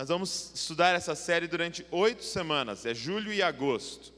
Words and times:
nós 0.00 0.08
vamos 0.08 0.52
estudar 0.54 0.94
essa 0.94 1.14
série 1.14 1.46
durante 1.46 1.84
oito 1.90 2.24
semanas, 2.24 2.86
é 2.86 2.94
julho 2.94 3.30
e 3.30 3.42
agosto. 3.42 4.14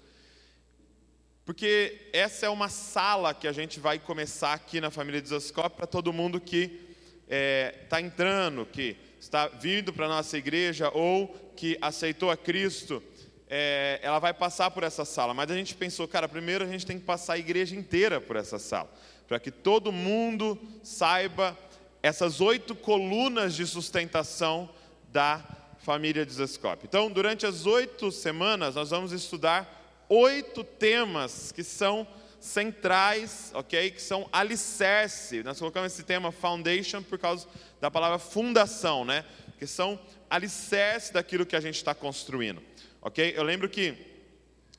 Porque 1.45 2.09
essa 2.13 2.47
é 2.47 2.49
uma 2.49 2.69
sala 2.69 3.35
que 3.35 3.49
a 3.49 3.53
gente 3.53 3.81
vai 3.81 3.99
começar 3.99 4.53
aqui 4.53 4.81
na 4.81 4.93
família 4.93 5.21
de 5.21 5.29
Zascope 5.29 5.75
para 5.75 5.89
todo 5.89 6.13
mundo 6.13 6.41
que 6.41 6.67
está 7.25 7.27
é, 7.29 7.75
tá 7.89 8.01
entrando, 8.01 8.65
que 8.65 8.97
está 9.19 9.49
vindo 9.49 9.93
para 9.93 10.07
a 10.07 10.09
nossa 10.09 10.39
igreja 10.39 10.89
ou 10.95 11.27
que 11.57 11.77
aceitou 11.81 12.31
a 12.31 12.37
Cristo, 12.37 13.03
é, 13.51 13.99
ela 14.05 14.21
vai 14.21 14.33
passar 14.33 14.71
por 14.71 14.85
essa 14.85 15.05
sala. 15.05 15.35
Mas 15.35 15.51
a 15.51 15.57
gente 15.57 15.75
pensou, 15.75 16.07
cara, 16.07 16.29
primeiro 16.29 16.65
a 16.65 16.69
gente 16.69 16.87
tem 16.87 16.97
que 16.97 17.05
passar 17.05 17.33
a 17.33 17.39
igreja 17.39 17.75
inteira 17.75 18.21
por 18.21 18.37
essa 18.37 18.57
sala, 18.57 18.89
para 19.27 19.41
que 19.41 19.51
todo 19.51 19.91
mundo 19.91 20.57
saiba 20.85 21.59
essas 22.01 22.41
oito 22.41 22.73
colunas 22.77 23.57
de 23.57 23.67
sustentação 23.67 24.71
da 25.13 25.45
família 25.83 26.25
de 26.25 26.33
Zascope. 26.33 26.87
Então, 26.87 27.11
durante 27.11 27.45
as 27.45 27.67
oito 27.67 28.11
semanas, 28.13 28.75
nós 28.75 28.91
vamos 28.91 29.13
estudar 29.13 30.05
oito 30.09 30.63
temas 30.63 31.51
que 31.53 31.65
são 31.65 32.07
centrais, 32.41 33.51
ok? 33.55 33.91
Que 33.91 34.03
são 34.03 34.29
alicerce. 34.33 35.43
Nós 35.43 35.59
colocamos 35.59 35.93
esse 35.93 36.03
tema 36.03 36.31
foundation 36.31 37.03
por 37.03 37.19
causa 37.19 37.49
da 37.81 37.91
palavra 37.91 38.19
fundação, 38.19 39.05
né? 39.05 39.25
Que 39.59 39.67
são 39.67 39.99
alicerce 40.31 41.13
daquilo 41.13 41.45
que 41.45 41.57
a 41.57 41.61
gente 41.61 41.77
está 41.77 41.95
construindo, 41.95 42.63
ok? 43.01 43.35
Eu 43.37 43.43
lembro 43.43 43.69
que 43.69 43.97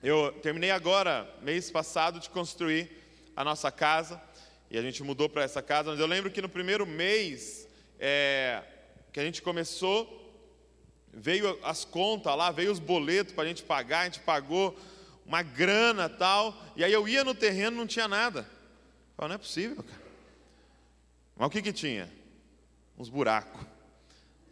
eu 0.01 0.31
terminei 0.41 0.71
agora, 0.71 1.29
mês 1.41 1.69
passado, 1.69 2.19
de 2.19 2.29
construir 2.29 2.89
a 3.35 3.43
nossa 3.43 3.71
casa 3.71 4.21
e 4.69 4.77
a 4.77 4.81
gente 4.81 5.03
mudou 5.03 5.29
para 5.29 5.43
essa 5.43 5.61
casa. 5.61 5.91
Mas 5.91 5.99
eu 5.99 6.07
lembro 6.07 6.31
que 6.31 6.41
no 6.41 6.49
primeiro 6.49 6.85
mês 6.85 7.67
é, 7.99 8.61
que 9.11 9.19
a 9.19 9.23
gente 9.23 9.41
começou, 9.41 10.22
veio 11.13 11.57
as 11.63 11.85
contas 11.85 12.35
lá, 12.35 12.51
veio 12.51 12.71
os 12.71 12.79
boletos 12.79 13.33
para 13.33 13.43
a 13.43 13.47
gente 13.47 13.63
pagar, 13.63 14.01
a 14.01 14.05
gente 14.05 14.19
pagou 14.21 14.77
uma 15.25 15.41
grana 15.41 16.09
tal, 16.09 16.57
e 16.75 16.83
aí 16.83 16.91
eu 16.91 17.07
ia 17.07 17.23
no 17.23 17.35
terreno 17.35 17.77
não 17.77 17.87
tinha 17.87 18.07
nada. 18.07 18.39
Eu 18.39 19.15
falei, 19.15 19.29
não 19.29 19.35
é 19.35 19.37
possível, 19.37 19.83
cara. 19.83 20.03
Mas 21.35 21.47
o 21.47 21.49
que 21.49 21.61
que 21.61 21.73
tinha? 21.73 22.11
Uns 22.97 23.09
buracos. 23.09 23.61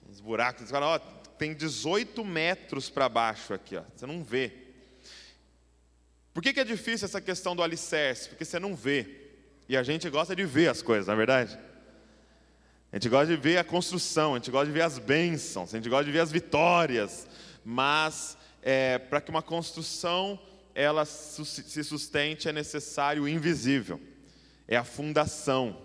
Uns 0.10 0.20
buracos. 0.20 0.68
Você 0.68 0.72
fala, 0.72 0.96
ó, 0.96 1.00
tem 1.38 1.54
18 1.54 2.24
metros 2.24 2.90
para 2.90 3.10
baixo 3.10 3.54
aqui, 3.54 3.76
ó. 3.76 3.84
Você 3.96 4.06
não 4.06 4.24
vê. 4.24 4.52
Por 6.34 6.42
que, 6.42 6.54
que 6.54 6.60
é 6.60 6.64
difícil 6.64 7.06
essa 7.06 7.20
questão 7.20 7.56
do 7.56 7.64
alicerce? 7.64 8.30
Porque 8.30 8.46
você 8.46 8.60
não 8.60 8.76
vê. 8.76 9.22
E 9.68 9.76
a 9.76 9.84
gente 9.84 10.10
gosta 10.10 10.36
de 10.36 10.46
ver 10.46 10.70
as 10.70 10.82
coisas, 10.82 11.08
não 11.08 11.14
é 11.16 11.18
verdade? 11.18 11.60
A 12.92 12.98
gente 12.98 13.08
gosta 13.08 13.28
de 13.28 13.38
ver 13.38 13.58
a 13.58 13.64
construção, 13.64 14.34
a 14.34 14.38
gente 14.38 14.52
gosta 14.52 14.66
de 14.66 14.74
ver 14.74 14.82
as 14.82 15.00
bênçãos, 15.00 15.74
a 15.74 15.78
gente 15.78 15.88
gosta 15.88 16.04
de 16.04 16.12
ver 16.12 16.20
as 16.20 16.32
vitórias. 16.32 17.26
Mas 17.64 18.38
é, 18.62 18.98
para 18.98 19.22
que 19.22 19.30
uma 19.30 19.42
construção 19.42 20.38
ela 20.76 21.06
se 21.06 21.84
sustente 21.84 22.50
é 22.50 22.54
necessário 22.54 23.24
o 23.24 23.28
invisível, 23.30 24.00
é 24.68 24.76
a 24.76 24.84
fundação. 24.84 25.78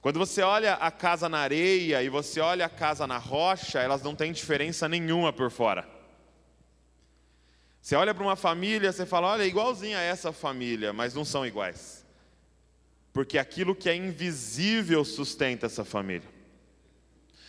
Quando 0.00 0.18
você 0.18 0.40
olha 0.40 0.74
a 0.74 0.90
casa 0.90 1.28
na 1.28 1.38
areia 1.38 2.02
e 2.02 2.08
você 2.08 2.40
olha 2.40 2.64
a 2.64 2.70
casa 2.70 3.06
na 3.06 3.18
rocha, 3.18 3.78
elas 3.78 4.02
não 4.02 4.14
têm 4.14 4.32
diferença 4.32 4.88
nenhuma 4.88 5.32
por 5.32 5.50
fora. 5.50 5.86
Você 7.82 7.94
olha 7.96 8.14
para 8.14 8.24
uma 8.24 8.36
família, 8.36 8.92
você 8.92 9.04
fala, 9.04 9.28
olha, 9.28 9.42
é 9.42 9.46
igualzinha 9.46 9.98
a 9.98 10.02
essa 10.02 10.32
família, 10.32 10.92
mas 10.92 11.14
não 11.14 11.24
são 11.24 11.46
iguais. 11.46 11.99
Porque 13.12 13.38
aquilo 13.38 13.74
que 13.74 13.88
é 13.88 13.94
invisível 13.94 15.04
sustenta 15.04 15.66
essa 15.66 15.84
família. 15.84 16.28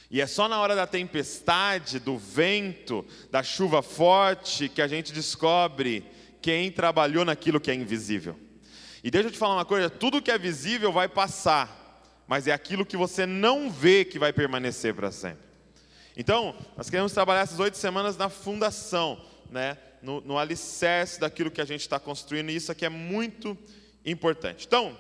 E 0.10 0.20
é 0.20 0.28
só 0.28 0.48
na 0.48 0.60
hora 0.60 0.76
da 0.76 0.86
tempestade, 0.86 2.00
do 2.00 2.18
vento, 2.18 3.06
da 3.30 3.42
chuva 3.42 3.82
forte, 3.82 4.68
que 4.68 4.82
a 4.82 4.88
gente 4.88 5.14
descobre 5.14 6.06
quem 6.42 6.72
trabalhou 6.72 7.24
naquilo 7.24 7.62
que 7.62 7.72
é 7.72 7.74
invisível. 7.76 8.38
E 9.04 9.10
deixa 9.10 9.30
eu 9.30 9.32
te 9.32 9.38
falar 9.38 9.56
uma 9.56 9.66
coisa: 9.66 9.90
tudo 9.90 10.22
que 10.22 10.32
é 10.32 10.38
visível 10.38 10.92
vai 10.92 11.08
passar, 11.08 12.04
mas 12.28 12.48
é 12.48 12.52
aquilo 12.52 12.86
que 12.86 12.98
você 12.98 13.26
não 13.26 13.72
vê 13.72 14.04
que 14.04 14.20
vai 14.20 14.34
permanecer 14.34 14.94
para 14.94 15.12
sempre. 15.12 15.50
Então, 16.18 16.56
nós 16.76 16.90
queremos 16.90 17.14
trabalhar 17.14 17.42
essas 17.42 17.60
oito 17.60 17.78
semanas 17.78 18.18
na 18.18 18.28
fundação, 18.28 19.24
né? 19.50 19.78
no, 20.02 20.20
no 20.22 20.38
alicerce 20.38 21.20
daquilo 21.20 21.52
que 21.52 21.62
a 21.62 21.66
gente 21.66 21.82
está 21.82 22.00
construindo, 22.00 22.50
e 22.50 22.56
isso 22.56 22.72
aqui 22.72 22.86
é 22.86 22.90
muito 22.90 23.58
importante. 24.06 24.66
Então, 24.68 24.98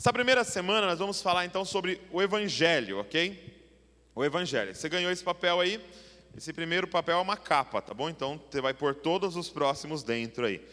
essa 0.00 0.14
primeira 0.14 0.44
semana 0.44 0.86
nós 0.86 0.98
vamos 0.98 1.20
falar 1.20 1.44
então 1.44 1.62
sobre 1.62 2.00
o 2.10 2.22
Evangelho, 2.22 3.00
ok? 3.00 3.60
O 4.14 4.24
Evangelho. 4.24 4.74
Você 4.74 4.88
ganhou 4.88 5.12
esse 5.12 5.22
papel 5.22 5.60
aí? 5.60 5.78
Esse 6.34 6.54
primeiro 6.54 6.88
papel 6.88 7.18
é 7.18 7.20
uma 7.20 7.36
capa, 7.36 7.82
tá 7.82 7.92
bom? 7.92 8.08
Então 8.08 8.40
você 8.50 8.62
vai 8.62 8.72
pôr 8.72 8.94
todos 8.94 9.36
os 9.36 9.50
próximos 9.50 10.02
dentro 10.02 10.46
aí. 10.46 10.66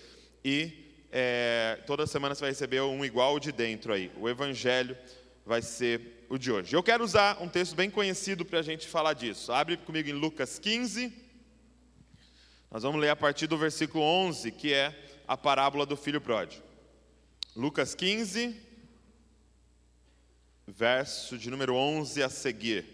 E 0.45 1.05
é, 1.11 1.77
toda 1.85 2.07
semana 2.07 2.35
você 2.35 2.39
vai 2.39 2.51
receber 2.51 2.79
um 2.79 3.03
igual 3.03 3.37
de 3.37 3.51
dentro 3.51 3.91
aí. 3.91 4.09
O 4.15 4.29
Evangelho 4.29 4.97
vai 5.45 5.61
ser 5.61 6.25
o 6.29 6.37
de 6.37 6.49
hoje. 6.49 6.73
Eu 6.73 6.81
quero 6.81 7.03
usar 7.03 7.37
um 7.43 7.49
texto 7.49 7.75
bem 7.75 7.89
conhecido 7.89 8.45
para 8.45 8.59
a 8.59 8.63
gente 8.63 8.87
falar 8.87 9.11
disso. 9.11 9.51
Abre 9.51 9.75
comigo 9.75 10.07
em 10.07 10.13
Lucas 10.13 10.57
15. 10.57 11.11
Nós 12.71 12.81
vamos 12.81 13.01
ler 13.01 13.09
a 13.09 13.15
partir 13.17 13.45
do 13.47 13.57
versículo 13.57 14.05
11, 14.05 14.53
que 14.53 14.73
é 14.73 14.97
a 15.27 15.35
parábola 15.35 15.85
do 15.85 15.97
filho 15.97 16.21
pródigo. 16.21 16.63
Lucas 17.57 17.93
15, 17.93 18.66
verso 20.67 21.37
de 21.37 21.49
número 21.49 21.73
11 21.73 22.21
a 22.21 22.29
seguir. 22.29 22.85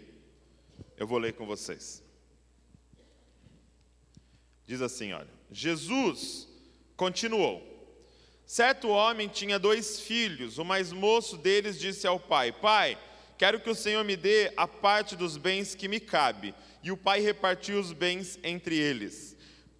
Eu 0.96 1.06
vou 1.06 1.18
ler 1.18 1.32
com 1.32 1.44
vocês. 1.44 2.02
Diz 4.64 4.80
assim, 4.80 5.12
olha: 5.12 5.28
Jesus 5.50 6.48
continuou. 6.96 7.72
Certo 8.46 8.88
homem 8.88 9.26
tinha 9.26 9.58
dois 9.58 10.00
filhos. 10.00 10.58
O 10.58 10.64
mais 10.64 10.92
moço 10.92 11.36
deles 11.36 11.78
disse 11.78 12.06
ao 12.06 12.20
pai: 12.20 12.52
Pai, 12.52 12.96
quero 13.36 13.60
que 13.60 13.68
o 13.68 13.74
Senhor 13.74 14.04
me 14.04 14.16
dê 14.16 14.52
a 14.56 14.68
parte 14.68 15.16
dos 15.16 15.36
bens 15.36 15.74
que 15.74 15.88
me 15.88 15.98
cabe. 15.98 16.54
E 16.82 16.92
o 16.92 16.96
pai 16.96 17.20
repartiu 17.20 17.80
os 17.80 17.92
bens 17.92 18.38
entre 18.44 18.78
eles. 18.78 19.33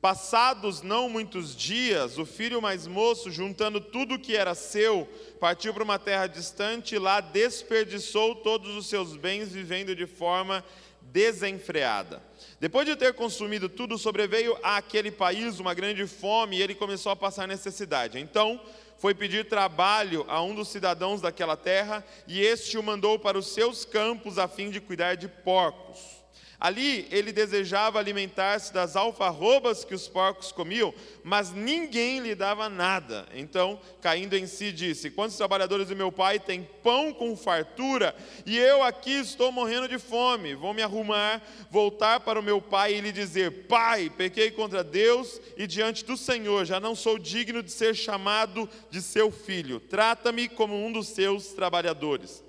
Passados 0.04 0.82
não 0.82 1.08
muitos 1.08 1.56
dias, 1.56 2.18
o 2.18 2.26
filho 2.26 2.60
mais 2.60 2.86
moço, 2.86 3.30
juntando 3.30 3.80
tudo 3.80 4.16
o 4.16 4.18
que 4.18 4.36
era 4.36 4.54
seu, 4.54 5.08
partiu 5.40 5.72
para 5.72 5.82
uma 5.82 5.98
terra 5.98 6.26
distante 6.26 6.94
e 6.94 6.98
lá 6.98 7.22
desperdiçou 7.22 8.34
todos 8.34 8.76
os 8.76 8.86
seus 8.86 9.16
bens, 9.16 9.50
vivendo 9.50 9.96
de 9.96 10.06
forma 10.06 10.62
desenfreada. 11.00 12.22
Depois 12.60 12.86
de 12.86 12.94
ter 12.96 13.14
consumido 13.14 13.66
tudo, 13.66 13.96
sobreveio 13.96 14.58
àquele 14.62 15.10
país 15.10 15.58
uma 15.58 15.72
grande 15.72 16.06
fome 16.06 16.58
e 16.58 16.62
ele 16.62 16.74
começou 16.74 17.10
a 17.10 17.16
passar 17.16 17.48
necessidade. 17.48 18.18
Então, 18.18 18.60
foi 18.98 19.14
pedir 19.14 19.48
trabalho 19.48 20.26
a 20.28 20.42
um 20.42 20.54
dos 20.54 20.68
cidadãos 20.68 21.22
daquela 21.22 21.56
terra 21.56 22.04
e 22.28 22.42
este 22.42 22.76
o 22.76 22.82
mandou 22.82 23.18
para 23.18 23.38
os 23.38 23.54
seus 23.54 23.86
campos 23.86 24.36
a 24.36 24.46
fim 24.48 24.68
de 24.68 24.82
cuidar 24.82 25.14
de 25.14 25.28
porcos. 25.28 26.23
Ali 26.64 27.06
ele 27.10 27.30
desejava 27.30 27.98
alimentar-se 27.98 28.72
das 28.72 28.96
alfarrobas 28.96 29.84
que 29.84 29.94
os 29.94 30.08
porcos 30.08 30.50
comiam, 30.50 30.94
mas 31.22 31.52
ninguém 31.52 32.20
lhe 32.20 32.34
dava 32.34 32.70
nada. 32.70 33.28
Então, 33.34 33.78
caindo 34.00 34.34
em 34.34 34.46
si, 34.46 34.72
disse: 34.72 35.10
Quantos 35.10 35.36
trabalhadores 35.36 35.88
do 35.88 35.94
meu 35.94 36.10
pai 36.10 36.40
têm 36.40 36.66
pão 36.82 37.12
com 37.12 37.36
fartura, 37.36 38.16
e 38.46 38.56
eu 38.56 38.82
aqui 38.82 39.10
estou 39.10 39.52
morrendo 39.52 39.86
de 39.86 39.98
fome? 39.98 40.54
Vou 40.54 40.72
me 40.72 40.80
arrumar, 40.80 41.42
voltar 41.70 42.20
para 42.20 42.40
o 42.40 42.42
meu 42.42 42.62
pai 42.62 42.94
e 42.94 43.00
lhe 43.02 43.12
dizer: 43.12 43.66
Pai, 43.66 44.08
pequei 44.08 44.50
contra 44.50 44.82
Deus 44.82 45.38
e 45.58 45.66
diante 45.66 46.02
do 46.02 46.16
Senhor, 46.16 46.64
já 46.64 46.80
não 46.80 46.94
sou 46.94 47.18
digno 47.18 47.62
de 47.62 47.70
ser 47.70 47.94
chamado 47.94 48.66
de 48.90 49.02
seu 49.02 49.30
filho. 49.30 49.80
Trata-me 49.80 50.48
como 50.48 50.74
um 50.74 50.90
dos 50.90 51.08
seus 51.08 51.48
trabalhadores. 51.48 52.42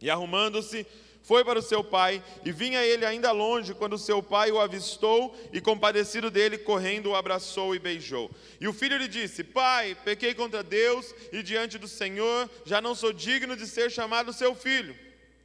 E 0.00 0.10
arrumando-se, 0.10 0.84
foi 1.26 1.44
para 1.44 1.58
o 1.58 1.62
seu 1.62 1.82
pai, 1.82 2.22
e 2.44 2.52
vinha 2.52 2.84
ele 2.84 3.04
ainda 3.04 3.32
longe, 3.32 3.74
quando 3.74 3.98
seu 3.98 4.22
pai 4.22 4.52
o 4.52 4.60
avistou, 4.60 5.36
e 5.52 5.60
compadecido 5.60 6.30
dele, 6.30 6.56
correndo, 6.56 7.10
o 7.10 7.16
abraçou 7.16 7.74
e 7.74 7.80
beijou. 7.80 8.30
E 8.60 8.68
o 8.68 8.72
filho 8.72 8.96
lhe 8.96 9.08
disse: 9.08 9.42
Pai, 9.42 9.96
pequei 10.04 10.34
contra 10.34 10.62
Deus 10.62 11.12
e 11.32 11.42
diante 11.42 11.78
do 11.78 11.88
Senhor, 11.88 12.48
já 12.64 12.80
não 12.80 12.94
sou 12.94 13.12
digno 13.12 13.56
de 13.56 13.66
ser 13.66 13.90
chamado 13.90 14.32
seu 14.32 14.54
filho. 14.54 14.96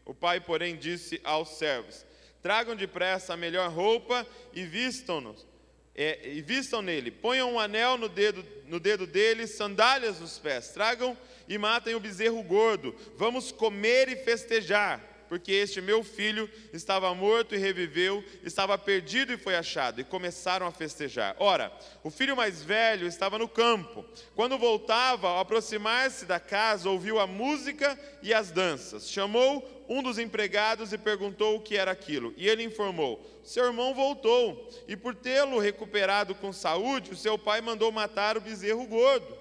O 0.05 0.13
pai, 0.13 0.39
porém, 0.39 0.75
disse 0.75 1.19
aos 1.23 1.49
servos: 1.57 2.05
Tragam 2.43 2.75
depressa 2.75 3.33
a 3.33 3.37
melhor 3.37 3.71
roupa 3.71 4.25
e 4.53 4.63
vistam-nos. 4.63 5.47
É, 5.95 6.29
e 6.29 6.41
vistam 6.43 6.81
nele, 6.81 7.11
ponham 7.11 7.53
um 7.53 7.59
anel 7.59 7.97
no 7.97 8.07
dedo, 8.07 8.45
no 8.67 8.79
dedo 8.79 9.05
dele, 9.05 9.45
sandálias 9.45 10.19
nos 10.19 10.37
pés, 10.39 10.69
tragam 10.69 11.17
e 11.49 11.57
matem 11.57 11.95
o 11.95 11.99
bezerro 11.99 12.41
gordo, 12.43 12.95
vamos 13.17 13.51
comer 13.51 14.07
e 14.07 14.15
festejar 14.15 15.10
porque 15.31 15.53
este 15.53 15.79
meu 15.79 16.03
filho 16.03 16.49
estava 16.73 17.15
morto 17.15 17.55
e 17.55 17.57
reviveu, 17.57 18.21
estava 18.43 18.77
perdido 18.77 19.31
e 19.31 19.37
foi 19.37 19.55
achado. 19.55 20.01
E 20.01 20.03
começaram 20.03 20.67
a 20.67 20.73
festejar. 20.73 21.37
Ora, 21.39 21.71
o 22.03 22.09
filho 22.09 22.35
mais 22.35 22.61
velho 22.61 23.07
estava 23.07 23.39
no 23.39 23.47
campo. 23.47 24.03
Quando 24.35 24.57
voltava, 24.57 25.29
ao 25.29 25.39
aproximar-se 25.39 26.25
da 26.25 26.37
casa, 26.37 26.89
ouviu 26.89 27.17
a 27.17 27.25
música 27.25 27.97
e 28.21 28.33
as 28.33 28.51
danças. 28.51 29.09
Chamou 29.09 29.85
um 29.87 30.03
dos 30.03 30.19
empregados 30.19 30.91
e 30.91 30.97
perguntou 30.97 31.55
o 31.55 31.61
que 31.61 31.77
era 31.77 31.91
aquilo. 31.91 32.33
E 32.35 32.49
ele 32.49 32.65
informou: 32.65 33.25
Seu 33.41 33.63
irmão 33.63 33.93
voltou, 33.93 34.69
e 34.85 34.97
por 34.97 35.15
tê-lo 35.15 35.59
recuperado 35.59 36.35
com 36.35 36.51
saúde, 36.51 37.11
o 37.11 37.15
seu 37.15 37.37
pai 37.37 37.61
mandou 37.61 37.89
matar 37.89 38.35
o 38.35 38.41
bezerro 38.41 38.85
gordo. 38.85 39.40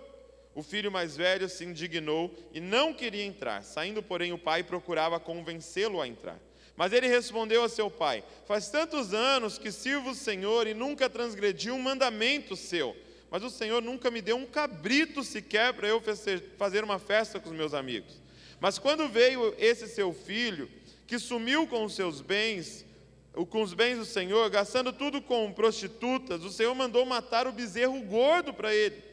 O 0.54 0.62
filho 0.62 0.90
mais 0.90 1.16
velho 1.16 1.48
se 1.48 1.64
indignou 1.64 2.34
e 2.52 2.60
não 2.60 2.92
queria 2.92 3.24
entrar. 3.24 3.62
Saindo, 3.62 4.02
porém, 4.02 4.32
o 4.32 4.38
pai 4.38 4.62
procurava 4.62 5.20
convencê-lo 5.20 6.00
a 6.00 6.08
entrar. 6.08 6.38
Mas 6.76 6.92
ele 6.92 7.06
respondeu 7.06 7.62
a 7.62 7.68
seu 7.68 7.90
pai: 7.90 8.24
Faz 8.46 8.68
tantos 8.68 9.14
anos 9.14 9.58
que 9.58 9.70
sirvo 9.70 10.10
o 10.10 10.14
Senhor 10.14 10.66
e 10.66 10.74
nunca 10.74 11.08
transgredi 11.08 11.70
um 11.70 11.78
mandamento 11.78 12.56
seu. 12.56 12.96
Mas 13.30 13.44
o 13.44 13.50
Senhor 13.50 13.80
nunca 13.80 14.10
me 14.10 14.20
deu 14.20 14.36
um 14.36 14.46
cabrito 14.46 15.22
sequer 15.22 15.72
para 15.72 15.86
eu 15.86 16.02
fazer 16.58 16.82
uma 16.82 16.98
festa 16.98 17.38
com 17.38 17.50
os 17.50 17.56
meus 17.56 17.74
amigos. 17.74 18.20
Mas 18.58 18.78
quando 18.78 19.08
veio 19.08 19.54
esse 19.56 19.86
seu 19.86 20.12
filho, 20.12 20.68
que 21.06 21.18
sumiu 21.18 21.66
com 21.66 21.84
os 21.84 21.94
seus 21.94 22.20
bens, 22.20 22.84
com 23.48 23.62
os 23.62 23.72
bens 23.72 23.98
do 23.98 24.04
Senhor, 24.04 24.50
gastando 24.50 24.92
tudo 24.92 25.22
com 25.22 25.52
prostitutas, 25.52 26.42
o 26.44 26.50
Senhor 26.50 26.74
mandou 26.74 27.06
matar 27.06 27.46
o 27.46 27.52
bezerro 27.52 28.00
gordo 28.02 28.52
para 28.52 28.74
ele. 28.74 29.09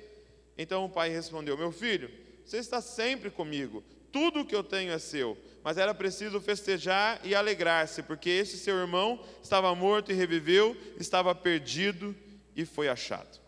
Então 0.57 0.86
o 0.86 0.89
pai 0.89 1.09
respondeu: 1.09 1.57
Meu 1.57 1.71
filho, 1.71 2.09
você 2.45 2.57
está 2.57 2.81
sempre 2.81 3.30
comigo, 3.30 3.83
tudo 4.12 4.42
o 4.42 4.45
que 4.45 4.56
eu 4.56 4.63
tenho 4.63 4.92
é 4.92 5.00
seu. 5.00 5.38
Mas 5.63 5.77
era 5.77 5.94
preciso 5.94 6.39
festejar 6.39 7.19
e 7.24 7.36
alegrar-se, 7.36 8.01
porque 8.01 8.30
este 8.30 8.57
seu 8.57 8.77
irmão 8.77 9.24
estava 9.44 9.74
morto 9.75 10.12
e 10.12 10.15
reviveu, 10.15 10.75
estava 10.98 11.36
perdido 11.36 12.15
e 12.56 12.65
foi 12.65 12.88
achado. 12.88 13.39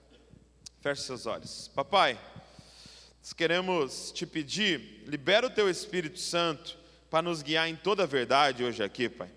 Feche 0.82 1.02
seus 1.04 1.26
olhos. 1.26 1.70
Papai, 1.74 2.20
nós 3.20 3.34
queremos 3.34 4.12
te 4.12 4.26
pedir, 4.26 5.04
libera 5.08 5.48
o 5.48 5.50
teu 5.50 5.70
Espírito 5.70 6.20
Santo 6.20 6.78
para 7.10 7.22
nos 7.22 7.42
guiar 7.42 7.68
em 7.70 7.76
toda 7.76 8.04
a 8.04 8.06
verdade 8.06 8.64
hoje 8.64 8.84
aqui, 8.84 9.10
Pai. 9.10 9.30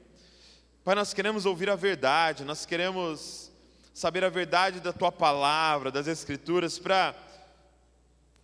Pai, 0.84 0.94
nós 0.94 1.14
queremos 1.14 1.46
ouvir 1.46 1.70
a 1.70 1.76
verdade, 1.76 2.44
nós 2.44 2.66
queremos 2.66 3.50
saber 3.94 4.24
a 4.24 4.28
verdade 4.28 4.80
da 4.80 4.92
tua 4.92 5.12
palavra, 5.12 5.90
das 5.90 6.06
Escrituras, 6.08 6.78
para 6.78 7.14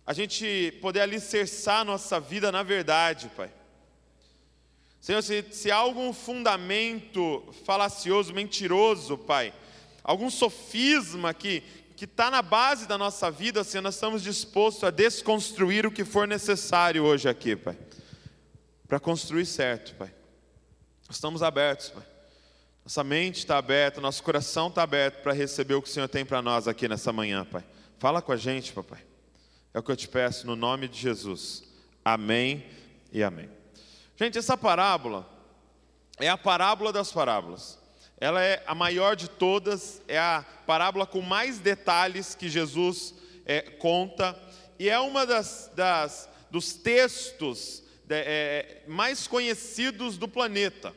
a 0.09 0.13
gente 0.13 0.75
poder 0.81 1.01
alicerçar 1.01 1.85
nossa 1.85 2.19
vida 2.19 2.51
na 2.51 2.63
verdade, 2.63 3.29
Pai. 3.37 3.51
Senhor, 4.99 5.21
se, 5.21 5.45
se 5.51 5.69
há 5.69 5.75
algum 5.75 6.11
fundamento 6.11 7.47
falacioso, 7.63 8.33
mentiroso, 8.33 9.19
Pai, 9.19 9.53
algum 10.03 10.31
sofisma 10.31 11.31
que 11.31 11.63
está 11.95 12.31
na 12.31 12.41
base 12.41 12.87
da 12.87 12.97
nossa 12.97 13.29
vida, 13.29 13.63
Senhor, 13.63 13.83
nós 13.83 13.93
estamos 13.93 14.23
dispostos 14.23 14.83
a 14.83 14.89
desconstruir 14.89 15.85
o 15.85 15.91
que 15.91 16.03
for 16.03 16.27
necessário 16.27 17.03
hoje 17.03 17.29
aqui, 17.29 17.55
Pai, 17.55 17.77
para 18.87 18.99
construir 18.99 19.45
certo, 19.45 19.93
Pai. 19.93 20.11
Estamos 21.07 21.43
abertos, 21.43 21.89
Pai. 21.89 22.03
Nossa 22.83 23.03
mente 23.03 23.37
está 23.37 23.59
aberta, 23.59 24.01
nosso 24.01 24.23
coração 24.23 24.69
está 24.69 24.81
aberto 24.81 25.21
para 25.21 25.33
receber 25.33 25.75
o 25.75 25.83
que 25.83 25.89
o 25.89 25.91
Senhor 25.91 26.09
tem 26.09 26.25
para 26.25 26.41
nós 26.41 26.67
aqui 26.67 26.87
nessa 26.87 27.13
manhã, 27.13 27.45
Pai. 27.45 27.63
Fala 27.99 28.23
com 28.23 28.31
a 28.31 28.37
gente, 28.37 28.73
papai. 28.73 29.08
É 29.71 29.77
o 29.77 29.83
que 29.83 29.91
eu 29.91 29.95
te 29.95 30.07
peço 30.07 30.47
no 30.47 30.55
nome 30.55 30.87
de 30.87 30.99
Jesus. 30.99 31.63
Amém 32.03 32.65
e 33.11 33.21
amém. 33.21 33.49
Gente, 34.15 34.37
essa 34.37 34.57
parábola 34.57 35.29
é 36.17 36.27
a 36.27 36.37
parábola 36.37 36.91
das 36.91 37.11
parábolas. 37.11 37.77
Ela 38.19 38.43
é 38.43 38.63
a 38.65 38.73
maior 38.73 39.15
de 39.15 39.29
todas, 39.29 40.01
é 40.07 40.17
a 40.17 40.43
parábola 40.65 41.05
com 41.05 41.21
mais 41.21 41.59
detalhes 41.59 42.33
que 42.33 42.49
Jesus 42.49 43.13
é, 43.45 43.61
conta, 43.61 44.37
e 44.77 44.89
é 44.89 44.99
uma 44.99 45.25
das, 45.25 45.71
das 45.75 46.27
dos 46.49 46.73
textos 46.73 47.83
de, 48.05 48.15
é, 48.15 48.83
mais 48.87 49.27
conhecidos 49.27 50.17
do 50.17 50.27
planeta. 50.27 50.95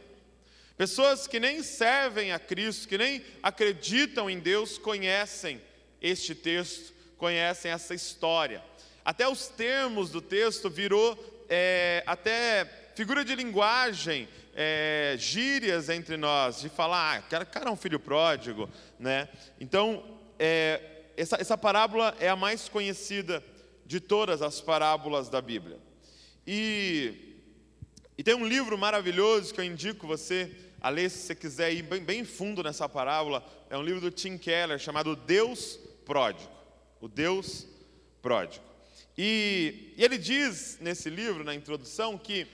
Pessoas 0.78 1.26
que 1.26 1.38
nem 1.38 1.62
servem 1.62 2.32
a 2.32 2.38
Cristo, 2.38 2.88
que 2.88 2.96
nem 2.96 3.22
acreditam 3.42 4.30
em 4.30 4.38
Deus, 4.38 4.78
conhecem 4.78 5.60
este 6.00 6.34
texto 6.34 7.01
conhecem 7.22 7.70
essa 7.70 7.94
história. 7.94 8.60
Até 9.04 9.28
os 9.28 9.46
termos 9.46 10.10
do 10.10 10.20
texto 10.20 10.68
virou 10.68 11.16
é, 11.48 12.02
até 12.04 12.64
figura 12.96 13.24
de 13.24 13.32
linguagem, 13.36 14.28
é, 14.52 15.14
gírias 15.16 15.88
entre 15.88 16.16
nós, 16.16 16.60
de 16.60 16.68
falar, 16.68 17.18
ah, 17.30 17.44
cara, 17.44 17.68
é 17.68 17.70
um 17.70 17.76
filho 17.76 18.00
pródigo, 18.00 18.68
né? 18.98 19.28
Então, 19.60 20.18
é, 20.36 20.80
essa, 21.16 21.36
essa 21.40 21.56
parábola 21.56 22.12
é 22.18 22.28
a 22.28 22.34
mais 22.34 22.68
conhecida 22.68 23.40
de 23.86 24.00
todas 24.00 24.42
as 24.42 24.60
parábolas 24.60 25.28
da 25.28 25.40
Bíblia. 25.40 25.78
E, 26.44 27.36
e 28.18 28.24
tem 28.24 28.34
um 28.34 28.44
livro 28.44 28.76
maravilhoso 28.76 29.54
que 29.54 29.60
eu 29.60 29.64
indico 29.64 30.08
você 30.08 30.50
a 30.80 30.88
ler 30.88 31.08
se 31.08 31.18
você 31.18 31.36
quiser 31.36 31.72
ir 31.72 31.82
bem, 31.82 32.02
bem 32.02 32.24
fundo 32.24 32.64
nessa 32.64 32.88
parábola. 32.88 33.46
É 33.70 33.78
um 33.78 33.82
livro 33.84 34.00
do 34.00 34.10
Tim 34.10 34.36
Keller 34.36 34.80
chamado 34.80 35.14
Deus 35.14 35.78
Pródigo 36.04 36.61
o 37.02 37.08
Deus 37.08 37.66
pródigo. 38.22 38.64
E, 39.18 39.92
e 39.96 40.04
ele 40.04 40.16
diz 40.16 40.78
nesse 40.80 41.10
livro, 41.10 41.42
na 41.42 41.52
introdução, 41.52 42.16
que 42.16 42.46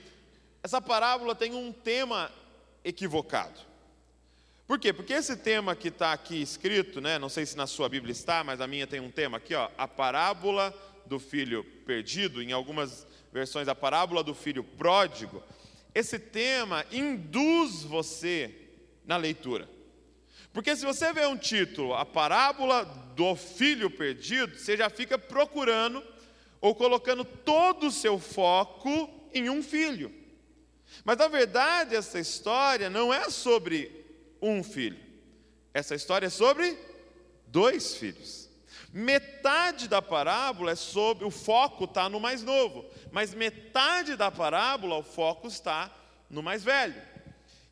essa 0.63 0.81
parábola 0.81 1.35
tem 1.35 1.53
um 1.53 1.71
tema 1.71 2.31
equivocado. 2.83 3.59
Por 4.67 4.79
quê? 4.79 4.91
Porque 4.91 5.13
esse 5.13 5.37
tema 5.37 5.75
que 5.75 5.89
está 5.89 6.11
aqui 6.11 6.41
escrito, 6.41 6.99
né, 6.99 7.19
não 7.19 7.29
sei 7.29 7.45
se 7.45 7.55
na 7.55 7.67
sua 7.67 7.87
Bíblia 7.87 8.11
está, 8.11 8.43
mas 8.43 8.59
a 8.59 8.67
minha 8.67 8.87
tem 8.87 8.99
um 8.99 9.11
tema 9.11 9.37
aqui, 9.37 9.53
ó, 9.53 9.69
a 9.77 9.87
parábola 9.87 10.73
do 11.05 11.19
filho 11.19 11.63
perdido, 11.85 12.41
em 12.41 12.51
algumas 12.51 13.07
versões 13.31 13.67
a 13.67 13.75
parábola 13.75 14.23
do 14.23 14.33
filho 14.33 14.63
pródigo. 14.63 15.43
Esse 15.93 16.17
tema 16.17 16.85
induz 16.91 17.83
você 17.83 18.53
na 19.05 19.15
leitura. 19.15 19.69
Porque 20.51 20.75
se 20.75 20.85
você 20.85 21.13
vê 21.13 21.25
um 21.27 21.37
título, 21.37 21.93
a 21.93 22.05
parábola 22.05 22.85
do 23.19 23.35
filho 23.35 23.91
perdido, 23.91 24.57
você 24.57 24.77
já 24.77 24.89
fica 24.89 25.17
procurando 25.19 26.01
ou 26.61 26.73
colocando 26.73 27.25
todo 27.25 27.87
o 27.87 27.91
seu 27.91 28.17
foco 28.17 29.09
em 29.33 29.49
um 29.49 29.61
filho. 29.61 30.09
Mas 31.03 31.17
na 31.17 31.27
verdade, 31.27 31.97
essa 31.97 32.17
história 32.17 32.89
não 32.89 33.13
é 33.13 33.29
sobre 33.29 34.05
um 34.41 34.63
filho. 34.63 34.97
Essa 35.73 35.95
história 35.95 36.27
é 36.27 36.29
sobre 36.29 36.77
dois 37.45 37.93
filhos. 37.95 38.49
Metade 38.93 39.89
da 39.89 40.01
parábola 40.01 40.71
é 40.71 40.75
sobre, 40.75 41.25
o 41.25 41.29
foco 41.29 41.83
está 41.83 42.07
no 42.07 42.21
mais 42.21 42.41
novo, 42.41 42.85
mas 43.11 43.33
metade 43.33 44.15
da 44.15 44.31
parábola, 44.31 44.95
o 44.95 45.03
foco 45.03 45.45
está 45.45 45.93
no 46.29 46.41
mais 46.41 46.63
velho. 46.63 47.01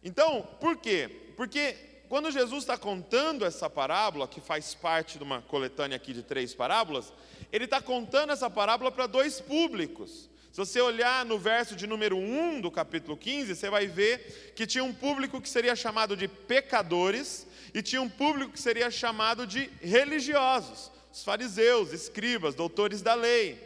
Então, 0.03 0.45
por 0.59 0.75
quê? 0.75 1.31
Porque 1.37 1.73
quando 2.07 2.31
Jesus 2.31 2.63
está 2.63 2.77
contando 2.77 3.45
essa 3.45 3.69
parábola, 3.69 4.27
que 4.27 4.39
faz 4.39 4.73
parte 4.73 5.17
de 5.17 5.23
uma 5.23 5.41
coletânea 5.41 5.97
aqui 5.97 6.13
de 6.13 6.23
três 6.23 6.53
parábolas, 6.53 7.11
ele 7.51 7.65
está 7.65 7.81
contando 7.81 8.31
essa 8.31 8.49
parábola 8.49 8.91
para 8.91 9.07
dois 9.07 9.41
públicos. 9.41 10.29
Se 10.51 10.57
você 10.57 10.81
olhar 10.81 11.25
no 11.25 11.37
verso 11.37 11.75
de 11.75 11.85
número 11.85 12.17
1 12.17 12.61
do 12.61 12.71
capítulo 12.71 13.15
15, 13.15 13.55
você 13.55 13.69
vai 13.69 13.87
ver 13.87 14.53
que 14.55 14.65
tinha 14.65 14.83
um 14.83 14.93
público 14.93 15.39
que 15.39 15.49
seria 15.49 15.75
chamado 15.75 16.17
de 16.17 16.27
pecadores 16.27 17.45
e 17.73 17.81
tinha 17.81 18.01
um 18.01 18.09
público 18.09 18.53
que 18.53 18.59
seria 18.59 18.89
chamado 18.89 19.45
de 19.45 19.69
religiosos, 19.81 20.91
os 21.13 21.23
fariseus, 21.23 21.93
escribas, 21.93 22.55
doutores 22.55 23.01
da 23.01 23.13
lei. 23.13 23.61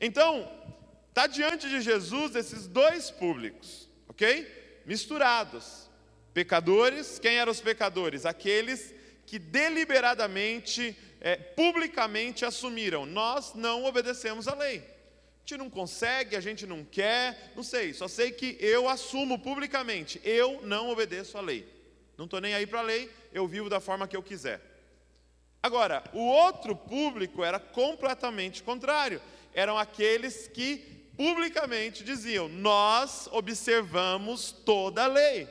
Então, 0.00 0.50
está 1.08 1.26
diante 1.26 1.68
de 1.68 1.80
Jesus 1.80 2.34
esses 2.34 2.66
dois 2.66 3.10
públicos, 3.10 3.88
ok? 4.08 4.82
Misturados. 4.84 5.83
Pecadores, 6.34 7.20
quem 7.20 7.36
eram 7.36 7.52
os 7.52 7.60
pecadores? 7.60 8.26
Aqueles 8.26 8.92
que 9.24 9.38
deliberadamente, 9.38 10.96
é, 11.20 11.36
publicamente 11.36 12.44
assumiram: 12.44 13.06
nós 13.06 13.54
não 13.54 13.84
obedecemos 13.84 14.48
a 14.48 14.54
lei. 14.54 14.78
A 14.78 15.46
gente 15.46 15.58
não 15.58 15.70
consegue, 15.70 16.34
a 16.34 16.40
gente 16.40 16.66
não 16.66 16.84
quer, 16.84 17.52
não 17.54 17.62
sei, 17.62 17.94
só 17.94 18.08
sei 18.08 18.32
que 18.32 18.56
eu 18.60 18.88
assumo 18.88 19.38
publicamente: 19.38 20.20
eu 20.24 20.60
não 20.64 20.90
obedeço 20.90 21.38
a 21.38 21.40
lei. 21.40 21.72
Não 22.18 22.24
estou 22.24 22.40
nem 22.40 22.52
aí 22.52 22.66
para 22.66 22.80
a 22.80 22.82
lei, 22.82 23.10
eu 23.32 23.46
vivo 23.46 23.70
da 23.70 23.78
forma 23.78 24.08
que 24.08 24.16
eu 24.16 24.22
quiser. 24.22 24.60
Agora, 25.62 26.02
o 26.12 26.20
outro 26.20 26.74
público 26.74 27.44
era 27.44 27.58
completamente 27.60 28.62
contrário. 28.62 29.22
Eram 29.54 29.78
aqueles 29.78 30.48
que 30.48 30.78
publicamente 31.16 32.02
diziam: 32.02 32.48
nós 32.48 33.28
observamos 33.30 34.50
toda 34.50 35.04
a 35.04 35.06
lei. 35.06 35.48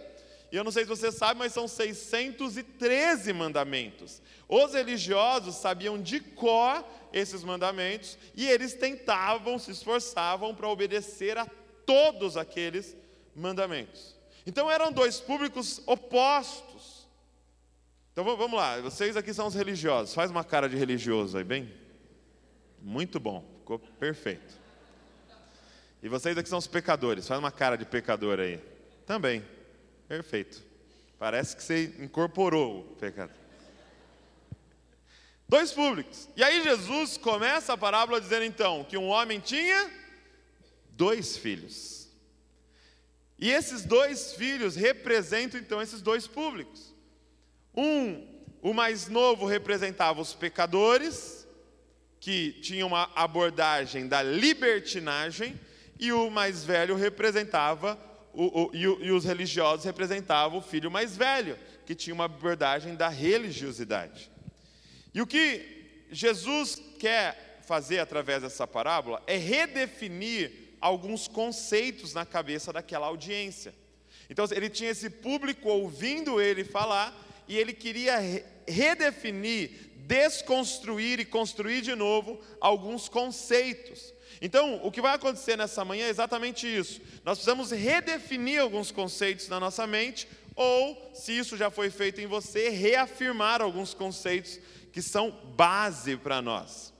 E 0.53 0.55
eu 0.55 0.63
não 0.63 0.72
sei 0.72 0.83
se 0.83 0.89
você 0.89 1.12
sabe, 1.12 1.39
mas 1.39 1.51
são 1.51 1.67
613 1.67 3.33
mandamentos. 3.33 4.22
Os 4.48 4.75
religiosos 4.75 5.55
sabiam 5.55 6.00
de 6.00 6.19
cor 6.19 6.86
esses 7.12 7.43
mandamentos 7.43 8.19
e 8.36 8.48
eles 8.48 8.75
tentavam, 8.75 9.57
se 9.57 9.72
esforçavam 9.72 10.53
para 10.53 10.69
obedecer 10.69 11.39
a 11.39 11.48
todos 11.88 12.38
aqueles 12.38 12.95
mandamentos. 13.36 14.15
Então 14.45 14.69
eram 14.69 14.91
dois 14.91 15.19
públicos 15.19 15.81
opostos. 15.88 17.07
Então 18.12 18.24
vamos 18.24 18.53
lá, 18.55 18.79
vocês 18.79 19.17
aqui 19.17 19.33
são 19.33 19.48
os 19.48 19.55
religiosos. 19.55 20.13
Faz 20.13 20.29
uma 20.29 20.43
cara 20.43 20.69
de 20.69 20.77
religioso 20.77 21.36
aí, 21.36 21.43
bem? 21.43 21.74
Muito 22.79 23.19
bom, 23.19 23.43
ficou 23.57 23.79
perfeito. 23.79 24.53
E 26.03 26.07
vocês 26.07 26.38
aqui 26.38 26.48
são 26.48 26.60
os 26.60 26.67
pecadores. 26.67 27.27
Faz 27.27 27.39
uma 27.39 27.51
cara 27.51 27.75
de 27.75 27.86
pecador 27.86 28.39
aí. 28.39 28.60
Também. 29.07 29.43
Perfeito. 30.13 30.62
Parece 31.17 31.55
que 31.55 31.63
você 31.63 31.91
incorporou 31.98 32.82
o 32.82 32.96
pecado. 32.98 33.32
Dois 35.50 35.72
públicos. 35.72 36.29
E 36.36 36.43
aí 36.43 36.62
Jesus 36.62 37.17
começa 37.17 37.74
a 37.74 37.77
parábola 37.77 38.22
dizendo 38.22 38.46
então 38.46 38.84
que 38.84 38.96
um 38.96 39.08
homem 39.08 39.39
tinha 39.39 39.89
dois 40.91 41.36
filhos. 41.36 42.08
E 43.39 43.50
esses 43.50 43.84
dois 43.84 44.34
filhos 44.34 44.75
representam 44.75 45.60
então 45.60 45.82
esses 45.82 46.00
dois 46.00 46.27
públicos. 46.27 46.93
Um, 47.75 48.27
o 48.62 48.72
mais 48.72 49.08
novo 49.08 49.48
representava 49.48 50.22
os 50.22 50.36
pecadores, 50.36 51.48
que 52.20 52.51
tinham 52.62 52.88
uma 52.88 53.12
abordagem 53.15 54.08
da 54.08 54.22
libertinagem, 54.22 55.60
e 56.00 56.13
o 56.13 56.29
mais 56.29 56.63
velho 56.63 56.96
representava, 56.96 58.00
o, 58.34 58.63
o, 58.63 58.72
e, 58.74 58.82
e 58.82 59.12
os 59.12 59.25
religiosos 59.25 59.86
representavam 59.86 60.58
o 60.58 60.62
filho 60.62 60.90
mais 60.90 61.16
velho, 61.16 61.58
que 61.86 61.94
tinha 61.94 62.13
uma 62.13 62.25
abordagem 62.25 62.96
da 62.96 63.08
religiosidade. 63.08 64.32
E 65.13 65.22
o 65.22 65.28
que 65.28 66.06
Jesus 66.12 66.82
quer 66.98 67.62
fazer 67.66 68.00
através 68.00 68.42
dessa 68.42 68.68
parábola 68.68 69.22
é 69.28 69.38
redefinir 69.38 70.52
alguns 70.82 71.28
conceitos 71.28 72.13
na 72.13 72.25
cabeça 72.25 72.74
daquela 72.74 73.08
audiência. 73.08 73.74
Então, 74.30 74.46
ele 74.52 74.70
tinha 74.70 74.90
esse 74.90 75.10
público 75.10 75.70
ouvindo 75.70 76.42
ele 76.42 76.63
falar 76.63 77.16
e 77.48 77.58
ele 77.58 77.74
queria 77.74 78.16
redefinir, 78.68 79.92
desconstruir 79.96 81.20
e 81.20 81.25
construir 81.25 81.82
de 81.82 81.96
novo 81.96 82.42
alguns 82.60 83.08
conceitos. 83.08 84.13
Então, 84.45 84.81
o 84.83 84.91
que 84.91 85.01
vai 85.01 85.15
acontecer 85.15 85.55
nessa 85.55 85.85
manhã 85.85 86.05
é 86.05 86.09
exatamente 86.09 86.67
isso. 86.67 87.00
Nós 87.23 87.38
precisamos 87.38 87.71
redefinir 87.71 88.59
alguns 88.59 88.91
conceitos 88.91 89.47
na 89.47 89.57
nossa 89.57 89.88
mente, 89.88 90.27
ou, 90.53 91.12
se 91.13 91.31
isso 91.31 91.55
já 91.55 91.71
foi 91.71 91.89
feito 91.89 92.19
em 92.19 92.27
você, 92.27 92.67
reafirmar 92.67 93.62
alguns 93.62 93.93
conceitos 93.93 94.59
que 94.91 95.01
são 95.01 95.31
base 95.55 96.17
para 96.17 96.41
nós. 96.41 96.93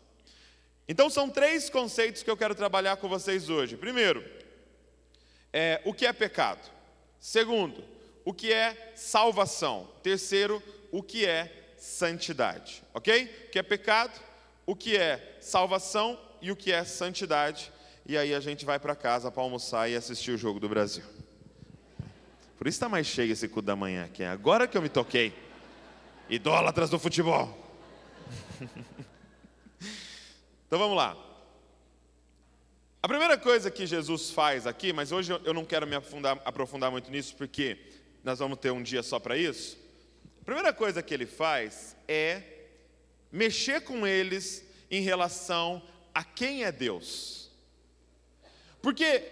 Então, 0.88 1.10
são 1.10 1.30
três 1.30 1.70
conceitos 1.70 2.24
que 2.24 2.32
eu 2.32 2.38
quero 2.38 2.56
trabalhar 2.56 2.96
com 2.96 3.10
vocês 3.10 3.50
hoje. 3.50 3.76
Primeiro, 3.76 4.24
é, 5.52 5.82
o 5.84 5.94
que 5.94 6.06
é 6.06 6.14
pecado. 6.14 6.72
Segundo, 7.20 7.84
o 8.24 8.34
que 8.34 8.54
é 8.54 8.94
salvação. 8.96 9.90
Terceiro, 10.02 10.64
o 10.94 11.04
que 11.04 11.26
é 11.26 11.74
santidade. 11.78 12.82
Ok? 12.94 13.48
O 13.48 13.52
que 13.52 13.60
é 13.60 13.64
pecado, 13.64 14.18
o 14.66 14.78
que 14.78 14.96
é 14.96 15.38
salvação 15.42 16.18
e 16.44 16.52
o 16.52 16.58
que 16.58 16.74
é 16.74 16.84
santidade. 16.84 17.72
E 18.06 18.18
aí 18.18 18.36
a 18.36 18.40
gente 18.42 18.66
vai 18.66 18.78
para 18.78 18.94
casa 18.98 19.32
para 19.32 19.42
almoçar 19.42 19.90
e 19.90 19.96
assistir 19.96 20.32
o 20.32 20.38
jogo 20.38 20.60
do 20.60 20.68
Brasil. 20.68 21.06
Por 22.58 22.68
isso 22.68 22.76
está 22.76 22.90
mais 22.90 23.08
cheio 23.08 23.32
esse 23.32 23.48
cu 23.48 23.62
da 23.62 23.78
manhã 23.78 24.04
aqui. 24.04 24.26
Agora 24.26 24.68
que 24.68 24.78
eu 24.78 24.82
me 24.82 24.90
toquei. 24.90 25.34
Idólatras 26.30 26.90
do 26.90 27.00
futebol. 27.00 27.58
então 30.68 30.78
vamos 30.78 30.98
lá. 30.98 31.18
A 33.02 33.08
primeira 33.08 33.38
coisa 33.38 33.72
que 33.72 33.88
Jesus 33.88 34.30
faz 34.30 34.68
aqui, 34.68 34.92
mas 34.92 35.14
hoje 35.14 35.32
eu 35.46 35.54
não 35.54 35.64
quero 35.64 35.88
me 35.88 35.96
afundar, 35.96 36.42
aprofundar 36.44 36.92
muito 36.92 37.10
nisso, 37.10 37.36
porque 37.38 37.78
nós 38.22 38.40
vamos 38.40 38.60
ter 38.60 38.72
um 38.72 38.84
dia 38.84 39.02
só 39.02 39.18
para 39.18 39.38
isso. 39.38 39.78
A 40.42 40.46
primeira 40.46 40.74
coisa 40.74 41.02
que 41.02 41.14
ele 41.14 41.26
faz 41.26 41.96
é 42.06 42.44
mexer 43.32 43.82
com 43.82 44.06
eles 44.06 44.66
em 44.92 45.02
relação 45.02 45.82
a 46.14 46.24
quem 46.24 46.64
é 46.64 46.72
Deus. 46.72 47.50
Porque 48.82 49.24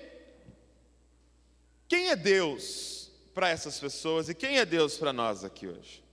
quem 1.87 2.09
é 2.09 2.15
Deus 2.15 3.11
para 3.33 3.49
essas 3.49 3.79
pessoas 3.79 4.29
e 4.29 4.33
quem 4.33 4.57
é 4.57 4.65
Deus 4.65 4.97
para 4.97 5.11
nós 5.11 5.43
aqui 5.43 5.67
hoje? 5.67 6.03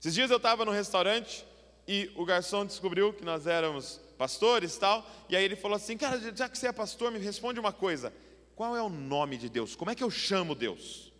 Esses 0.00 0.14
dias 0.14 0.30
eu 0.30 0.38
estava 0.38 0.64
no 0.64 0.70
restaurante 0.70 1.44
e 1.86 2.10
o 2.16 2.24
garçom 2.24 2.64
descobriu 2.64 3.12
que 3.12 3.24
nós 3.24 3.46
éramos 3.46 4.00
pastores 4.16 4.76
e 4.76 4.80
tal, 4.80 5.06
e 5.28 5.36
aí 5.36 5.44
ele 5.44 5.56
falou 5.56 5.76
assim: 5.76 5.96
Cara, 5.96 6.18
já 6.34 6.48
que 6.48 6.56
você 6.56 6.68
é 6.68 6.72
pastor, 6.72 7.10
me 7.10 7.18
responde 7.18 7.60
uma 7.60 7.72
coisa: 7.72 8.12
qual 8.56 8.76
é 8.76 8.82
o 8.82 8.88
nome 8.88 9.36
de 9.36 9.48
Deus? 9.48 9.74
Como 9.76 9.90
é 9.90 9.94
que 9.94 10.04
eu 10.04 10.10
chamo 10.10 10.54
Deus? 10.54 11.12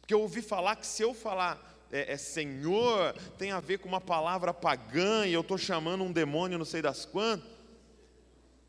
Porque 0.00 0.14
eu 0.14 0.20
ouvi 0.20 0.42
falar 0.42 0.76
que 0.76 0.86
se 0.86 1.02
eu 1.02 1.12
falar 1.14 1.76
é, 1.90 2.12
é 2.12 2.16
Senhor, 2.16 3.14
tem 3.38 3.50
a 3.50 3.60
ver 3.60 3.78
com 3.78 3.88
uma 3.88 4.00
palavra 4.00 4.52
pagã, 4.52 5.26
e 5.26 5.32
eu 5.32 5.40
estou 5.40 5.58
chamando 5.58 6.04
um 6.04 6.12
demônio, 6.12 6.58
não 6.58 6.64
sei 6.64 6.82
das 6.82 7.04
quantas. 7.04 7.55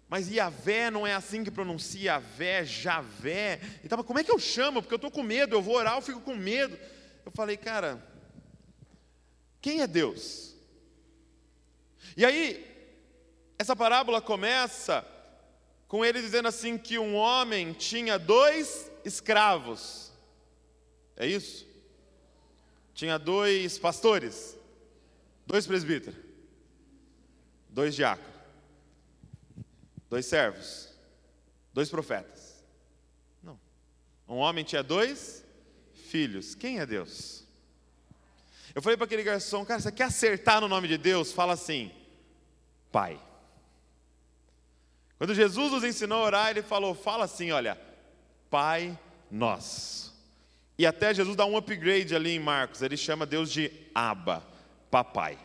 Mas 0.09 0.29
Iavé 0.29 0.89
não 0.89 1.05
é 1.05 1.13
assim 1.13 1.43
que 1.43 1.51
pronuncia 1.51 2.01
Iavé, 2.01 2.63
Javé. 2.63 3.59
Então, 3.83 4.01
como 4.03 4.19
é 4.19 4.23
que 4.23 4.31
eu 4.31 4.39
chamo? 4.39 4.81
Porque 4.81 4.93
eu 4.93 4.97
estou 4.97 5.11
com 5.11 5.21
medo, 5.21 5.55
eu 5.55 5.61
vou 5.61 5.75
orar, 5.75 5.95
eu 5.95 6.01
fico 6.01 6.21
com 6.21 6.35
medo. 6.35 6.77
Eu 7.25 7.31
falei, 7.31 7.57
cara, 7.57 8.01
quem 9.61 9.81
é 9.81 9.87
Deus? 9.87 10.55
E 12.15 12.25
aí, 12.25 12.65
essa 13.59 13.75
parábola 13.75 14.21
começa 14.21 15.05
com 15.87 16.05
ele 16.05 16.21
dizendo 16.21 16.47
assim 16.47 16.77
que 16.77 16.97
um 16.97 17.15
homem 17.15 17.73
tinha 17.73 18.17
dois 18.17 18.89
escravos. 19.03 20.11
É 21.15 21.25
isso? 21.25 21.67
Tinha 22.93 23.17
dois 23.17 23.77
pastores, 23.77 24.57
dois 25.45 25.67
presbíteros, 25.67 26.19
dois 27.69 27.95
diáconos, 27.95 28.36
dois 30.09 30.25
servos, 30.25 30.89
dois 31.73 31.89
profetas. 31.89 32.63
Não. 33.43 33.59
Um 34.27 34.37
homem 34.37 34.63
tinha 34.63 34.83
dois 34.83 35.45
filhos. 36.09 36.55
Quem 36.55 36.79
é 36.79 36.85
Deus? 36.85 37.45
Eu 38.73 38.81
falei 38.81 38.95
para 38.95 39.05
aquele 39.05 39.23
garçom, 39.23 39.65
cara, 39.65 39.79
você 39.79 39.91
quer 39.91 40.05
acertar 40.05 40.61
no 40.61 40.67
nome 40.67 40.87
de 40.87 40.97
Deus? 40.97 41.31
Fala 41.31 41.53
assim: 41.53 41.91
Pai. 42.91 43.19
Quando 45.17 45.33
Jesus 45.33 45.71
nos 45.71 45.83
ensinou 45.83 46.21
a 46.21 46.25
orar, 46.25 46.49
ele 46.49 46.61
falou: 46.61 46.93
fala 46.93 47.25
assim, 47.25 47.51
olha, 47.51 47.77
Pai 48.49 48.97
nosso. 49.31 50.15
E 50.77 50.85
até 50.85 51.13
Jesus 51.13 51.35
dá 51.35 51.45
um 51.45 51.57
upgrade 51.57 52.15
ali 52.15 52.35
em 52.35 52.39
Marcos, 52.39 52.81
ele 52.81 52.95
chama 52.95 53.25
Deus 53.25 53.51
de 53.51 53.71
Abba, 53.95 54.45
papai. 54.91 55.37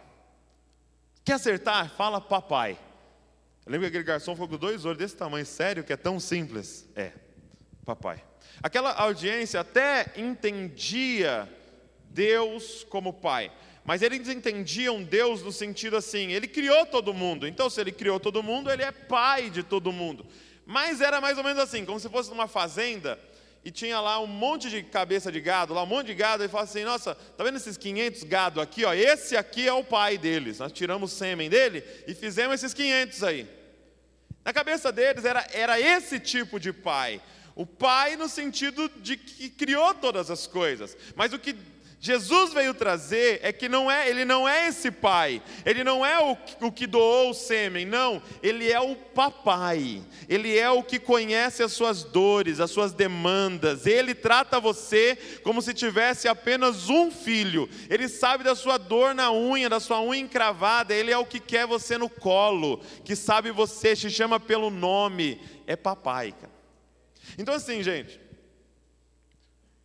Quer 1.25 1.35
acertar? 1.35 1.90
Fala 1.97 2.21
papai. 2.21 2.78
Eu 3.64 3.73
lembro 3.73 3.83
que 3.83 3.88
aquele 3.88 4.04
garçom 4.04 4.35
falou 4.35 4.49
com 4.49 4.57
dois 4.57 4.85
olhos 4.85 4.99
desse 4.99 5.16
tamanho, 5.16 5.47
sério, 5.47 5.85
que 5.85 5.92
é 5.92 5.97
tão 5.97 6.19
simples. 6.19 6.88
É, 6.97 7.12
papai. 7.85 8.23
Aquela 8.61 8.92
audiência 8.92 9.61
até 9.61 10.12
entendia 10.16 11.49
Deus 12.11 12.85
como 12.88 13.12
pai, 13.12 13.52
mas 13.85 14.02
eles 14.02 14.28
entendiam 14.28 15.02
Deus 15.02 15.42
no 15.42 15.52
sentido 15.52 15.97
assim: 15.97 16.33
Ele 16.33 16.49
criou 16.49 16.87
todo 16.87 17.14
mundo, 17.14 17.47
então 17.47 17.71
se 17.71 17.81
Ele 17.81 17.92
criou 17.92 18.19
todo 18.19 18.42
mundo, 18.42 18.71
Ele 18.71 18.83
é 18.83 18.92
pai 18.92 19.49
de 19.49 19.62
todo 19.62 19.92
mundo. 19.92 20.26
Mas 20.66 21.00
era 21.00 21.21
mais 21.21 21.38
ou 21.38 21.45
menos 21.45 21.62
assim, 21.62 21.85
como 21.85 21.99
se 21.99 22.09
fosse 22.09 22.31
numa 22.31 22.49
fazenda 22.49 23.19
e 23.64 23.71
tinha 23.71 24.00
lá 24.00 24.21
um 24.21 24.26
monte 24.26 24.69
de 24.69 24.83
cabeça 24.83 25.31
de 25.31 25.40
gado, 25.40 25.73
lá 25.73 25.85
um 25.85 25.87
monte 25.87 26.09
de 26.09 26.14
gado, 26.14 26.45
e 26.45 26.49
fala 26.49 26.64
assim: 26.64 26.83
Nossa, 26.83 27.14
tá 27.14 27.45
vendo 27.45 27.57
esses 27.57 27.76
500 27.76 28.25
gado 28.25 28.61
aqui? 28.61 28.85
Ó, 28.85 28.92
esse 28.92 29.37
aqui 29.37 29.69
é 29.69 29.73
o 29.73 29.85
pai 29.85 30.19
deles. 30.19 30.59
Nós 30.59 30.73
tiramos 30.73 31.12
o 31.12 31.16
sêmen 31.16 31.49
dele 31.49 31.85
e 32.07 32.14
fizemos 32.14 32.54
esses 32.57 32.75
500 32.75 33.23
aí. 33.23 33.49
Na 34.45 34.52
cabeça 34.52 34.90
deles 34.90 35.25
era, 35.25 35.47
era 35.52 35.81
esse 35.81 36.19
tipo 36.19 36.59
de 36.59 36.73
pai. 36.73 37.23
O 37.54 37.64
pai 37.64 38.16
no 38.16 38.28
sentido 38.28 38.90
de 38.97 39.16
que 39.16 39.49
criou 39.50 39.95
todas 39.95 40.31
as 40.31 40.47
coisas. 40.47 40.97
Mas 41.14 41.33
o 41.33 41.38
que 41.38 41.54
Jesus 42.04 42.52
veio 42.52 42.75
trazer 42.75 43.38
é 43.44 43.52
que 43.52 43.68
não 43.68 43.88
é, 43.88 44.11
ele 44.11 44.25
não 44.25 44.49
é 44.49 44.66
esse 44.66 44.90
pai, 44.90 45.40
ele 45.64 45.85
não 45.85 46.04
é 46.04 46.18
o, 46.21 46.37
o 46.66 46.73
que 46.73 46.85
doou 46.85 47.30
o 47.30 47.35
sêmen, 47.35 47.87
não, 47.87 48.21
ele 48.42 48.73
é 48.73 48.80
o 48.80 48.97
papai, 48.97 50.02
ele 50.28 50.59
é 50.59 50.68
o 50.68 50.82
que 50.82 50.99
conhece 50.99 51.62
as 51.62 51.71
suas 51.71 52.02
dores, 52.02 52.59
as 52.59 52.73
suas 52.73 52.92
demandas, 52.92 53.87
ele 53.87 54.16
trata 54.16 54.59
você 54.59 55.16
como 55.44 55.62
se 55.62 55.73
tivesse 55.73 56.26
apenas 56.26 56.90
um 56.90 57.09
filho, 57.09 57.71
ele 57.88 58.09
sabe 58.09 58.42
da 58.42 58.56
sua 58.56 58.78
dor 58.78 59.14
na 59.14 59.30
unha, 59.30 59.68
da 59.68 59.78
sua 59.78 60.02
unha 60.02 60.23
encravada, 60.23 60.92
ele 60.92 61.12
é 61.12 61.16
o 61.16 61.25
que 61.25 61.38
quer 61.38 61.68
você 61.68 61.97
no 61.97 62.11
colo, 62.11 62.80
que 63.04 63.14
sabe 63.14 63.52
você, 63.52 63.94
te 63.94 64.11
chama 64.11 64.40
pelo 64.40 64.71
nome, 64.71 65.40
é 65.68 65.76
papai, 65.76 66.32
cara. 66.32 66.52
Então 67.38 67.54
assim, 67.54 67.80
gente, 67.80 68.22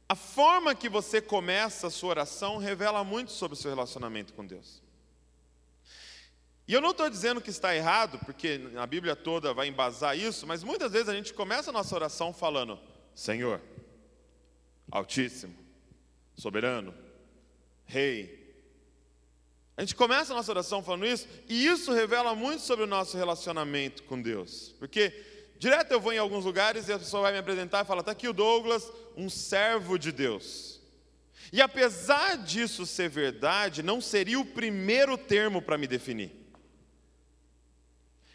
a 0.09 0.15
forma 0.15 0.73
que 0.73 0.87
você 0.87 1.21
começa 1.21 1.87
a 1.87 1.91
sua 1.91 2.09
oração 2.09 2.57
revela 2.57 3.03
muito 3.03 3.31
sobre 3.31 3.57
o 3.57 3.59
seu 3.59 3.69
relacionamento 3.69 4.33
com 4.33 4.45
Deus. 4.45 4.81
E 6.67 6.73
eu 6.73 6.81
não 6.81 6.91
estou 6.91 7.09
dizendo 7.09 7.41
que 7.41 7.49
está 7.49 7.75
errado, 7.75 8.19
porque 8.19 8.59
a 8.77 8.85
Bíblia 8.85 9.15
toda 9.15 9.53
vai 9.53 9.67
embasar 9.67 10.17
isso, 10.17 10.45
mas 10.45 10.63
muitas 10.63 10.91
vezes 10.91 11.09
a 11.09 11.13
gente 11.13 11.33
começa 11.33 11.69
a 11.69 11.73
nossa 11.73 11.95
oração 11.95 12.33
falando: 12.33 12.79
Senhor, 13.15 13.61
Altíssimo, 14.91 15.55
Soberano, 16.35 16.93
Rei. 17.85 18.45
A 19.77 19.81
gente 19.81 19.95
começa 19.95 20.33
a 20.33 20.35
nossa 20.35 20.51
oração 20.51 20.81
falando 20.83 21.05
isso, 21.05 21.27
e 21.47 21.67
isso 21.67 21.93
revela 21.93 22.33
muito 22.33 22.61
sobre 22.61 22.83
o 22.83 22.87
nosso 22.87 23.15
relacionamento 23.15 24.03
com 24.03 24.21
Deus. 24.21 24.73
Porque 24.79 25.13
direto 25.59 25.91
eu 25.91 26.01
vou 26.01 26.11
em 26.11 26.17
alguns 26.17 26.43
lugares 26.43 26.87
e 26.87 26.93
a 26.93 26.99
pessoa 26.99 27.23
vai 27.23 27.31
me 27.31 27.37
apresentar 27.37 27.83
e 27.83 27.87
fala: 27.87 28.01
está 28.01 28.11
aqui 28.11 28.27
o 28.27 28.33
Douglas, 28.33 28.91
um 29.17 29.29
servo 29.29 29.97
de 29.97 30.11
Deus. 30.11 30.79
E 31.51 31.61
apesar 31.61 32.37
disso 32.37 32.85
ser 32.85 33.09
verdade, 33.09 33.81
não 33.81 33.99
seria 33.99 34.39
o 34.39 34.45
primeiro 34.45 35.17
termo 35.17 35.61
para 35.61 35.77
me 35.77 35.87
definir. 35.87 36.31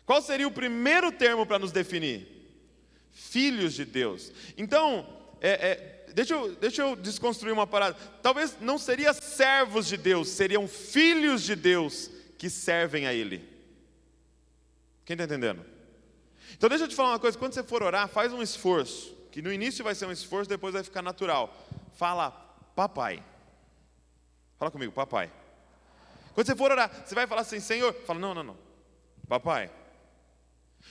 Qual 0.05 0.21
seria 0.21 0.49
o 0.49 0.53
primeiro 0.53 1.13
termo 1.13 1.47
para 1.47 1.59
nos 1.59 1.73
definir? 1.73 2.29
Filhos 3.13 3.75
de 3.75 3.85
Deus. 3.85 4.33
Então, 4.57 5.07
é, 5.41 5.51
é, 5.51 6.13
deixa, 6.13 6.35
eu, 6.35 6.55
deixa 6.57 6.83
eu 6.83 6.97
desconstruir 6.97 7.53
uma 7.53 7.67
parada. 7.67 7.97
Talvez 8.23 8.57
não 8.61 8.79
seria 8.79 9.13
servos 9.13 9.87
de 9.87 9.97
Deus, 9.97 10.29
seriam 10.29 10.67
filhos 10.67 11.43
de 11.43 11.55
Deus 11.55 12.11
que 12.37 12.51
servem 12.51 13.07
a 13.07 13.15
Ele. 13.15 13.49
Quem 15.05 15.15
está 15.15 15.25
entendendo? 15.25 15.65
Então 16.55 16.69
deixa 16.69 16.85
eu 16.85 16.89
te 16.89 16.95
falar 16.95 17.11
uma 17.11 17.19
coisa, 17.19 17.39
quando 17.39 17.55
você 17.55 17.63
for 17.63 17.83
orar, 17.83 18.09
faz 18.09 18.33
um 18.33 18.43
esforço, 18.43 19.17
que 19.33 19.41
no 19.41 19.51
início 19.51 19.83
vai 19.83 19.95
ser 19.95 20.05
um 20.07 20.13
esforço, 20.13 20.49
depois 20.49 20.75
vai 20.75 20.85
ficar 20.85 21.01
natural. 21.01 21.53
Fala, 21.95 22.31
papai. 22.77 23.25
Fala 24.59 24.71
comigo, 24.71 24.93
papai. 24.93 25.33
Quando 26.35 26.47
você 26.47 26.55
for 26.55 26.71
orar, 26.71 26.91
você 27.05 27.15
vai 27.15 27.27
falar 27.27 27.41
assim, 27.41 27.59
Senhor, 27.59 27.95
fala, 28.07 28.21
não, 28.21 28.35
não, 28.35 28.43
não. 28.43 28.59
Papai. 29.27 29.71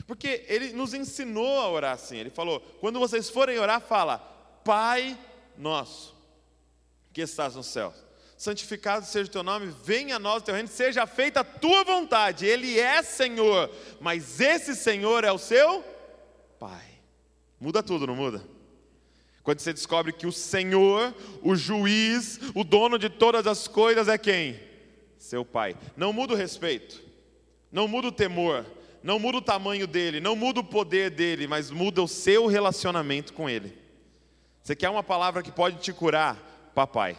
Porque 0.07 0.43
ele 0.47 0.73
nos 0.73 0.93
ensinou 0.93 1.59
a 1.59 1.69
orar 1.69 1.93
assim. 1.93 2.17
Ele 2.17 2.29
falou: 2.29 2.59
quando 2.79 2.99
vocês 2.99 3.29
forem 3.29 3.59
orar, 3.59 3.79
fala, 3.81 4.17
Pai 4.63 5.17
nosso, 5.57 6.15
que 7.13 7.21
estás 7.21 7.55
no 7.55 7.63
céu. 7.63 7.93
Santificado 8.37 9.05
seja 9.05 9.29
o 9.29 9.31
teu 9.31 9.43
nome, 9.43 9.67
venha 9.83 10.15
a 10.15 10.19
nós 10.19 10.41
o 10.41 10.45
teu 10.45 10.55
reino, 10.55 10.67
seja 10.67 11.05
feita 11.05 11.41
a 11.41 11.43
tua 11.43 11.83
vontade. 11.83 12.45
Ele 12.45 12.79
é 12.79 13.03
Senhor, 13.03 13.69
mas 13.99 14.39
esse 14.39 14.75
Senhor 14.75 15.23
é 15.23 15.31
o 15.31 15.37
seu 15.37 15.83
Pai. 16.59 16.90
Muda 17.61 17.83
tudo, 17.83 18.07
não 18.07 18.15
muda? 18.15 18.43
Quando 19.43 19.59
você 19.59 19.71
descobre 19.71 20.11
que 20.11 20.25
o 20.25 20.31
Senhor, 20.31 21.13
o 21.43 21.55
juiz, 21.55 22.39
o 22.55 22.63
dono 22.63 22.97
de 22.97 23.07
todas 23.07 23.45
as 23.45 23.67
coisas 23.67 24.07
é 24.07 24.17
quem? 24.17 24.59
Seu 25.19 25.45
Pai. 25.45 25.77
Não 25.95 26.11
muda 26.11 26.33
o 26.33 26.35
respeito, 26.35 26.99
não 27.71 27.87
muda 27.87 28.07
o 28.07 28.11
temor, 28.11 28.65
não 29.03 29.19
muda 29.19 29.37
o 29.37 29.41
tamanho 29.41 29.85
dele, 29.85 30.19
não 30.19 30.35
muda 30.35 30.59
o 30.59 30.63
poder 30.63 31.11
dele, 31.11 31.45
mas 31.45 31.69
muda 31.69 32.01
o 32.01 32.07
seu 32.07 32.47
relacionamento 32.47 33.31
com 33.31 33.47
ele. 33.47 33.77
Você 34.63 34.75
quer 34.75 34.89
uma 34.89 35.03
palavra 35.03 35.43
que 35.43 35.51
pode 35.51 35.77
te 35.77 35.93
curar? 35.93 36.71
Papai. 36.73 37.15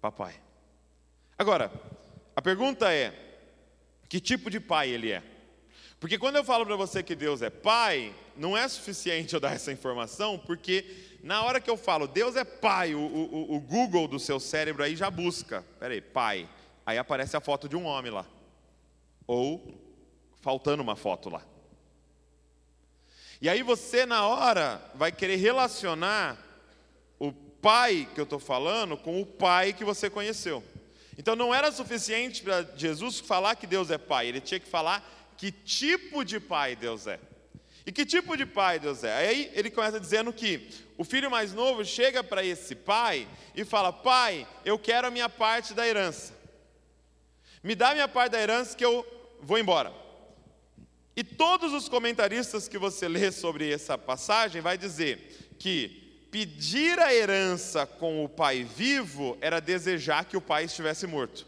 Papai. 0.00 0.34
Agora, 1.36 1.70
a 2.34 2.40
pergunta 2.40 2.90
é: 2.90 3.12
que 4.08 4.18
tipo 4.18 4.50
de 4.50 4.60
pai 4.60 4.88
ele 4.88 5.12
é? 5.12 5.22
Porque 6.00 6.18
quando 6.18 6.36
eu 6.36 6.44
falo 6.44 6.64
para 6.64 6.76
você 6.76 7.02
que 7.02 7.14
Deus 7.14 7.42
é 7.42 7.50
pai, 7.50 8.14
não 8.38 8.56
é 8.56 8.66
suficiente 8.68 9.34
eu 9.34 9.40
dar 9.40 9.54
essa 9.54 9.72
informação, 9.72 10.38
porque 10.38 11.18
na 11.22 11.42
hora 11.42 11.60
que 11.60 11.68
eu 11.68 11.76
falo 11.76 12.06
Deus 12.06 12.36
é 12.36 12.44
pai, 12.44 12.94
o, 12.94 13.00
o, 13.00 13.56
o 13.56 13.60
Google 13.60 14.06
do 14.06 14.18
seu 14.18 14.38
cérebro 14.38 14.82
aí 14.82 14.96
já 14.96 15.10
busca, 15.10 15.64
peraí, 15.78 16.00
pai. 16.00 16.48
Aí 16.86 16.96
aparece 16.96 17.36
a 17.36 17.40
foto 17.40 17.68
de 17.68 17.76
um 17.76 17.84
homem 17.84 18.10
lá. 18.10 18.24
Ou 19.26 19.78
faltando 20.40 20.82
uma 20.82 20.96
foto 20.96 21.28
lá. 21.28 21.44
E 23.40 23.48
aí 23.48 23.62
você, 23.62 24.06
na 24.06 24.26
hora, 24.26 24.80
vai 24.94 25.12
querer 25.12 25.36
relacionar 25.36 26.38
o 27.18 27.30
pai 27.32 28.08
que 28.14 28.20
eu 28.20 28.24
estou 28.24 28.38
falando 28.38 28.96
com 28.96 29.20
o 29.20 29.26
pai 29.26 29.72
que 29.72 29.84
você 29.84 30.08
conheceu. 30.08 30.64
Então 31.16 31.36
não 31.36 31.54
era 31.54 31.70
suficiente 31.70 32.42
para 32.42 32.62
Jesus 32.76 33.20
falar 33.20 33.56
que 33.56 33.66
Deus 33.66 33.90
é 33.90 33.98
pai, 33.98 34.28
ele 34.28 34.40
tinha 34.40 34.60
que 34.60 34.68
falar 34.68 35.06
que 35.36 35.52
tipo 35.52 36.24
de 36.24 36.40
pai 36.40 36.74
Deus 36.74 37.06
é. 37.06 37.20
E 37.88 37.92
que 37.92 38.04
tipo 38.04 38.36
de 38.36 38.44
pai 38.44 38.78
Deus 38.78 39.02
é? 39.02 39.16
Aí 39.16 39.50
ele 39.54 39.70
começa 39.70 39.98
dizendo 39.98 40.30
que 40.30 40.68
o 40.98 41.04
filho 41.04 41.30
mais 41.30 41.54
novo 41.54 41.82
chega 41.86 42.22
para 42.22 42.44
esse 42.44 42.74
pai 42.74 43.26
e 43.56 43.64
fala: 43.64 43.90
Pai, 43.90 44.46
eu 44.62 44.78
quero 44.78 45.06
a 45.06 45.10
minha 45.10 45.26
parte 45.26 45.72
da 45.72 45.88
herança. 45.88 46.34
Me 47.62 47.74
dá 47.74 47.88
a 47.88 47.94
minha 47.94 48.06
parte 48.06 48.32
da 48.32 48.40
herança 48.42 48.76
que 48.76 48.84
eu 48.84 49.06
vou 49.40 49.56
embora. 49.56 49.90
E 51.16 51.24
todos 51.24 51.72
os 51.72 51.88
comentaristas 51.88 52.68
que 52.68 52.76
você 52.76 53.08
lê 53.08 53.32
sobre 53.32 53.72
essa 53.72 53.96
passagem 53.96 54.60
vai 54.60 54.76
dizer 54.76 55.54
que 55.58 56.28
pedir 56.30 56.98
a 56.98 57.14
herança 57.14 57.86
com 57.86 58.22
o 58.22 58.28
pai 58.28 58.64
vivo 58.64 59.38
era 59.40 59.62
desejar 59.62 60.26
que 60.26 60.36
o 60.36 60.42
pai 60.42 60.64
estivesse 60.64 61.06
morto. 61.06 61.46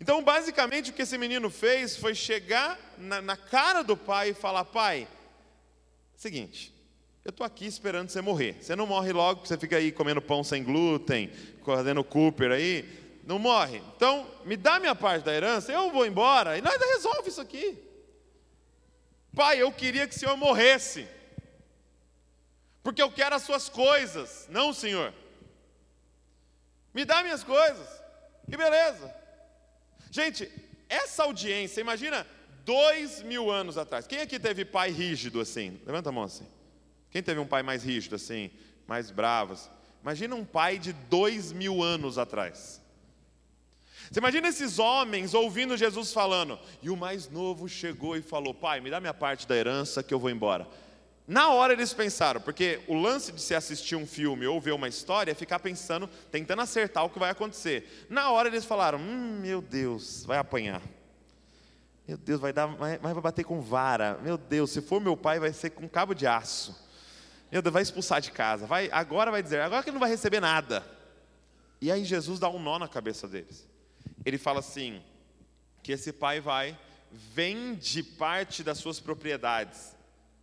Então, 0.00 0.22
basicamente, 0.22 0.90
o 0.90 0.94
que 0.94 1.02
esse 1.02 1.18
menino 1.18 1.50
fez 1.50 1.94
foi 1.94 2.14
chegar 2.14 2.78
na, 2.96 3.20
na 3.20 3.36
cara 3.36 3.82
do 3.82 3.94
pai 3.94 4.30
e 4.30 4.34
falar: 4.34 4.64
Pai, 4.64 5.06
seguinte, 6.20 6.74
eu 7.24 7.30
estou 7.30 7.46
aqui 7.46 7.64
esperando 7.64 8.10
você 8.10 8.20
morrer. 8.20 8.58
Você 8.60 8.76
não 8.76 8.86
morre 8.86 9.10
logo, 9.10 9.46
você 9.46 9.56
fica 9.56 9.78
aí 9.78 9.90
comendo 9.90 10.20
pão 10.20 10.44
sem 10.44 10.62
glúten, 10.62 11.30
fazendo 11.64 12.04
Cooper 12.04 12.52
aí. 12.52 13.20
Não 13.24 13.38
morre. 13.38 13.82
Então, 13.96 14.30
me 14.44 14.54
dá 14.54 14.78
minha 14.78 14.94
parte 14.94 15.24
da 15.24 15.32
herança, 15.34 15.72
eu 15.72 15.90
vou 15.90 16.04
embora 16.04 16.58
e 16.58 16.60
nós 16.60 16.78
resolve 16.78 17.30
isso 17.30 17.40
aqui. 17.40 17.78
Pai, 19.34 19.62
eu 19.62 19.72
queria 19.72 20.06
que 20.06 20.14
o 20.14 20.18
Senhor 20.18 20.36
morresse, 20.36 21.08
porque 22.82 23.00
eu 23.00 23.10
quero 23.10 23.34
as 23.34 23.42
suas 23.42 23.70
coisas, 23.70 24.46
não 24.50 24.74
Senhor. 24.74 25.14
Me 26.92 27.06
dá 27.06 27.22
minhas 27.22 27.42
coisas, 27.42 27.88
e 28.46 28.56
beleza. 28.56 29.14
Gente, 30.10 30.50
essa 30.86 31.22
audiência, 31.22 31.80
imagina 31.80 32.26
dois 32.70 33.20
mil 33.22 33.50
anos 33.50 33.76
atrás. 33.76 34.06
Quem 34.06 34.20
aqui 34.20 34.38
teve 34.38 34.64
pai 34.64 34.92
rígido 34.92 35.40
assim? 35.40 35.80
Levanta 35.84 36.10
a 36.10 36.12
mão 36.12 36.22
assim. 36.22 36.46
Quem 37.10 37.20
teve 37.20 37.40
um 37.40 37.46
pai 37.46 37.64
mais 37.64 37.82
rígido 37.82 38.14
assim, 38.14 38.48
mais 38.86 39.10
bravo? 39.10 39.54
Assim? 39.54 39.68
Imagina 40.00 40.36
um 40.36 40.44
pai 40.44 40.78
de 40.78 40.92
dois 40.92 41.50
mil 41.50 41.82
anos 41.82 42.16
atrás. 42.16 42.80
Você 44.08 44.20
imagina 44.20 44.46
esses 44.46 44.78
homens 44.78 45.34
ouvindo 45.34 45.76
Jesus 45.76 46.12
falando, 46.12 46.60
e 46.80 46.90
o 46.90 46.96
mais 46.96 47.28
novo 47.28 47.68
chegou 47.68 48.16
e 48.16 48.22
falou: 48.22 48.54
Pai, 48.54 48.80
me 48.80 48.88
dá 48.88 49.00
minha 49.00 49.14
parte 49.14 49.48
da 49.48 49.56
herança 49.56 50.00
que 50.00 50.14
eu 50.14 50.20
vou 50.20 50.30
embora. 50.30 50.64
Na 51.26 51.50
hora 51.50 51.72
eles 51.72 51.92
pensaram, 51.92 52.40
porque 52.40 52.80
o 52.86 52.94
lance 52.94 53.32
de 53.32 53.40
se 53.40 53.52
assistir 53.52 53.96
um 53.96 54.06
filme 54.06 54.46
ou 54.46 54.60
ver 54.60 54.72
uma 54.72 54.86
história 54.86 55.32
é 55.32 55.34
ficar 55.34 55.58
pensando, 55.58 56.08
tentando 56.30 56.62
acertar 56.62 57.04
o 57.04 57.10
que 57.10 57.18
vai 57.18 57.30
acontecer. 57.30 58.06
Na 58.08 58.30
hora 58.30 58.46
eles 58.46 58.64
falaram: 58.64 59.00
Hum, 59.00 59.40
meu 59.40 59.60
Deus, 59.60 60.24
vai 60.24 60.38
apanhar. 60.38 60.80
Meu 62.10 62.16
Deus, 62.16 62.40
vai 62.40 62.52
dar, 62.52 62.66
mas 62.66 63.00
vai 63.00 63.14
bater 63.14 63.44
com 63.44 63.60
vara. 63.60 64.18
Meu 64.20 64.36
Deus, 64.36 64.72
se 64.72 64.82
for 64.82 65.00
meu 65.00 65.16
pai, 65.16 65.38
vai 65.38 65.52
ser 65.52 65.70
com 65.70 65.88
cabo 65.88 66.12
de 66.12 66.26
aço. 66.26 66.76
Meu 67.52 67.62
Deus, 67.62 67.72
vai 67.72 67.82
expulsar 67.82 68.20
de 68.20 68.32
casa. 68.32 68.66
Vai, 68.66 68.88
agora 68.90 69.30
vai 69.30 69.40
dizer, 69.40 69.60
agora 69.60 69.80
que 69.80 69.90
ele 69.90 69.94
não 69.94 70.00
vai 70.00 70.10
receber 70.10 70.40
nada. 70.40 70.84
E 71.80 71.88
aí 71.88 72.04
Jesus 72.04 72.40
dá 72.40 72.48
um 72.48 72.58
nó 72.58 72.80
na 72.80 72.88
cabeça 72.88 73.28
deles. 73.28 73.64
Ele 74.24 74.38
fala 74.38 74.58
assim: 74.58 75.00
que 75.84 75.92
esse 75.92 76.12
pai 76.12 76.40
vai, 76.40 76.76
vende 77.12 78.02
parte 78.02 78.64
das 78.64 78.78
suas 78.78 78.98
propriedades 78.98 79.94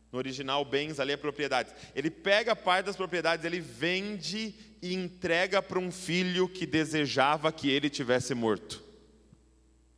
no 0.10 0.18
original, 0.20 0.64
bens 0.64 1.02
ali 1.02 1.12
é 1.12 1.18
propriedades. 1.18 1.74
Ele 1.94 2.10
pega 2.10 2.56
parte 2.56 2.86
das 2.86 2.96
propriedades, 2.96 3.44
ele 3.44 3.60
vende 3.60 4.56
e 4.82 4.94
entrega 4.94 5.62
para 5.62 5.80
um 5.80 5.92
filho 5.92 6.48
que 6.48 6.66
desejava 6.66 7.52
que 7.52 7.70
ele 7.70 7.90
tivesse 7.90 8.34
morto. 8.34 8.82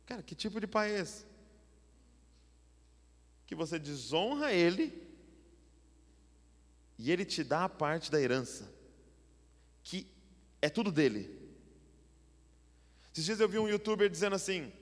Cara, 0.04 0.20
que 0.20 0.34
tipo 0.34 0.60
de 0.60 0.66
pai 0.66 0.90
é 0.90 0.98
esse? 0.98 1.29
Que 3.50 3.54
você 3.56 3.80
desonra 3.80 4.52
ele 4.52 4.96
e 6.96 7.10
ele 7.10 7.24
te 7.24 7.42
dá 7.42 7.64
a 7.64 7.68
parte 7.68 8.08
da 8.08 8.20
herança, 8.20 8.72
que 9.82 10.06
é 10.62 10.68
tudo 10.68 10.92
dele. 10.92 11.36
Esses 13.12 13.24
dias 13.24 13.40
eu 13.40 13.48
vi 13.48 13.58
um 13.58 13.68
youtuber 13.68 14.08
dizendo 14.08 14.36
assim: 14.36 14.72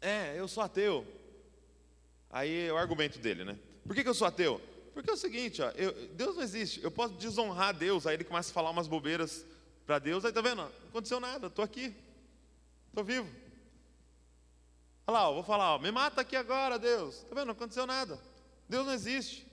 É, 0.00 0.38
eu 0.38 0.46
sou 0.46 0.62
ateu. 0.62 1.04
Aí 2.30 2.68
é 2.68 2.72
o 2.72 2.76
argumento 2.76 3.18
dele, 3.18 3.44
né? 3.44 3.58
Por 3.84 3.96
que, 3.96 4.04
que 4.04 4.08
eu 4.08 4.14
sou 4.14 4.28
ateu? 4.28 4.60
Porque 4.94 5.10
é 5.10 5.12
o 5.12 5.16
seguinte, 5.16 5.60
ó, 5.60 5.70
eu, 5.70 5.92
Deus 6.14 6.36
não 6.36 6.44
existe. 6.44 6.80
Eu 6.84 6.92
posso 6.92 7.14
desonrar 7.14 7.74
Deus, 7.74 8.06
aí 8.06 8.14
ele 8.14 8.22
começa 8.22 8.50
a 8.52 8.54
falar 8.54 8.70
umas 8.70 8.86
bobeiras 8.86 9.44
para 9.84 9.98
Deus, 9.98 10.24
aí 10.24 10.32
tá 10.32 10.40
vendo? 10.40 10.58
Não 10.58 10.70
aconteceu 10.90 11.18
nada, 11.18 11.48
estou 11.48 11.64
aqui, 11.64 11.92
estou 12.88 13.02
vivo. 13.02 13.28
Olha 15.06 15.18
lá, 15.18 15.30
ó, 15.30 15.34
vou 15.34 15.42
falar, 15.42 15.74
ó, 15.74 15.78
me 15.78 15.90
mata 15.90 16.20
aqui 16.20 16.36
agora, 16.36 16.78
Deus. 16.78 17.24
Tá 17.28 17.34
vendo? 17.34 17.46
Não 17.46 17.52
aconteceu 17.52 17.86
nada. 17.86 18.18
Deus 18.68 18.86
não 18.86 18.92
existe. 18.92 19.46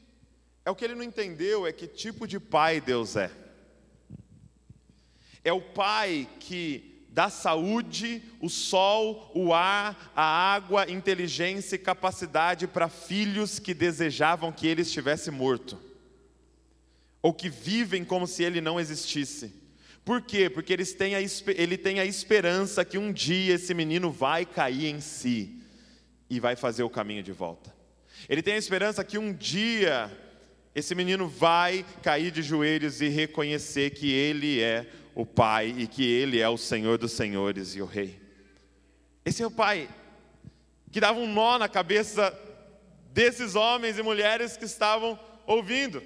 É 0.64 0.70
o 0.70 0.76
que 0.76 0.86
ele 0.86 0.96
não 0.96 1.04
entendeu, 1.04 1.66
é 1.66 1.72
que 1.72 1.88
tipo 1.88 2.28
de 2.28 2.40
pai 2.40 2.82
Deus 2.82 3.16
é. 3.16 3.32
É 5.44 5.54
o 5.54 5.62
pai 5.62 6.28
que 6.40 7.06
da 7.10 7.30
saúde, 7.30 8.22
o 8.40 8.48
sol, 8.48 9.32
o 9.34 9.52
ar, 9.52 10.12
a 10.16 10.54
água, 10.54 10.88
inteligência 10.92 11.76
e 11.76 11.80
capacidade 11.80 12.68
para 12.68 12.90
filhos 12.90 13.58
que 13.58 13.74
desejavam 13.74 14.52
que 14.52 14.68
ele 14.68 14.84
estivesse 14.84 15.32
morto. 15.32 15.80
ou 17.22 17.34
que 17.34 17.50
vivem 17.50 18.06
como 18.06 18.28
se 18.28 18.44
ele 18.44 18.62
não 18.62 18.80
existisse. 18.80 19.54
Por 20.08 20.22
quê? 20.22 20.50
Porque 20.50 20.72
eles 20.72 20.93
têm 20.93 21.15
a, 21.15 21.20
ele 21.20 21.78
tem 21.78 22.00
a 22.00 22.06
esperança 22.06 22.86
que 22.86 22.98
um 22.98 23.12
dia 23.12 23.56
esse 23.56 23.74
menino 23.74 24.10
vai 24.10 24.46
cair 24.46 24.86
em 24.86 25.02
si 25.02 25.62
e 26.30 26.39
vai 26.39 26.56
fazer 26.56 26.82
o 26.84 26.89
caminho 26.89 27.22
de 27.22 27.34
volta. 27.34 27.76
Ele 28.30 28.41
tem 28.41 28.54
a 28.54 28.58
esperança 28.58 29.04
que 29.04 29.17
um 29.17 29.34
dia 29.34 30.10
esse 30.74 30.96
menino 30.96 31.28
vai 31.28 31.86
cair 32.02 32.32
de 32.32 32.41
joelhos 32.41 33.02
e 33.02 33.10
reconhecer 33.10 33.89
que 33.89 34.10
ele 34.10 34.62
é 34.62 34.89
o 35.13 35.26
Pai 35.26 35.76
e 35.78 35.86
que 35.86 36.06
ele 36.10 36.39
é 36.39 36.48
o 36.48 36.58
Senhor 36.58 36.98
dos 36.98 37.12
Senhores 37.12 37.76
e 37.76 37.82
o 37.82 37.86
Rei. 37.86 38.17
Esse 39.26 39.43
é 39.43 39.46
o 39.46 39.52
Pai 39.52 39.89
que 40.89 41.02
dava 41.02 41.20
um 41.20 41.28
nó 41.28 41.58
na 41.58 41.67
cabeça 41.67 42.34
desses 43.12 43.56
homens 43.56 44.00
e 44.00 44.04
mulheres 44.04 44.56
que 44.56 44.63
estavam 44.63 45.20
ouvindo. 45.46 46.02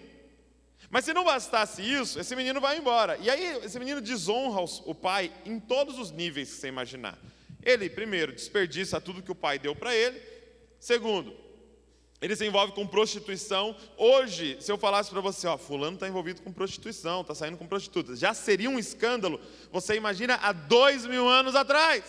Mas 0.92 1.06
se 1.06 1.14
não 1.14 1.24
bastasse 1.24 1.82
isso, 1.82 2.20
esse 2.20 2.36
menino 2.36 2.60
vai 2.60 2.78
embora. 2.78 3.18
E 3.22 3.30
aí, 3.30 3.62
esse 3.64 3.80
menino 3.80 4.02
desonra 4.02 4.62
o 4.86 4.94
pai 4.94 5.32
em 5.46 5.58
todos 5.58 5.98
os 5.98 6.12
níveis 6.12 6.50
que 6.50 6.56
você 6.60 6.68
imaginar. 6.68 7.18
Ele, 7.64 7.90
primeiro, 7.90 8.34
desperdiça 8.34 9.00
tudo 9.00 9.24
que 9.24 9.32
o 9.32 9.36
pai 9.36 9.58
deu 9.58 9.74
para 9.74 9.96
ele. 9.96 10.22
Segundo, 10.82 11.34
ele 12.22 12.36
se 12.36 12.46
envolve 12.46 12.74
com 12.74 12.86
prostituição. 12.86 13.74
Hoje, 13.98 14.58
se 14.60 14.70
eu 14.70 14.78
falasse 14.78 15.10
para 15.10 15.22
você, 15.22 15.48
ó, 15.48 15.58
fulano 15.58 15.94
está 15.94 16.10
envolvido 16.10 16.42
com 16.42 16.52
prostituição, 16.52 17.22
está 17.22 17.34
saindo 17.34 17.58
com 17.58 17.66
prostitutas, 17.66 18.20
já 18.20 18.34
seria 18.34 18.70
um 18.70 18.78
escândalo. 18.78 19.40
Você 19.72 19.96
imagina 19.96 20.36
há 20.36 20.52
dois 20.52 21.06
mil 21.06 21.28
anos 21.28 21.56
atrás. 21.56 22.04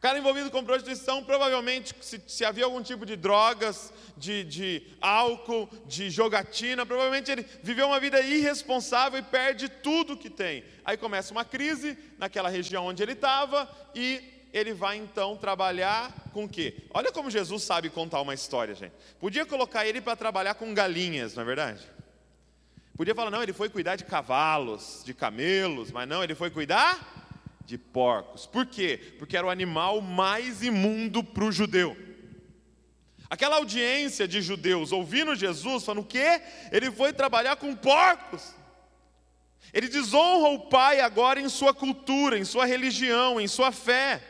O 0.00 0.02
cara 0.02 0.18
envolvido 0.18 0.50
com 0.50 0.64
prostituição, 0.64 1.22
provavelmente, 1.22 1.94
se, 2.00 2.18
se 2.26 2.42
havia 2.42 2.64
algum 2.64 2.82
tipo 2.82 3.04
de 3.04 3.16
drogas, 3.16 3.92
de, 4.16 4.42
de, 4.44 4.82
álcool, 4.98 5.68
de 5.84 6.08
jogatina, 6.08 6.86
provavelmente 6.86 7.30
ele 7.30 7.46
viveu 7.62 7.86
uma 7.86 8.00
vida 8.00 8.18
irresponsável 8.18 9.20
e 9.20 9.22
perde 9.22 9.68
tudo 9.68 10.16
que 10.16 10.30
tem. 10.30 10.64
Aí 10.86 10.96
começa 10.96 11.32
uma 11.32 11.44
crise 11.44 11.98
naquela 12.16 12.48
região 12.48 12.86
onde 12.86 13.02
ele 13.02 13.12
estava 13.12 13.70
e 13.94 14.24
ele 14.54 14.72
vai 14.72 14.96
então 14.96 15.36
trabalhar 15.36 16.10
com 16.32 16.44
o 16.44 16.48
quê? 16.48 16.76
Olha 16.94 17.12
como 17.12 17.30
Jesus 17.30 17.62
sabe 17.62 17.90
contar 17.90 18.22
uma 18.22 18.32
história, 18.32 18.74
gente. 18.74 18.94
Podia 19.20 19.44
colocar 19.44 19.86
ele 19.86 20.00
para 20.00 20.16
trabalhar 20.16 20.54
com 20.54 20.72
galinhas, 20.72 21.34
não 21.34 21.42
é 21.42 21.46
verdade? 21.46 21.86
Podia 22.96 23.14
falar, 23.14 23.30
não, 23.30 23.42
ele 23.42 23.52
foi 23.52 23.68
cuidar 23.68 23.96
de 23.96 24.04
cavalos, 24.04 25.02
de 25.04 25.12
camelos, 25.12 25.92
mas 25.92 26.08
não, 26.08 26.24
ele 26.24 26.34
foi 26.34 26.48
cuidar 26.48 27.19
de 27.70 27.78
porcos. 27.78 28.46
Por 28.46 28.66
quê? 28.66 28.98
Porque 29.16 29.36
era 29.36 29.46
o 29.46 29.50
animal 29.50 30.00
mais 30.00 30.60
imundo 30.60 31.22
para 31.22 31.44
o 31.44 31.52
judeu. 31.52 31.96
Aquela 33.30 33.56
audiência 33.56 34.26
de 34.26 34.42
judeus 34.42 34.90
ouvindo 34.90 35.36
Jesus, 35.36 35.84
falando 35.84 36.02
o 36.02 36.06
quê? 36.06 36.42
Ele 36.72 36.90
foi 36.90 37.12
trabalhar 37.12 37.54
com 37.54 37.76
porcos. 37.76 38.56
Ele 39.72 39.88
desonra 39.88 40.48
o 40.48 40.68
pai 40.68 41.00
agora 41.00 41.40
em 41.40 41.48
sua 41.48 41.72
cultura, 41.72 42.36
em 42.36 42.44
sua 42.44 42.66
religião, 42.66 43.40
em 43.40 43.46
sua 43.46 43.70
fé. 43.70 44.20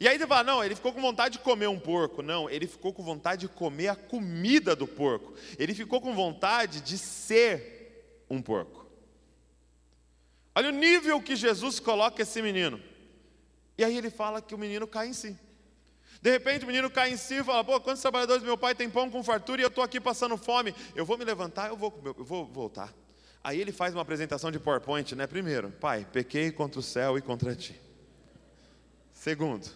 E 0.00 0.08
aí 0.08 0.16
ele 0.16 0.26
fala: 0.26 0.42
não, 0.42 0.64
ele 0.64 0.74
ficou 0.74 0.92
com 0.92 1.00
vontade 1.00 1.38
de 1.38 1.44
comer 1.44 1.68
um 1.68 1.78
porco. 1.78 2.22
Não, 2.22 2.50
ele 2.50 2.66
ficou 2.66 2.92
com 2.92 3.04
vontade 3.04 3.42
de 3.42 3.48
comer 3.48 3.86
a 3.86 3.94
comida 3.94 4.74
do 4.74 4.88
porco. 4.88 5.32
Ele 5.56 5.72
ficou 5.72 6.00
com 6.00 6.12
vontade 6.12 6.80
de 6.80 6.98
ser 6.98 8.18
um 8.28 8.42
porco. 8.42 8.83
Olha 10.54 10.68
o 10.68 10.72
nível 10.72 11.20
que 11.20 11.34
Jesus 11.34 11.80
coloca 11.80 12.22
esse 12.22 12.40
menino. 12.40 12.80
E 13.76 13.84
aí 13.84 13.96
ele 13.96 14.10
fala 14.10 14.40
que 14.40 14.54
o 14.54 14.58
menino 14.58 14.86
cai 14.86 15.08
em 15.08 15.12
si. 15.12 15.36
De 16.22 16.30
repente 16.30 16.64
o 16.64 16.66
menino 16.66 16.88
cai 16.88 17.12
em 17.12 17.16
si 17.16 17.34
e 17.34 17.44
fala: 17.44 17.64
Pô, 17.64 17.80
quantos 17.80 18.00
trabalhadores 18.00 18.42
do 18.42 18.46
meu 18.46 18.56
pai 18.56 18.74
têm 18.74 18.88
pão 18.88 19.10
com 19.10 19.22
fartura 19.22 19.60
e 19.60 19.64
eu 19.64 19.68
estou 19.68 19.82
aqui 19.82 20.00
passando 20.00 20.36
fome? 20.36 20.74
Eu 20.94 21.04
vou 21.04 21.18
me 21.18 21.24
levantar, 21.24 21.68
eu 21.68 21.76
vou, 21.76 21.92
eu 22.04 22.24
vou 22.24 22.46
voltar. 22.46 22.94
Aí 23.42 23.60
ele 23.60 23.72
faz 23.72 23.92
uma 23.94 24.00
apresentação 24.00 24.50
de 24.50 24.58
PowerPoint, 24.58 25.14
né? 25.14 25.26
Primeiro, 25.26 25.70
pai, 25.70 26.06
pequei 26.10 26.50
contra 26.50 26.80
o 26.80 26.82
céu 26.82 27.18
e 27.18 27.20
contra 27.20 27.54
ti. 27.54 27.78
Segundo, 29.12 29.68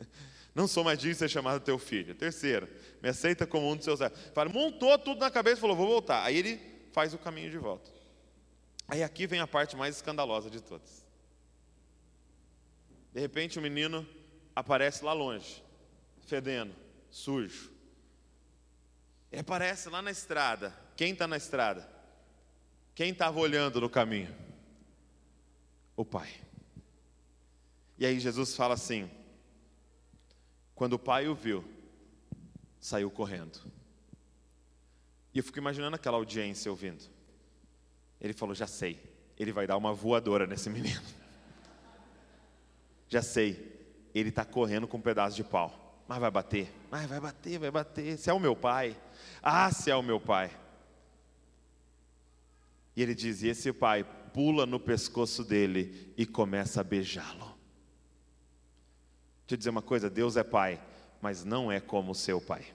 não 0.52 0.66
sou 0.66 0.82
mais 0.82 0.98
digno 0.98 1.12
de 1.12 1.18
ser 1.18 1.28
chamado 1.28 1.60
teu 1.60 1.78
filho. 1.78 2.16
Terceiro, 2.16 2.68
me 3.00 3.08
aceita 3.08 3.46
como 3.46 3.70
um 3.70 3.76
dos 3.76 3.84
seus 3.84 3.98
servos. 4.00 4.18
Montou 4.52 4.98
tudo 4.98 5.20
na 5.20 5.30
cabeça 5.30 5.58
e 5.58 5.60
falou: 5.60 5.76
Vou 5.76 5.86
voltar. 5.86 6.24
Aí 6.24 6.36
ele 6.36 6.60
faz 6.90 7.14
o 7.14 7.18
caminho 7.18 7.50
de 7.50 7.58
volta. 7.58 8.01
Aí 8.88 9.02
aqui 9.02 9.26
vem 9.26 9.40
a 9.40 9.46
parte 9.46 9.76
mais 9.76 9.96
escandalosa 9.96 10.50
de 10.50 10.60
todas. 10.60 11.04
De 13.12 13.20
repente 13.20 13.58
o 13.58 13.62
menino 13.62 14.06
aparece 14.54 15.04
lá 15.04 15.12
longe, 15.12 15.62
fedendo, 16.26 16.74
sujo. 17.10 17.70
Ele 19.30 19.40
aparece 19.40 19.88
lá 19.88 20.02
na 20.02 20.10
estrada. 20.10 20.76
Quem 20.96 21.12
está 21.12 21.26
na 21.26 21.36
estrada? 21.36 21.88
Quem 22.94 23.10
estava 23.10 23.38
olhando 23.40 23.80
no 23.80 23.88
caminho? 23.88 24.34
O 25.96 26.04
pai. 26.04 26.30
E 27.98 28.04
aí 28.04 28.18
Jesus 28.20 28.54
fala 28.54 28.74
assim: 28.74 29.10
quando 30.74 30.94
o 30.94 30.98
pai 30.98 31.28
o 31.28 31.34
viu, 31.34 31.64
saiu 32.80 33.10
correndo. 33.10 33.60
E 35.32 35.38
eu 35.38 35.44
fico 35.44 35.58
imaginando 35.58 35.96
aquela 35.96 36.16
audiência 36.16 36.70
ouvindo. 36.70 37.04
Ele 38.22 38.32
falou: 38.32 38.54
Já 38.54 38.68
sei, 38.68 39.02
ele 39.36 39.52
vai 39.52 39.66
dar 39.66 39.76
uma 39.76 39.92
voadora 39.92 40.46
nesse 40.46 40.70
menino. 40.70 41.02
Já 43.08 43.20
sei, 43.20 44.08
ele 44.14 44.28
está 44.28 44.44
correndo 44.44 44.86
com 44.86 44.96
um 44.96 45.02
pedaço 45.02 45.36
de 45.36 45.44
pau. 45.44 45.80
Mas 46.06 46.18
vai 46.18 46.30
bater, 46.30 46.72
mas 46.90 47.08
vai 47.08 47.20
bater, 47.20 47.58
vai 47.58 47.70
bater. 47.70 48.16
Se 48.16 48.30
é 48.30 48.32
o 48.32 48.38
meu 48.38 48.54
pai, 48.54 48.96
ah, 49.42 49.70
se 49.72 49.90
é 49.90 49.96
o 49.96 50.02
meu 50.02 50.20
pai. 50.20 50.50
E 52.94 53.02
ele 53.02 53.14
diz: 53.14 53.42
E 53.42 53.48
esse 53.48 53.72
pai 53.72 54.04
pula 54.32 54.64
no 54.66 54.78
pescoço 54.78 55.44
dele 55.44 56.12
e 56.16 56.24
começa 56.24 56.80
a 56.80 56.84
beijá-lo. 56.84 57.52
Deixa 59.40 59.52
eu 59.52 59.56
dizer 59.56 59.70
uma 59.70 59.82
coisa: 59.82 60.08
Deus 60.08 60.36
é 60.36 60.44
pai, 60.44 60.80
mas 61.20 61.44
não 61.44 61.72
é 61.72 61.80
como 61.80 62.12
o 62.12 62.14
seu 62.14 62.40
pai. 62.40 62.66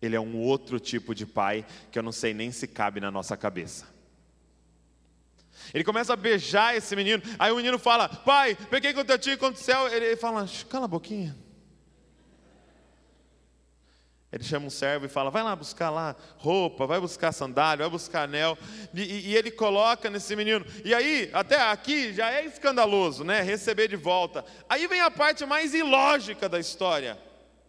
Ele 0.00 0.14
é 0.14 0.20
um 0.20 0.36
outro 0.36 0.78
tipo 0.78 1.14
de 1.14 1.24
pai 1.24 1.64
que 1.90 1.98
eu 1.98 2.02
não 2.02 2.12
sei 2.12 2.34
nem 2.34 2.50
se 2.50 2.66
cabe 2.66 3.00
na 3.00 3.10
nossa 3.10 3.36
cabeça. 3.36 3.86
Ele 5.72 5.84
começa 5.84 6.12
a 6.12 6.16
beijar 6.16 6.76
esse 6.76 6.94
menino. 6.94 7.22
Aí 7.38 7.50
o 7.50 7.56
menino 7.56 7.78
fala: 7.78 8.08
Pai, 8.08 8.56
peguei 8.70 8.92
contra 8.92 9.18
ti 9.18 9.30
e 9.30 9.36
contra 9.36 9.60
o 9.60 9.64
céu. 9.64 9.88
Ele 9.88 10.16
fala: 10.16 10.46
Cala 10.68 10.84
a 10.84 10.88
boquinha. 10.88 11.36
Ele 14.30 14.44
chama 14.44 14.66
um 14.66 14.70
servo 14.70 15.06
e 15.06 15.08
fala: 15.08 15.30
Vai 15.30 15.42
lá 15.42 15.56
buscar 15.56 15.88
lá 15.88 16.14
roupa, 16.36 16.86
vai 16.86 17.00
buscar 17.00 17.32
sandália, 17.32 17.84
vai 17.84 17.90
buscar 17.90 18.24
anel. 18.24 18.58
E, 18.92 19.30
e, 19.30 19.36
ele 19.36 19.50
coloca 19.50 20.10
nesse 20.10 20.36
menino. 20.36 20.64
E 20.84 20.94
aí, 20.94 21.30
até 21.32 21.60
aqui 21.70 22.12
já 22.12 22.30
é 22.30 22.44
escandaloso, 22.44 23.24
né? 23.24 23.40
Receber 23.40 23.88
de 23.88 23.96
volta. 23.96 24.44
Aí 24.68 24.86
vem 24.86 25.00
a 25.00 25.10
parte 25.10 25.46
mais 25.46 25.72
ilógica 25.74 26.48
da 26.48 26.60
história. 26.60 27.18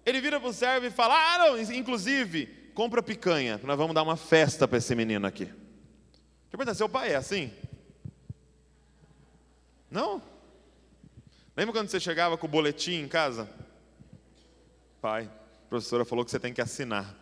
Ele 0.07 0.21
vira 0.21 0.39
para 0.39 0.47
o 0.47 0.53
servo 0.53 0.85
e 0.85 0.89
fala: 0.89 1.13
Ah, 1.33 1.37
não, 1.39 1.59
inclusive, 1.59 2.45
compra 2.73 3.03
picanha, 3.03 3.59
nós 3.61 3.77
vamos 3.77 3.93
dar 3.93 4.03
uma 4.03 4.15
festa 4.15 4.65
para 4.65 4.77
esse 4.77 4.95
menino 4.95 5.27
aqui. 5.27 5.43
Deixa 5.43 5.57
eu 6.53 6.57
perguntar, 6.57 6.75
seu 6.75 6.87
pai 6.87 7.11
é 7.11 7.17
assim? 7.17 7.51
Não? 9.91 10.23
Lembra 11.57 11.73
quando 11.73 11.89
você 11.89 11.99
chegava 11.99 12.37
com 12.37 12.47
o 12.47 12.49
boletim 12.49 12.93
em 12.93 13.07
casa? 13.09 13.49
Pai, 15.01 15.25
a 15.25 15.67
professora 15.67 16.05
falou 16.05 16.23
que 16.23 16.31
você 16.31 16.39
tem 16.39 16.53
que 16.53 16.61
assinar. 16.61 17.13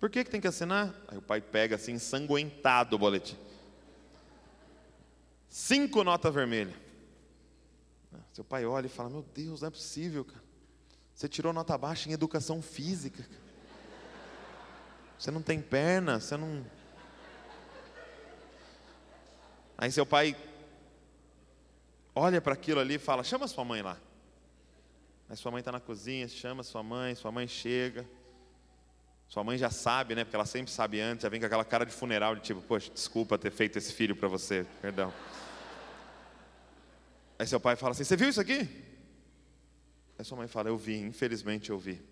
Por 0.00 0.10
que, 0.10 0.24
que 0.24 0.30
tem 0.30 0.40
que 0.40 0.48
assinar? 0.48 0.92
Aí 1.06 1.18
o 1.18 1.22
pai 1.22 1.40
pega 1.40 1.76
assim, 1.76 1.92
ensanguentado 1.92 2.96
o 2.96 2.98
boletim. 2.98 3.36
Cinco 5.48 6.02
notas 6.02 6.34
vermelhas. 6.34 6.74
Seu 8.32 8.42
pai 8.42 8.66
olha 8.66 8.86
e 8.86 8.90
fala: 8.90 9.08
Meu 9.08 9.22
Deus, 9.32 9.60
não 9.60 9.68
é 9.68 9.70
possível, 9.70 10.24
cara. 10.24 10.45
Você 11.16 11.30
tirou 11.30 11.50
nota 11.50 11.78
baixa 11.78 12.10
em 12.10 12.12
educação 12.12 12.60
física. 12.60 13.26
Você 15.18 15.30
não 15.30 15.40
tem 15.40 15.62
perna, 15.62 16.20
você 16.20 16.36
não. 16.36 16.62
Aí 19.78 19.90
seu 19.90 20.04
pai 20.04 20.36
olha 22.14 22.38
para 22.38 22.52
aquilo 22.52 22.80
ali 22.80 22.96
e 22.96 22.98
fala: 22.98 23.24
chama 23.24 23.48
sua 23.48 23.64
mãe 23.64 23.80
lá. 23.80 23.96
Aí 25.30 25.36
sua 25.38 25.50
mãe 25.50 25.60
está 25.60 25.72
na 25.72 25.80
cozinha, 25.80 26.28
chama 26.28 26.62
sua 26.62 26.82
mãe, 26.82 27.14
sua 27.14 27.32
mãe 27.32 27.48
chega. 27.48 28.06
Sua 29.26 29.42
mãe 29.42 29.56
já 29.56 29.70
sabe, 29.70 30.14
né? 30.14 30.22
Porque 30.22 30.36
ela 30.36 30.44
sempre 30.44 30.70
sabe 30.70 31.00
antes, 31.00 31.22
já 31.22 31.30
vem 31.30 31.40
com 31.40 31.46
aquela 31.46 31.64
cara 31.64 31.86
de 31.86 31.92
funeral, 31.92 32.36
de 32.36 32.42
tipo, 32.42 32.60
poxa, 32.60 32.92
desculpa 32.92 33.38
ter 33.38 33.50
feito 33.50 33.78
esse 33.78 33.90
filho 33.90 34.14
para 34.14 34.28
você, 34.28 34.66
perdão. 34.82 35.10
Aí 37.38 37.46
seu 37.46 37.58
pai 37.58 37.74
fala 37.74 37.92
assim: 37.92 38.04
Você 38.04 38.16
viu 38.18 38.28
isso 38.28 38.40
aqui? 38.40 38.85
Aí 40.18 40.24
sua 40.24 40.38
mãe 40.38 40.48
fala: 40.48 40.68
Eu 40.68 40.76
vi, 40.76 40.98
infelizmente 40.98 41.70
eu 41.70 41.78
vi. 41.78 42.02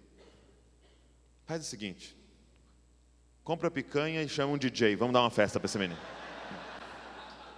Faz 1.47 1.61
o 1.61 1.65
seguinte: 1.65 2.17
compra 3.43 3.71
picanha 3.71 4.23
e 4.23 4.29
chama 4.29 4.53
um 4.53 4.59
DJ, 4.59 4.97
vamos 4.97 5.13
dar 5.15 5.21
uma 5.21 5.31
festa 5.31 5.59
para 5.59 5.67
esse 5.67 5.79
menino. 5.79 6.01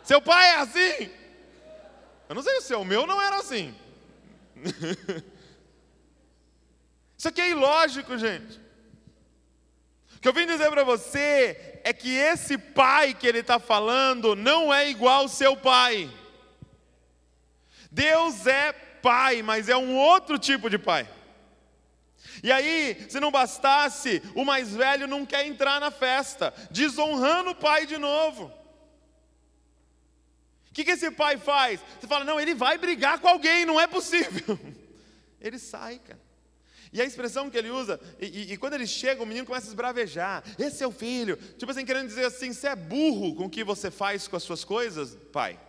Seu 0.03 0.21
pai 0.23 0.47
é 0.51 0.57
assim? 0.57 1.11
Eu 2.29 2.35
não 2.35 2.43
sei 2.43 2.57
o 2.57 2.63
seu, 2.63 2.81
o 2.81 2.85
meu 2.85 3.07
não 3.07 3.21
era 3.21 3.39
assim. 3.39 3.75
Isso 7.19 7.29
aqui 7.29 7.41
é 7.41 7.51
ilógico, 7.51 8.17
gente. 8.19 8.61
O 10.17 10.21
que 10.21 10.29
eu 10.29 10.33
vim 10.33 10.47
dizer 10.47 10.71
para 10.71 10.85
você 10.85 11.81
é 11.85 11.93
que 11.93 12.11
esse 12.11 12.59
pai 12.59 13.15
que 13.15 13.27
ele 13.27 13.39
está 13.39 13.59
falando 13.59 14.35
não 14.35 14.73
é 14.73 14.89
igual 14.89 15.23
ao 15.23 15.29
seu 15.29 15.57
pai. 15.57 16.11
Deus 17.91 18.47
é 18.47 18.73
pai, 19.07 19.41
mas 19.41 19.69
é 19.69 19.77
um 19.77 19.95
outro 19.95 20.37
tipo 20.37 20.69
de 20.69 20.79
pai. 20.79 21.09
E 22.43 22.51
aí, 22.51 23.07
se 23.09 23.21
não 23.21 23.31
bastasse, 23.31 24.21
o 24.35 24.45
mais 24.45 24.75
velho 24.75 25.07
não 25.07 25.25
quer 25.25 25.47
entrar 25.47 25.81
na 25.81 25.93
festa, 25.93 26.53
desonrando 26.73 27.51
o 27.51 27.55
pai 27.55 27.87
de 27.87 27.99
novo. 27.99 28.53
O 30.69 30.75
que, 30.75 30.85
que 30.85 30.91
esse 30.91 31.09
pai 31.13 31.39
faz? 31.39 31.81
Você 32.01 32.09
fala, 32.09 32.25
não, 32.25 32.41
ele 32.41 32.53
vai 32.53 32.79
brigar 32.79 33.21
com 33.21 33.29
alguém, 33.29 33.65
não 33.65 33.81
é 33.81 33.87
possível. 33.87 34.59
Ele 35.41 35.59
sai, 35.59 36.01
cara. 36.01 36.19
E 36.93 37.01
a 37.01 37.05
expressão 37.05 37.49
que 37.49 37.59
ele 37.59 37.71
usa, 37.71 38.01
e, 38.19 38.27
e, 38.27 38.53
e, 38.53 38.57
quando 38.57 38.73
ele 38.73 38.87
chega, 38.87 39.23
o 39.23 39.27
menino 39.27 39.47
começa 39.47 39.67
a 39.67 39.69
esbravejar. 39.69 40.43
Esse 40.59 40.83
é 40.83 40.87
o 40.87 40.91
filho. 40.91 41.37
Tipo 41.59 41.71
assim, 41.71 41.85
querendo 41.85 42.09
dizer 42.09 42.25
assim: 42.25 42.53
você 42.53 42.69
é 42.69 42.75
burro 42.75 43.35
com 43.35 43.45
o 43.45 43.51
que 43.51 43.63
você 43.63 43.91
faz 43.91 44.27
com 44.27 44.35
as 44.35 44.43
suas 44.43 44.65
coisas, 44.65 45.15
pai? 45.31 45.61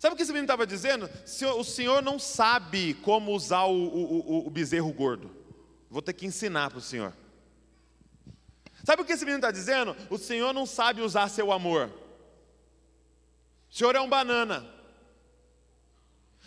Sabe 0.00 0.14
o 0.14 0.16
que 0.16 0.22
esse 0.22 0.32
menino 0.32 0.46
estava 0.46 0.66
dizendo? 0.66 1.10
O 1.58 1.62
senhor 1.62 2.02
não 2.02 2.18
sabe 2.18 2.94
como 2.94 3.32
usar 3.32 3.64
o, 3.64 3.74
o, 3.74 4.46
o 4.46 4.50
bezerro 4.50 4.90
gordo. 4.94 5.30
Vou 5.90 6.00
ter 6.00 6.14
que 6.14 6.24
ensinar 6.24 6.70
para 6.70 6.78
o 6.78 6.82
senhor. 6.82 7.12
Sabe 8.82 9.02
o 9.02 9.04
que 9.04 9.12
esse 9.12 9.26
menino 9.26 9.40
está 9.40 9.50
dizendo? 9.50 9.94
O 10.08 10.16
senhor 10.16 10.54
não 10.54 10.64
sabe 10.64 11.02
usar 11.02 11.28
seu 11.28 11.52
amor. 11.52 11.92
O 13.70 13.74
senhor 13.74 13.94
é 13.94 14.00
um 14.00 14.08
banana. 14.08 14.66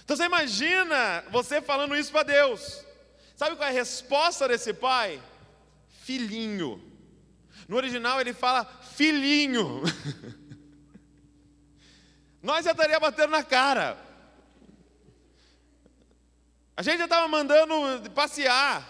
Então 0.04 0.18
você 0.18 0.24
imagina 0.26 1.24
você 1.30 1.62
falando 1.62 1.96
isso 1.96 2.12
para 2.12 2.24
Deus. 2.24 2.84
Sabe 3.36 3.56
qual 3.56 3.70
é 3.70 3.72
a 3.72 3.76
resposta 3.76 4.48
desse 4.48 4.74
pai? 4.74 5.22
Filhinho. 6.02 6.82
No 7.68 7.76
original 7.76 8.20
ele 8.20 8.34
fala 8.34 8.66
filhinho. 8.96 9.84
Nós 12.44 12.66
já 12.66 12.72
estaria 12.72 13.00
batendo 13.00 13.32
na 13.32 13.42
cara. 13.42 13.98
A 16.76 16.82
gente 16.82 16.98
já 16.98 17.06
estava 17.06 17.26
mandando 17.30 18.12
passear. 18.12 18.86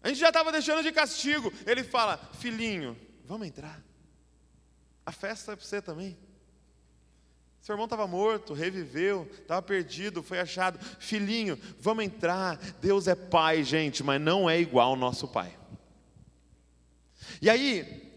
A 0.00 0.08
gente 0.08 0.20
já 0.20 0.28
estava 0.28 0.52
deixando 0.52 0.82
de 0.82 0.92
castigo. 0.92 1.52
Ele 1.66 1.82
fala: 1.82 2.18
Filhinho, 2.38 2.96
vamos 3.24 3.48
entrar. 3.48 3.82
A 5.04 5.10
festa 5.10 5.52
é 5.52 5.56
para 5.56 5.64
você 5.64 5.82
também. 5.82 6.16
Seu 7.60 7.74
irmão 7.74 7.84
estava 7.84 8.06
morto, 8.06 8.54
reviveu, 8.54 9.28
estava 9.32 9.60
perdido, 9.60 10.22
foi 10.22 10.38
achado. 10.38 10.78
Filhinho, 10.98 11.58
vamos 11.80 12.04
entrar. 12.04 12.56
Deus 12.80 13.08
é 13.08 13.14
pai, 13.14 13.64
gente, 13.64 14.04
mas 14.04 14.20
não 14.20 14.48
é 14.48 14.58
igual 14.58 14.90
ao 14.90 14.96
nosso 14.96 15.26
pai. 15.26 15.58
E 17.42 17.50
aí, 17.50 18.14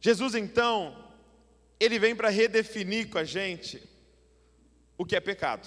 Jesus 0.00 0.34
então, 0.34 0.99
ele 1.80 1.98
vem 1.98 2.14
para 2.14 2.28
redefinir 2.28 3.08
com 3.08 3.18
a 3.18 3.24
gente 3.24 3.82
o 4.98 5.04
que 5.04 5.16
é 5.16 5.20
pecado. 5.20 5.66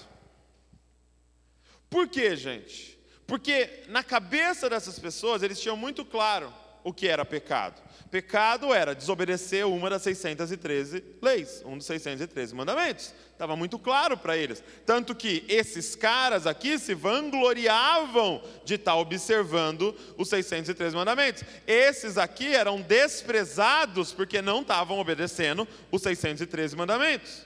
Por 1.90 2.08
quê, 2.08 2.36
gente? 2.36 2.96
Porque 3.26 3.82
na 3.88 4.04
cabeça 4.04 4.70
dessas 4.70 4.98
pessoas, 4.98 5.42
eles 5.42 5.60
tinham 5.60 5.76
muito 5.76 6.04
claro 6.04 6.54
o 6.84 6.92
que 6.92 7.08
era 7.08 7.24
pecado. 7.24 7.82
Pecado 8.14 8.72
era 8.72 8.94
desobedecer 8.94 9.66
uma 9.66 9.90
das 9.90 10.02
613 10.02 11.02
leis, 11.20 11.64
um 11.66 11.76
dos 11.76 11.84
613 11.84 12.54
mandamentos. 12.54 13.12
Estava 13.32 13.56
muito 13.56 13.76
claro 13.76 14.16
para 14.16 14.36
eles. 14.36 14.62
Tanto 14.86 15.16
que 15.16 15.44
esses 15.48 15.96
caras 15.96 16.46
aqui 16.46 16.78
se 16.78 16.94
vangloriavam 16.94 18.40
de 18.64 18.74
estar 18.74 18.94
observando 18.94 19.92
os 20.16 20.28
613 20.28 20.94
mandamentos. 20.94 21.42
Esses 21.66 22.16
aqui 22.16 22.54
eram 22.54 22.80
desprezados 22.80 24.12
porque 24.12 24.40
não 24.40 24.60
estavam 24.60 25.00
obedecendo 25.00 25.66
os 25.90 26.00
613 26.00 26.76
mandamentos. 26.76 27.42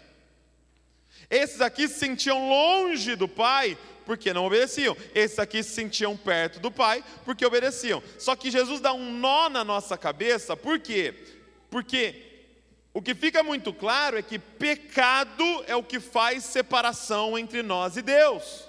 Esses 1.31 1.63
aqui 1.63 1.89
se 1.89 1.99
sentiam 1.99 2.47
longe 2.47 3.17
do 3.17 3.27
Pai 3.27 3.79
porque 4.09 4.33
não 4.33 4.47
obedeciam. 4.47 4.97
Esses 5.15 5.39
aqui 5.39 5.63
se 5.63 5.69
sentiam 5.69 6.17
perto 6.17 6.59
do 6.59 6.71
Pai 6.71 7.05
porque 7.27 7.45
obedeciam. 7.45 8.03
Só 8.19 8.35
que 8.35 8.51
Jesus 8.51 8.81
dá 8.81 8.91
um 8.95 9.13
nó 9.13 9.51
na 9.51 9.63
nossa 9.63 9.99
cabeça, 9.99 10.57
por 10.57 10.79
quê? 10.79 11.15
Porque 11.71 12.15
o 12.95 13.03
que 13.03 13.15
fica 13.15 13.43
muito 13.43 13.71
claro 13.71 14.17
é 14.17 14.23
que 14.23 14.39
pecado 14.39 15.45
é 15.67 15.77
o 15.77 15.83
que 15.83 16.01
faz 16.01 16.45
separação 16.45 17.39
entre 17.39 17.63
nós 17.63 17.99
e 17.99 18.03
Deus. 18.03 18.65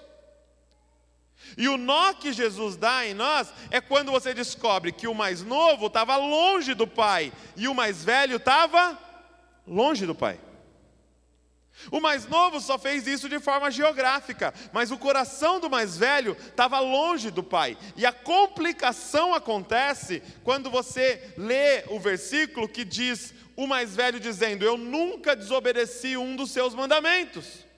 E 1.58 1.70
o 1.70 1.78
nó 1.78 2.12
que 2.12 2.34
Jesus 2.34 2.76
dá 2.76 3.08
em 3.08 3.14
nós 3.14 3.54
é 3.72 3.80
quando 3.80 4.12
você 4.12 4.34
descobre 4.34 4.92
que 4.92 5.08
o 5.08 5.16
mais 5.16 5.42
novo 5.42 5.88
estava 5.88 6.18
longe 6.18 6.74
do 6.74 6.86
Pai 6.86 7.32
e 7.56 7.66
o 7.66 7.74
mais 7.74 8.04
velho 8.04 8.36
estava 8.36 9.00
longe 9.66 10.06
do 10.06 10.14
Pai. 10.14 10.38
O 11.92 12.00
mais 12.00 12.28
novo 12.28 12.60
só 12.60 12.78
fez 12.78 13.08
isso 13.08 13.30
de 13.30 13.40
forma 13.40 13.72
geográfica, 13.72 14.54
mas 14.74 14.92
o 14.92 14.98
coração 14.98 15.60
do 15.60 15.70
mais 15.70 15.98
velho 15.98 16.36
estava 16.40 16.80
longe 16.80 17.32
do 17.32 17.42
pai. 17.42 17.78
E 17.96 18.06
a 18.06 18.12
complicação 18.12 19.34
acontece 19.34 20.22
quando 20.44 20.70
você 20.70 21.34
lê 21.38 21.84
o 21.88 22.00
versículo 22.00 22.68
que 22.68 22.84
diz: 22.84 23.34
o 23.56 23.66
mais 23.66 23.96
velho 23.96 24.20
dizendo, 24.20 24.64
Eu 24.64 24.78
nunca 24.78 25.36
desobedeci 25.36 26.16
um 26.18 26.36
dos 26.36 26.52
seus 26.52 26.76
mandamentos. 26.76 27.70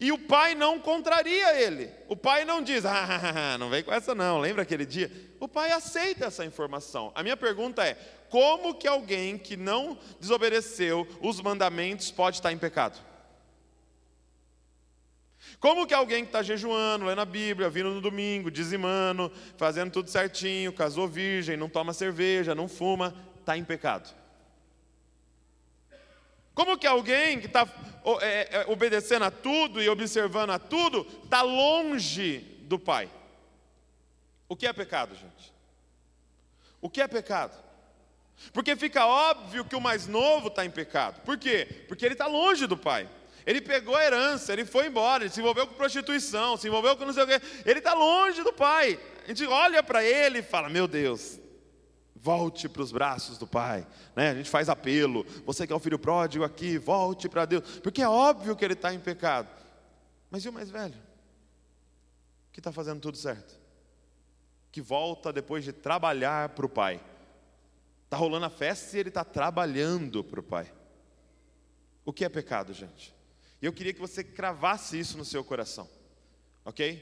E 0.00 0.12
o 0.12 0.18
pai 0.18 0.54
não 0.54 0.78
contraria 0.78 1.60
ele. 1.60 1.90
O 2.08 2.16
pai 2.16 2.44
não 2.44 2.62
diz, 2.62 2.84
ah, 2.84 3.56
não 3.58 3.68
vem 3.68 3.82
com 3.82 3.92
essa 3.92 4.14
não, 4.14 4.38
lembra 4.38 4.62
aquele 4.62 4.86
dia? 4.86 5.10
O 5.40 5.48
pai 5.48 5.72
aceita 5.72 6.26
essa 6.26 6.44
informação. 6.44 7.10
A 7.14 7.22
minha 7.22 7.36
pergunta 7.36 7.84
é: 7.84 7.96
como 8.30 8.74
que 8.74 8.86
alguém 8.86 9.38
que 9.38 9.56
não 9.56 9.98
desobedeceu 10.20 11.06
os 11.20 11.40
mandamentos 11.40 12.10
pode 12.10 12.36
estar 12.36 12.52
em 12.52 12.58
pecado? 12.58 12.98
Como 15.60 15.86
que 15.86 15.94
alguém 15.94 16.22
que 16.22 16.28
está 16.28 16.42
jejuando, 16.42 17.06
lendo 17.06 17.20
a 17.20 17.24
Bíblia, 17.24 17.70
vindo 17.70 17.90
no 17.90 18.00
domingo, 18.00 18.50
dizimando, 18.50 19.32
fazendo 19.56 19.90
tudo 19.90 20.10
certinho, 20.10 20.72
casou 20.72 21.08
virgem, 21.08 21.56
não 21.56 21.68
toma 21.68 21.92
cerveja, 21.92 22.54
não 22.54 22.68
fuma, 22.68 23.14
está 23.40 23.56
em 23.56 23.64
pecado? 23.64 24.14
Como 26.54 26.76
que 26.76 26.86
alguém 26.86 27.40
que 27.40 27.46
está 27.46 27.66
é, 28.20 28.58
é, 28.58 28.64
obedecendo 28.68 29.24
a 29.24 29.30
tudo 29.30 29.80
e 29.80 29.88
observando 29.88 30.50
a 30.50 30.58
tudo, 30.58 31.06
está 31.24 31.42
longe 31.42 32.40
do 32.62 32.78
Pai? 32.78 33.08
O 34.48 34.56
que 34.56 34.66
é 34.66 34.72
pecado, 34.72 35.14
gente? 35.14 35.52
O 36.80 36.90
que 36.90 37.00
é 37.00 37.08
pecado? 37.08 37.67
Porque 38.52 38.76
fica 38.76 39.06
óbvio 39.06 39.64
que 39.64 39.76
o 39.76 39.80
mais 39.80 40.06
novo 40.06 40.48
está 40.48 40.64
em 40.64 40.70
pecado. 40.70 41.20
Por 41.22 41.36
quê? 41.36 41.84
Porque 41.88 42.04
ele 42.04 42.14
está 42.14 42.26
longe 42.26 42.66
do 42.66 42.76
pai. 42.76 43.08
Ele 43.44 43.60
pegou 43.60 43.96
a 43.96 44.04
herança, 44.04 44.52
ele 44.52 44.64
foi 44.64 44.88
embora, 44.88 45.24
ele 45.24 45.32
se 45.32 45.40
envolveu 45.40 45.66
com 45.66 45.74
prostituição, 45.74 46.56
se 46.56 46.68
envolveu 46.68 46.96
com 46.96 47.04
não 47.04 47.12
sei 47.12 47.24
o 47.24 47.26
quê. 47.26 47.40
Ele 47.64 47.78
está 47.78 47.94
longe 47.94 48.42
do 48.42 48.52
pai. 48.52 48.98
A 49.24 49.28
gente 49.28 49.44
olha 49.46 49.82
para 49.82 50.04
ele 50.04 50.40
e 50.40 50.42
fala: 50.42 50.68
Meu 50.68 50.86
Deus, 50.86 51.40
volte 52.14 52.68
para 52.68 52.82
os 52.82 52.92
braços 52.92 53.38
do 53.38 53.46
pai. 53.46 53.86
Né? 54.14 54.30
A 54.30 54.34
gente 54.34 54.50
faz 54.50 54.68
apelo. 54.68 55.24
Você 55.46 55.66
que 55.66 55.72
é 55.72 55.76
o 55.76 55.80
filho 55.80 55.98
pródigo 55.98 56.44
aqui, 56.44 56.78
volte 56.78 57.28
para 57.28 57.44
Deus. 57.44 57.78
Porque 57.80 58.02
é 58.02 58.08
óbvio 58.08 58.54
que 58.54 58.64
ele 58.64 58.74
está 58.74 58.92
em 58.92 59.00
pecado. 59.00 59.48
Mas 60.30 60.44
e 60.44 60.48
o 60.48 60.52
mais 60.52 60.70
velho? 60.70 60.96
Que 62.52 62.60
está 62.60 62.70
fazendo 62.70 63.00
tudo 63.00 63.16
certo? 63.16 63.58
Que 64.70 64.82
volta 64.82 65.32
depois 65.32 65.64
de 65.64 65.72
trabalhar 65.72 66.50
para 66.50 66.66
o 66.66 66.68
pai 66.68 67.00
Está 68.08 68.16
rolando 68.16 68.46
a 68.46 68.50
festa 68.50 68.96
e 68.96 69.00
ele 69.00 69.10
está 69.10 69.22
trabalhando 69.22 70.24
para 70.24 70.40
o 70.40 70.42
Pai. 70.42 70.72
O 72.06 72.12
que 72.12 72.24
é 72.24 72.28
pecado, 72.30 72.72
gente? 72.72 73.14
E 73.60 73.66
eu 73.66 73.72
queria 73.72 73.92
que 73.92 74.00
você 74.00 74.24
cravasse 74.24 74.98
isso 74.98 75.18
no 75.18 75.26
seu 75.26 75.44
coração, 75.44 75.86
ok? 76.64 76.94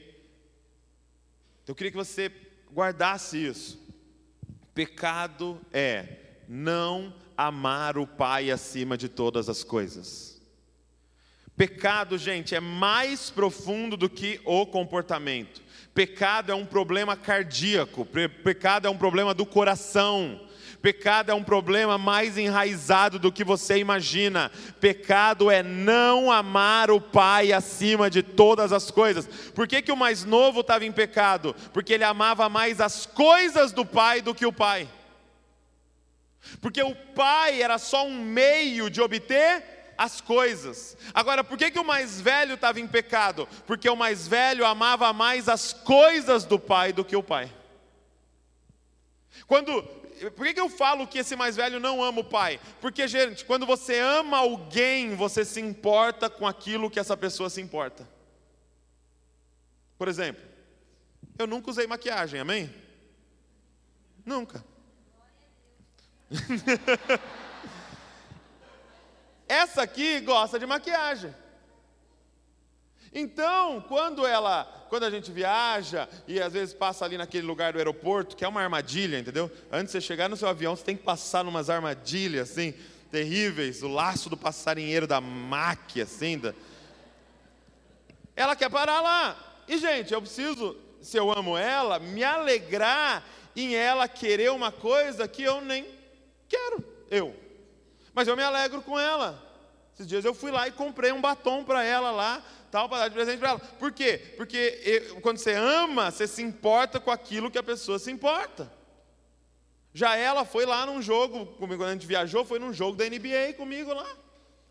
Então, 1.63 1.71
eu 1.71 1.75
queria 1.75 1.91
que 1.91 1.97
você 1.97 2.29
guardasse 2.73 3.37
isso. 3.37 3.79
Pecado 4.73 5.61
é 5.71 6.41
não 6.45 7.15
amar 7.37 7.97
o 7.97 8.05
Pai 8.05 8.51
acima 8.51 8.97
de 8.97 9.07
todas 9.07 9.47
as 9.47 9.63
coisas. 9.63 10.41
Pecado, 11.55 12.17
gente, 12.17 12.53
é 12.53 12.59
mais 12.59 13.29
profundo 13.29 13.95
do 13.95 14.09
que 14.09 14.41
o 14.43 14.65
comportamento. 14.65 15.63
Pecado 15.93 16.51
é 16.51 16.55
um 16.55 16.65
problema 16.65 17.15
cardíaco, 17.15 18.05
pecado 18.43 18.87
é 18.87 18.89
um 18.89 18.97
problema 18.97 19.33
do 19.33 19.45
coração. 19.45 20.46
Pecado 20.81 21.31
é 21.31 21.33
um 21.33 21.43
problema 21.43 21.97
mais 21.97 22.37
enraizado 22.37 23.17
do 23.17 23.31
que 23.31 23.43
você 23.43 23.77
imagina. 23.77 24.51
Pecado 24.79 25.49
é 25.49 25.63
não 25.63 26.31
amar 26.31 26.91
o 26.91 27.01
pai 27.01 27.51
acima 27.51 28.09
de 28.09 28.21
todas 28.21 28.71
as 28.71 28.91
coisas. 28.91 29.27
Por 29.53 29.67
que, 29.67 29.81
que 29.81 29.91
o 29.91 29.97
mais 29.97 30.23
novo 30.23 30.61
estava 30.61 30.85
em 30.85 30.91
pecado? 30.91 31.55
Porque 31.73 31.93
ele 31.93 32.03
amava 32.03 32.47
mais 32.47 32.79
as 32.79 33.05
coisas 33.05 33.71
do 33.71 33.85
pai 33.85 34.21
do 34.21 34.35
que 34.35 34.45
o 34.45 34.53
pai. 34.53 34.87
Porque 36.61 36.81
o 36.81 36.95
pai 36.95 37.61
era 37.61 37.77
só 37.77 38.05
um 38.05 38.23
meio 38.23 38.89
de 38.89 39.01
obter 39.01 39.93
as 39.97 40.21
coisas. 40.21 40.95
Agora, 41.13 41.43
por 41.43 41.57
que, 41.57 41.71
que 41.71 41.79
o 41.79 41.83
mais 41.83 42.21
velho 42.21 42.53
estava 42.53 42.79
em 42.79 42.87
pecado? 42.87 43.47
Porque 43.65 43.89
o 43.89 43.95
mais 43.95 44.27
velho 44.27 44.65
amava 44.65 45.11
mais 45.11 45.49
as 45.49 45.73
coisas 45.73 46.45
do 46.45 46.59
pai 46.59 46.93
do 46.93 47.03
que 47.03 47.15
o 47.15 47.23
pai. 47.23 47.51
Quando, 49.47 49.83
por 50.35 50.45
que, 50.45 50.53
que 50.53 50.59
eu 50.59 50.69
falo 50.69 51.07
que 51.07 51.19
esse 51.19 51.35
mais 51.35 51.55
velho 51.55 51.79
não 51.79 52.03
ama 52.03 52.21
o 52.21 52.23
pai? 52.23 52.59
Porque, 52.81 53.07
gente, 53.07 53.45
quando 53.45 53.65
você 53.65 53.99
ama 53.99 54.37
alguém, 54.37 55.15
você 55.15 55.45
se 55.45 55.59
importa 55.59 56.29
com 56.29 56.47
aquilo 56.47 56.89
que 56.89 56.99
essa 56.99 57.15
pessoa 57.15 57.49
se 57.49 57.61
importa. 57.61 58.07
Por 59.97 60.07
exemplo, 60.07 60.43
eu 61.37 61.47
nunca 61.47 61.69
usei 61.69 61.87
maquiagem, 61.87 62.39
amém? 62.39 62.73
Nunca. 64.25 64.63
Essa 69.47 69.83
aqui 69.83 70.19
gosta 70.19 70.59
de 70.59 70.65
maquiagem. 70.65 71.33
Então, 73.13 73.81
quando 73.87 74.25
ela, 74.25 74.65
quando 74.89 75.03
a 75.03 75.09
gente 75.09 75.31
viaja 75.31 76.07
e 76.27 76.39
às 76.39 76.53
vezes 76.53 76.73
passa 76.73 77.05
ali 77.05 77.17
naquele 77.17 77.45
lugar 77.45 77.73
do 77.73 77.79
aeroporto, 77.79 78.35
que 78.35 78.43
é 78.43 78.47
uma 78.47 78.61
armadilha, 78.61 79.19
entendeu? 79.19 79.51
Antes 79.71 79.87
de 79.87 79.91
você 79.93 80.01
chegar 80.01 80.29
no 80.29 80.37
seu 80.37 80.47
avião, 80.47 80.75
você 80.75 80.83
tem 80.83 80.97
que 80.97 81.03
passar 81.03 81.43
numas 81.43 81.69
armadilhas 81.69 82.51
assim, 82.51 82.73
terríveis, 83.09 83.81
o 83.83 83.87
laço 83.87 84.29
do 84.29 84.37
passarinheiro 84.37 85.07
da 85.07 85.21
máquina, 85.21 86.03
assim, 86.03 86.37
da... 86.37 86.53
ela 88.35 88.55
quer 88.55 88.69
parar 88.69 89.01
lá. 89.01 89.63
E 89.67 89.77
gente, 89.77 90.13
eu 90.13 90.21
preciso, 90.21 90.77
se 91.01 91.17
eu 91.17 91.31
amo 91.31 91.57
ela, 91.57 91.99
me 91.99 92.23
alegrar 92.23 93.23
em 93.55 93.75
ela 93.75 94.07
querer 94.07 94.51
uma 94.51 94.71
coisa 94.71 95.27
que 95.27 95.43
eu 95.43 95.61
nem 95.61 95.85
quero, 96.47 96.83
eu. 97.09 97.35
Mas 98.13 98.27
eu 98.27 98.35
me 98.35 98.43
alegro 98.43 98.81
com 98.81 98.99
ela. 98.99 99.43
Esses 99.93 100.07
dias 100.07 100.23
eu 100.23 100.33
fui 100.33 100.51
lá 100.51 100.67
e 100.67 100.71
comprei 100.71 101.11
um 101.11 101.19
batom 101.19 101.63
para 101.63 101.83
ela 101.83 102.11
lá, 102.11 102.43
tal, 102.71 102.87
para 102.87 102.99
dar 102.99 103.07
de 103.07 103.15
presente 103.15 103.39
para 103.39 103.49
ela. 103.49 103.59
Por 103.59 103.91
quê? 103.91 104.33
Porque 104.37 105.17
quando 105.21 105.37
você 105.37 105.53
ama, 105.53 106.11
você 106.11 106.27
se 106.27 106.41
importa 106.41 106.99
com 106.99 107.11
aquilo 107.11 107.51
que 107.51 107.57
a 107.57 107.63
pessoa 107.63 107.99
se 107.99 108.11
importa. 108.11 108.71
Já 109.93 110.15
ela 110.15 110.45
foi 110.45 110.65
lá 110.65 110.85
num 110.85 111.01
jogo, 111.01 111.45
comigo, 111.53 111.81
quando 111.81 111.89
a 111.89 111.93
gente 111.93 112.05
viajou, 112.05 112.45
foi 112.45 112.59
num 112.59 112.71
jogo 112.71 112.95
da 112.95 113.05
NBA 113.05 113.53
comigo 113.57 113.93
lá. 113.93 114.07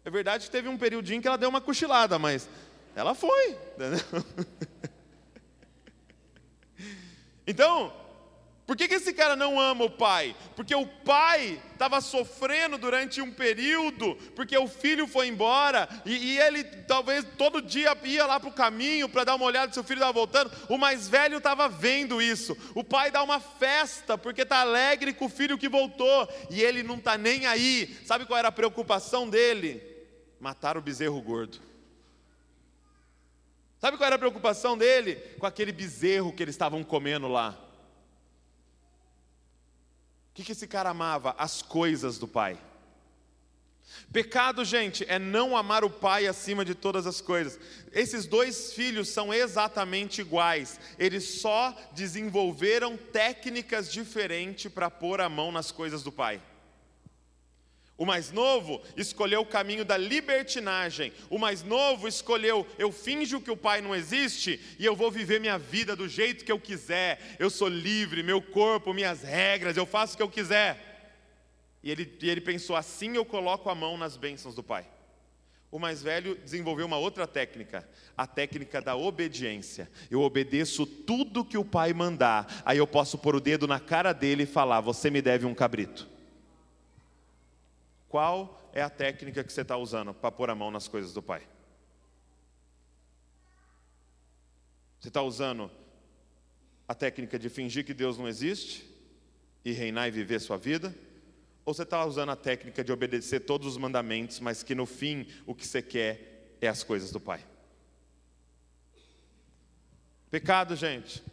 É 0.05 0.11
verdade 0.11 0.45
que 0.45 0.51
teve 0.51 0.69
um 0.69 0.79
periodinho 0.79 1.21
que 1.21 1.27
ela 1.27 1.37
deu 1.37 1.49
uma 1.49 1.61
cochilada, 1.61 2.19
mas 2.19 2.49
ela 2.95 3.15
foi. 3.15 3.59
Entendeu? 3.75 4.25
Então, 7.47 7.93
por 8.67 8.77
que, 8.77 8.89
que 8.89 8.97
esse 8.97 9.13
cara 9.13 9.37
não 9.37 9.61
ama 9.61 9.85
o 9.85 9.91
pai? 9.91 10.35
Porque 10.57 10.75
o 10.75 10.89
pai 10.89 11.63
estava 11.73 12.01
sofrendo 12.01 12.77
durante 12.77 13.21
um 13.21 13.33
período, 13.33 14.17
porque 14.35 14.59
o 14.59 14.67
filho 14.67 15.07
foi 15.07 15.29
embora, 15.29 15.89
e, 16.05 16.33
e 16.33 16.39
ele 16.41 16.65
talvez 16.65 17.25
todo 17.39 17.63
dia 17.63 17.97
ia 18.03 18.27
lá 18.27 18.41
para 18.41 18.49
o 18.49 18.53
caminho 18.53 19.09
para 19.09 19.23
dar 19.23 19.37
uma 19.37 19.45
olhada 19.45 19.73
se 19.73 19.79
o 19.79 19.85
filho 19.85 19.99
estava 19.99 20.13
voltando. 20.13 20.51
O 20.69 20.77
mais 20.77 21.07
velho 21.07 21.39
estava 21.39 21.69
vendo 21.69 22.21
isso. 22.21 22.57
O 22.75 22.83
pai 22.83 23.09
dá 23.13 23.23
uma 23.23 23.39
festa 23.39 24.19
porque 24.19 24.43
está 24.43 24.63
alegre 24.63 25.13
com 25.13 25.27
o 25.27 25.31
filho 25.31 25.57
que 25.57 25.69
voltou, 25.69 26.29
e 26.51 26.61
ele 26.61 26.83
não 26.83 26.97
está 26.97 27.17
nem 27.17 27.47
aí. 27.47 27.97
Sabe 28.05 28.27
qual 28.27 28.37
era 28.37 28.49
a 28.49 28.53
preocupação 28.53 29.31
dele? 29.31 29.81
Matar 30.41 30.77
o 30.77 30.83
bezerro 30.83 31.23
gordo. 31.23 31.61
Sabe 33.79 33.97
qual 33.97 34.09
era 34.09 34.17
a 34.17 34.19
preocupação 34.19 34.77
dele? 34.77 35.15
Com 35.39 35.47
aquele 35.47 35.71
bezerro 35.71 36.33
que 36.33 36.43
eles 36.43 36.57
estavam 36.57 36.83
comendo 36.83 37.29
lá 37.29 37.63
que, 40.37 40.45
que 40.45 40.53
esse 40.53 40.67
cara 40.67 40.91
amava? 40.91 41.35
As 41.39 41.63
coisas 41.63 42.19
do 42.19 42.29
pai. 42.29 42.59
Pecado, 44.13 44.65
gente, 44.67 45.03
é 45.09 45.19
não 45.19 45.57
amar 45.57 45.83
o 45.83 45.89
pai 45.89 46.27
acima 46.27 46.63
de 46.63 46.75
todas 46.75 47.07
as 47.07 47.23
coisas. 47.23 47.59
Esses 47.91 48.27
dois 48.27 48.75
filhos 48.75 49.09
são 49.09 49.33
exatamente 49.33 50.21
iguais, 50.21 50.79
eles 50.99 51.41
só 51.41 51.75
desenvolveram 51.93 52.99
técnicas 52.99 53.91
diferentes 53.91 54.71
para 54.71 54.91
pôr 54.91 55.23
a 55.23 55.29
mão 55.29 55.51
nas 55.51 55.73
coisas 55.73 56.03
do 56.03 56.13
pai. 56.13 56.43
O 57.99 58.05
mais 58.05 58.31
novo 58.31 58.83
escolheu 58.95 59.41
o 59.41 59.47
caminho 59.47 59.83
da 59.83 59.97
libertinagem. 59.97 61.13
O 61.31 61.39
mais 61.39 61.63
novo 61.63 62.07
escolheu: 62.07 62.67
eu 62.79 62.93
finjo 62.93 63.41
que 63.41 63.51
o 63.51 63.57
pai 63.57 63.81
não 63.81 63.95
existe 63.95 64.61
e 64.79 64.85
eu 64.85 64.95
vou 64.95 65.11
viver 65.11 65.41
minha 65.41 65.59
vida 65.59 65.97
do 65.97 66.07
jeito 66.07 66.45
que 66.45 66.53
eu 66.53 66.61
quiser. 66.61 67.37
Eu 67.39 67.49
sou 67.49 67.69
livre, 67.69 68.23
meu 68.23 68.43
corpo, 68.43 68.93
minhas 68.93 69.23
regras, 69.23 69.77
eu 69.77 69.87
faço 69.87 70.15
o 70.15 70.17
que 70.19 70.23
eu 70.23 70.29
quiser. 70.29 70.87
E 71.83 71.91
ele, 71.91 72.19
e 72.21 72.29
ele 72.29 72.43
pensou: 72.43 72.77
assim 72.77 73.17
eu 73.17 73.25
coloco 73.25 73.71
a 73.71 73.75
mão 73.75 73.97
nas 73.97 74.17
bênçãos 74.17 74.55
do 74.55 74.63
pai. 74.63 74.87
O 75.71 75.79
mais 75.79 76.03
velho 76.03 76.37
desenvolveu 76.37 76.87
uma 76.87 76.99
outra 76.99 77.27
técnica, 77.27 77.89
a 78.17 78.27
técnica 78.27 78.81
da 78.81 78.95
obediência. 78.95 79.91
Eu 80.11 80.21
obedeço 80.21 80.85
tudo 80.87 81.45
que 81.45 81.59
o 81.59 81.65
pai 81.65 81.95
mandar, 81.95 82.63
aí 82.65 82.79
eu 82.79 82.87
posso 82.87 83.17
pôr 83.17 83.35
o 83.35 83.41
dedo 83.41 83.67
na 83.67 83.81
cara 83.81 84.13
dele 84.13 84.43
e 84.43 84.47
falar: 84.47 84.83
Você 84.83 85.09
me 85.09 85.23
deve 85.23 85.47
um 85.47 85.55
cabrito. 85.55 86.16
Qual 88.09 88.71
é 88.73 88.83
a 88.83 88.91
técnica 88.91 89.43
que 89.43 89.53
você 89.53 89.63
está 89.63 89.77
usando 89.77 90.15
para 90.15 90.31
pôr 90.31 90.51
a 90.51 90.55
mão 90.55 90.71
nas 90.71 90.87
coisas 90.87 91.13
do 91.13 91.23
Pai? 91.23 91.47
Você 95.01 95.09
está 95.09 95.23
usando 95.23 95.71
a 96.87 96.95
técnica 96.95 97.39
de 97.39 97.49
fingir 97.49 97.85
que 97.85 97.95
Deus 97.95 98.19
não 98.19 98.29
existe 98.29 98.89
e 99.65 99.73
reinar 99.73 100.09
e 100.09 100.11
viver 100.11 100.41
sua 100.41 100.57
vida? 100.57 100.95
Ou 101.65 101.75
você 101.75 101.83
está 101.83 102.05
usando 102.05 102.31
a 102.31 102.37
técnica 102.37 102.85
de 102.85 102.93
obedecer 102.93 103.41
todos 103.41 103.67
os 103.67 103.77
mandamentos, 103.77 104.39
mas 104.39 104.63
que 104.63 104.75
no 104.75 104.87
fim 104.87 105.27
o 105.45 105.55
que 105.55 105.67
você 105.67 105.83
quer 105.83 106.57
é 106.61 106.69
as 106.69 106.85
coisas 106.85 107.11
do 107.11 107.19
Pai? 107.19 107.45
Pecado, 110.31 110.77
gente, 110.77 111.25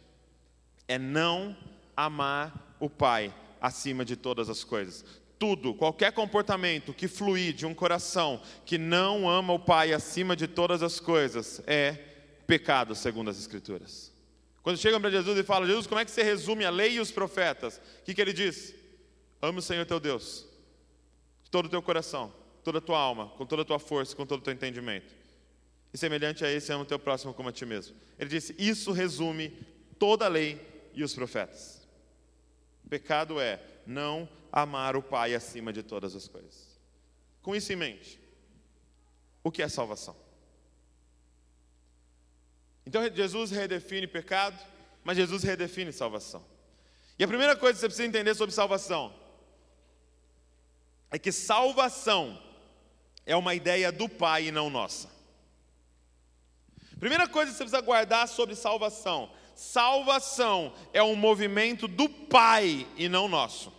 é 0.88 0.98
não 0.98 1.56
amar 1.96 2.76
o 2.80 2.90
Pai 2.90 3.32
acima 3.60 4.04
de 4.04 4.16
todas 4.16 4.48
as 4.48 4.64
coisas 4.64 5.23
tudo, 5.38 5.74
qualquer 5.74 6.12
comportamento 6.12 6.92
que 6.92 7.08
fluir 7.08 7.52
de 7.52 7.66
um 7.66 7.74
coração 7.74 8.40
que 8.64 8.78
não 8.78 9.28
ama 9.28 9.52
o 9.52 9.58
Pai 9.58 9.92
acima 9.92 10.34
de 10.34 10.46
todas 10.46 10.82
as 10.82 11.00
coisas 11.00 11.62
é 11.66 11.92
pecado, 12.46 12.94
segundo 12.94 13.30
as 13.30 13.38
Escrituras. 13.38 14.12
Quando 14.62 14.78
chegam 14.78 15.00
para 15.00 15.10
Jesus 15.10 15.38
e 15.38 15.42
falam, 15.42 15.66
Jesus, 15.66 15.86
como 15.86 16.00
é 16.00 16.04
que 16.04 16.10
você 16.10 16.22
resume 16.22 16.64
a 16.64 16.70
lei 16.70 16.92
e 16.94 17.00
os 17.00 17.10
profetas? 17.10 17.80
O 18.00 18.04
que, 18.04 18.14
que 18.14 18.20
ele 18.20 18.32
diz? 18.32 18.74
Ame 19.42 19.58
o 19.58 19.62
Senhor 19.62 19.84
teu 19.84 20.00
Deus, 20.00 20.46
de 21.42 21.50
todo 21.50 21.66
o 21.66 21.68
teu 21.68 21.82
coração, 21.82 22.32
toda 22.62 22.78
a 22.78 22.80
tua 22.80 22.98
alma, 22.98 23.28
com 23.36 23.44
toda 23.44 23.60
a 23.60 23.64
tua 23.64 23.78
força, 23.78 24.16
com 24.16 24.24
todo 24.24 24.40
o 24.40 24.42
teu 24.42 24.54
entendimento. 24.54 25.14
E 25.92 25.98
semelhante 25.98 26.44
a 26.44 26.50
esse, 26.50 26.72
ama 26.72 26.82
o 26.82 26.86
teu 26.86 26.98
próximo 26.98 27.34
como 27.34 27.50
a 27.50 27.52
ti 27.52 27.66
mesmo. 27.66 27.94
Ele 28.18 28.30
disse, 28.30 28.54
isso 28.58 28.90
resume 28.90 29.50
toda 29.98 30.24
a 30.24 30.28
lei 30.28 30.58
e 30.94 31.04
os 31.04 31.14
profetas. 31.14 31.86
Pecado 32.88 33.38
é 33.38 33.60
não 33.86 34.28
amar 34.52 34.96
o 34.96 35.02
Pai 35.02 35.34
acima 35.34 35.72
de 35.72 35.82
todas 35.82 36.14
as 36.14 36.28
coisas. 36.28 36.78
Com 37.42 37.54
isso 37.54 37.72
em 37.72 37.76
mente, 37.76 38.20
o 39.42 39.50
que 39.50 39.62
é 39.62 39.68
salvação? 39.68 40.16
Então 42.86 43.02
Jesus 43.14 43.50
redefine 43.50 44.06
pecado, 44.06 44.58
mas 45.02 45.16
Jesus 45.16 45.42
redefine 45.42 45.92
salvação. 45.92 46.44
E 47.18 47.24
a 47.24 47.28
primeira 47.28 47.56
coisa 47.56 47.74
que 47.74 47.80
você 47.80 47.86
precisa 47.86 48.08
entender 48.08 48.34
sobre 48.34 48.54
salvação 48.54 49.14
é 51.10 51.18
que 51.18 51.30
salvação 51.30 52.42
é 53.24 53.36
uma 53.36 53.54
ideia 53.54 53.92
do 53.92 54.08
Pai 54.08 54.46
e 54.46 54.52
não 54.52 54.68
nossa. 54.68 55.08
Primeira 56.98 57.28
coisa 57.28 57.50
que 57.50 57.56
você 57.56 57.64
precisa 57.64 57.82
guardar 57.82 58.26
sobre 58.28 58.54
salvação: 58.54 59.30
salvação 59.54 60.72
é 60.92 61.02
um 61.02 61.16
movimento 61.16 61.86
do 61.86 62.08
Pai 62.08 62.86
e 62.96 63.08
não 63.08 63.28
nosso. 63.28 63.72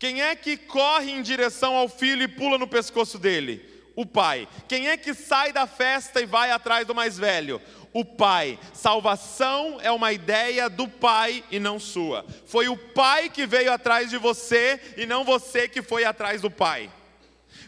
Quem 0.00 0.22
é 0.22 0.34
que 0.34 0.56
corre 0.56 1.10
em 1.10 1.20
direção 1.20 1.76
ao 1.76 1.86
filho 1.86 2.22
e 2.22 2.28
pula 2.28 2.56
no 2.56 2.66
pescoço 2.66 3.18
dele? 3.18 3.68
O 3.94 4.06
pai. 4.06 4.48
Quem 4.66 4.88
é 4.88 4.96
que 4.96 5.12
sai 5.12 5.52
da 5.52 5.66
festa 5.66 6.22
e 6.22 6.26
vai 6.26 6.50
atrás 6.50 6.86
do 6.86 6.94
mais 6.94 7.18
velho? 7.18 7.60
O 7.92 8.02
pai. 8.02 8.58
Salvação 8.72 9.78
é 9.82 9.90
uma 9.90 10.10
ideia 10.10 10.70
do 10.70 10.88
pai 10.88 11.44
e 11.50 11.58
não 11.58 11.78
sua. 11.78 12.24
Foi 12.46 12.66
o 12.66 12.78
pai 12.78 13.28
que 13.28 13.44
veio 13.44 13.70
atrás 13.70 14.08
de 14.08 14.16
você 14.16 14.80
e 14.96 15.04
não 15.04 15.22
você 15.22 15.68
que 15.68 15.82
foi 15.82 16.04
atrás 16.04 16.40
do 16.40 16.50
pai. 16.50 16.90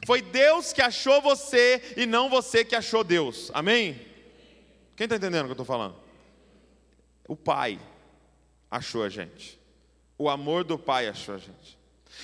Foi 0.06 0.22
Deus 0.22 0.72
que 0.72 0.80
achou 0.80 1.20
você 1.20 1.82
e 1.98 2.06
não 2.06 2.30
você 2.30 2.64
que 2.64 2.74
achou 2.74 3.04
Deus. 3.04 3.50
Amém? 3.52 4.00
Quem 4.96 5.04
está 5.04 5.16
entendendo 5.16 5.42
o 5.42 5.44
que 5.44 5.50
eu 5.50 5.62
estou 5.62 5.66
falando? 5.66 6.01
O 7.26 7.36
pai 7.36 7.80
achou 8.70 9.02
a 9.02 9.08
gente. 9.08 9.60
O 10.18 10.28
amor 10.28 10.64
do 10.64 10.78
pai 10.78 11.08
achou 11.08 11.34
a 11.34 11.38
gente. 11.38 11.78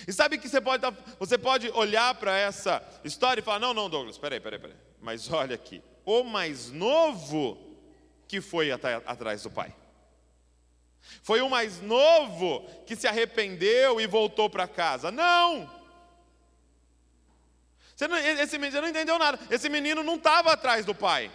E 0.07 0.13
sabe 0.13 0.39
que 0.39 0.49
você 0.49 0.61
pode, 0.61 0.85
você 1.19 1.39
pode 1.39 1.71
olhar 1.71 2.15
para 2.15 2.37
essa 2.37 2.83
história 3.05 3.41
e 3.41 3.45
falar: 3.45 3.59
não, 3.59 3.75
não, 3.75 3.89
Douglas, 3.89 4.19
peraí, 4.19 4.41
peraí, 4.41 4.59
peraí. 4.59 4.77
Mas 5.01 5.31
olha 5.31 5.55
aqui, 5.55 5.83
o 6.05 6.23
mais 6.25 6.71
novo 6.71 7.59
que 8.27 8.41
foi 8.41 8.71
atrás 8.71 9.43
do 9.43 9.51
pai. 9.51 9.75
Foi 11.23 11.41
o 11.41 11.49
mais 11.49 11.81
novo 11.81 12.69
que 12.87 12.95
se 12.95 13.07
arrependeu 13.07 14.01
e 14.01 14.07
voltou 14.07 14.51
para 14.51 14.69
casa. 14.69 15.11
Não! 15.11 15.79
Você 17.97 18.07
não, 18.07 18.17
esse 18.17 18.59
menino 18.59 18.83
não 18.83 18.89
entendeu 18.89 19.19
nada. 19.19 19.39
Esse 19.51 19.69
menino 19.69 20.03
não 20.03 20.17
estava 20.17 20.53
atrás 20.53 20.85
do 20.85 20.95
pai. 20.95 21.31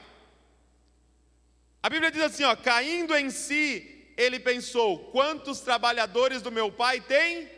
A 1.84 1.90
Bíblia 1.90 2.10
diz 2.10 2.22
assim: 2.22 2.46
ó, 2.46 2.56
caindo 2.56 3.14
em 3.14 3.30
si, 3.30 4.14
ele 4.16 4.40
pensou: 4.40 4.98
quantos 5.12 5.60
trabalhadores 5.60 6.42
do 6.42 6.50
meu 6.50 6.72
pai 6.72 7.02
têm 7.02 7.50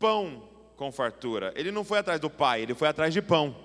pão 0.00 0.48
com 0.76 0.90
fartura? 0.90 1.52
Ele 1.54 1.70
não 1.70 1.84
foi 1.84 2.00
atrás 2.00 2.18
do 2.18 2.28
pai, 2.28 2.62
ele 2.62 2.74
foi 2.74 2.88
atrás 2.88 3.14
de 3.14 3.22
pão. 3.22 3.56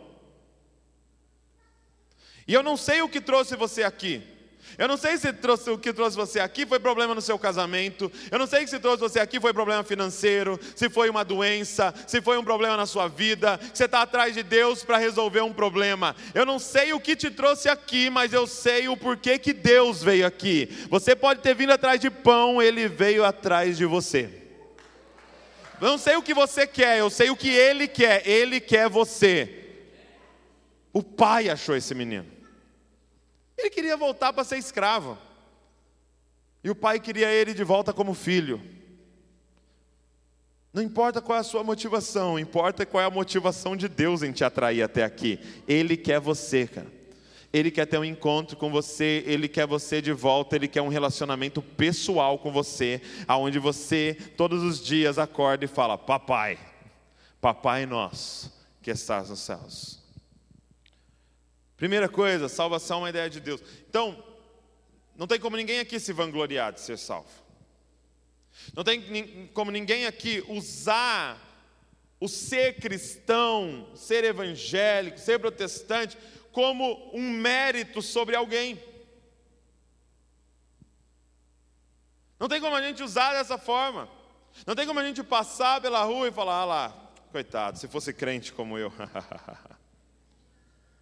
E 2.48 2.54
eu 2.54 2.62
não 2.62 2.78
sei 2.78 3.02
o 3.02 3.10
que 3.10 3.20
trouxe 3.20 3.56
você 3.56 3.82
aqui. 3.82 4.35
Eu 4.78 4.88
não 4.88 4.98
sei 4.98 5.18
se 5.18 5.32
trouxe, 5.32 5.70
o 5.70 5.78
que 5.78 5.94
trouxe 5.94 6.18
você 6.18 6.40
aqui 6.40 6.66
foi 6.66 6.80
problema 6.80 7.16
no 7.16 7.22
seu 7.22 7.40
casamento. 7.40 8.12
Eu 8.30 8.38
não 8.38 8.46
sei 8.46 8.68
se 8.68 8.78
trouxe 8.80 9.00
você 9.00 9.20
aqui 9.20 9.40
foi 9.40 9.54
problema 9.54 9.84
financeiro, 9.84 10.60
se 10.76 10.90
foi 10.90 11.10
uma 11.10 11.24
doença, 11.24 11.94
se 12.08 12.22
foi 12.22 12.38
um 12.38 12.44
problema 12.44 12.76
na 12.76 12.86
sua 12.86 13.08
vida. 13.08 13.60
Você 13.74 13.86
está 13.86 14.02
atrás 14.02 14.34
de 14.34 14.44
Deus 14.44 14.84
para 14.84 14.98
resolver 14.98 15.42
um 15.42 15.54
problema. 15.54 16.16
Eu 16.34 16.46
não 16.46 16.60
sei 16.60 16.92
o 16.92 17.00
que 17.00 17.16
te 17.16 17.32
trouxe 17.32 17.70
aqui, 17.70 18.10
mas 18.10 18.34
eu 18.34 18.46
sei 18.46 18.90
o 18.90 18.98
porquê 18.98 19.38
que 19.38 19.54
Deus 19.54 20.04
veio 20.04 20.28
aqui. 20.28 20.70
Você 20.90 21.16
pode 21.16 21.42
ter 21.42 21.56
vindo 21.56 21.72
atrás 21.72 22.00
de 22.00 22.10
pão, 22.10 22.62
Ele 22.62 22.88
veio 22.88 23.24
atrás 23.24 23.78
de 23.78 23.86
você. 23.86 24.30
Eu 25.80 25.88
não 25.88 25.98
sei 25.98 26.16
o 26.16 26.22
que 26.22 26.34
você 26.34 26.68
quer, 26.68 27.00
eu 27.00 27.10
sei 27.10 27.30
o 27.30 27.36
que 27.36 27.50
Ele 27.50 27.88
quer. 27.88 28.28
Ele 28.28 28.60
quer 28.60 28.90
você. 28.90 29.64
O 30.92 31.04
pai 31.04 31.50
achou 31.50 31.76
esse 31.76 31.94
menino. 31.94 32.35
Queria 33.86 33.98
voltar 33.98 34.34
para 34.34 34.44
ser 34.44 34.58
escravo. 34.58 35.16
E 36.64 36.72
o 36.72 36.74
pai 36.74 37.00
queria 37.00 37.32
ele 37.32 37.54
de 37.54 37.64
volta 37.64 37.94
como 37.94 38.16
filho. 38.16 38.60
Não 40.74 40.82
importa 40.82 41.22
qual 41.22 41.38
é 41.38 41.42
a 41.42 41.44
sua 41.44 41.64
motivação, 41.64 42.40
importa 42.40 42.84
qual 42.84 43.04
é 43.04 43.06
a 43.06 43.12
motivação 43.12 43.78
de 43.78 43.88
Deus 43.88 44.24
em 44.24 44.32
te 44.32 44.44
atrair 44.44 44.82
até 44.82 45.04
aqui. 45.04 45.40
Ele 45.68 45.96
quer 45.96 46.20
você, 46.20 46.66
cara. 46.66 46.92
Ele 47.54 47.70
quer 47.70 47.86
ter 47.86 48.00
um 48.00 48.04
encontro 48.04 48.58
com 48.58 48.72
você, 48.72 49.24
ele 49.28 49.48
quer 49.48 49.68
você 49.68 50.02
de 50.02 50.12
volta, 50.12 50.56
ele 50.56 50.68
quer 50.68 50.82
um 50.82 50.88
relacionamento 50.88 51.62
pessoal 51.62 52.40
com 52.40 52.52
você, 52.52 53.00
aonde 53.28 53.60
você 53.60 54.18
todos 54.36 54.64
os 54.64 54.84
dias 54.84 55.20
acorda 55.20 55.64
e 55.64 55.68
fala: 55.68 55.96
"Papai, 55.96 56.58
papai 57.40 57.86
nosso, 57.86 58.52
que 58.82 58.90
estás 58.90 59.30
nos 59.30 59.42
céus". 59.42 60.05
Primeira 61.78 62.08
coisa, 62.08 62.48
salvação 62.48 62.98
é 62.98 63.02
uma 63.02 63.10
ideia 63.10 63.30
de 63.30 63.40
Deus. 63.40 63.62
Então, 63.90 64.24
não 65.16 65.28
tem 65.28 65.40
como 65.40 65.58
ninguém 65.58 65.80
aqui 65.80 66.00
se 66.00 66.14
vangloriar 66.14 66.74
de 66.74 66.82
ser 66.82 66.98
salvo. 66.98 67.30
Não 68.74 68.84
tem 68.84 69.48
como 69.54 69.72
ninguém 69.72 70.06
aqui 70.06 70.44
usar 70.48 71.42
o 72.20 72.28
ser 72.28 72.80
cristão, 72.80 73.90
ser 73.94 74.24
evangélico, 74.24 75.20
ser 75.20 75.40
protestante, 75.40 76.18
como 76.52 77.12
um 77.14 77.30
mérito 77.30 78.02
sobre 78.02 78.36
alguém. 78.36 78.82
Não 82.40 82.48
tem 82.48 82.62
como 82.62 82.76
a 82.76 82.82
gente 82.82 83.04
usar 83.04 83.34
dessa 83.34 83.58
forma. 83.58 84.10
Não 84.66 84.76
tem 84.76 84.88
como 84.88 85.00
a 85.00 85.06
gente 85.06 85.22
passar 85.24 85.82
pela 85.82 86.04
rua 86.04 86.30
e 86.30 86.32
falar, 86.32 86.60
ah 86.60 86.66
lá, 86.66 87.12
coitado, 87.32 87.78
se 87.78 87.88
fosse 87.88 88.14
crente 88.14 88.54
como 88.54 88.78
eu. 88.78 88.92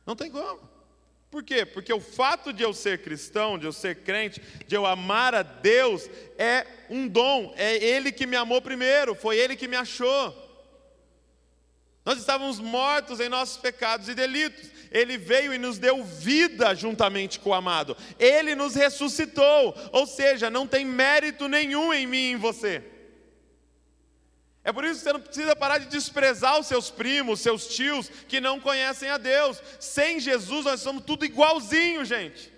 Não 0.06 0.16
tem 0.16 0.30
como. 0.30 0.74
Por 1.32 1.44
quê? 1.44 1.66
Porque 1.66 1.92
o 1.92 2.00
fato 2.00 2.54
de 2.54 2.62
eu 2.62 2.74
ser 2.74 3.02
cristão, 3.02 3.58
de 3.58 3.66
eu 3.66 3.74
ser 3.74 4.04
crente, 4.04 4.40
de 4.68 4.76
eu 4.76 4.86
amar 4.86 5.34
a 5.34 5.42
Deus, 5.42 6.08
é 6.38 6.68
um 6.90 7.08
dom, 7.08 7.54
é 7.58 7.76
Ele 7.76 8.12
que 8.12 8.28
me 8.28 8.36
amou 8.36 8.62
primeiro, 8.62 9.16
foi 9.16 9.38
Ele 9.38 9.56
que 9.56 9.68
me 9.68 9.76
achou. 9.76 10.44
Nós 12.06 12.20
estávamos 12.20 12.60
mortos 12.60 13.20
em 13.20 13.30
nossos 13.30 13.58
pecados 13.58 14.10
e 14.10 14.14
delitos. 14.14 14.70
Ele 14.92 15.18
veio 15.18 15.54
e 15.54 15.58
nos 15.58 15.80
deu 15.80 16.04
vida 16.04 16.76
juntamente 16.76 17.40
com 17.40 17.50
o 17.50 17.54
amado. 17.54 17.98
Ele 18.20 18.56
nos 18.56 18.76
ressuscitou. 18.76 19.74
Ou 19.92 20.06
seja, 20.06 20.50
não 20.50 20.68
tem 20.68 20.86
mérito 20.86 21.48
nenhum 21.48 21.94
em 21.94 22.06
mim 22.06 22.18
e 22.18 22.32
em 22.34 22.36
você. 22.36 22.84
É 24.64 24.72
por 24.72 24.86
isso 24.86 25.00
que 25.00 25.04
você 25.04 25.14
não 25.14 25.20
precisa 25.20 25.56
parar 25.56 25.78
de 25.78 25.88
desprezar 25.88 26.58
os 26.58 26.68
seus 26.68 26.90
primos, 26.90 27.42
seus 27.42 27.68
tios 27.68 28.10
que 28.28 28.40
não 28.40 28.60
conhecem 28.60 29.10
a 29.10 29.18
Deus. 29.18 29.62
Sem 29.80 30.20
Jesus 30.20 30.64
nós 30.66 30.80
somos 30.80 31.04
tudo 31.04 31.26
igualzinho, 31.26 32.06
gente. 32.06 32.54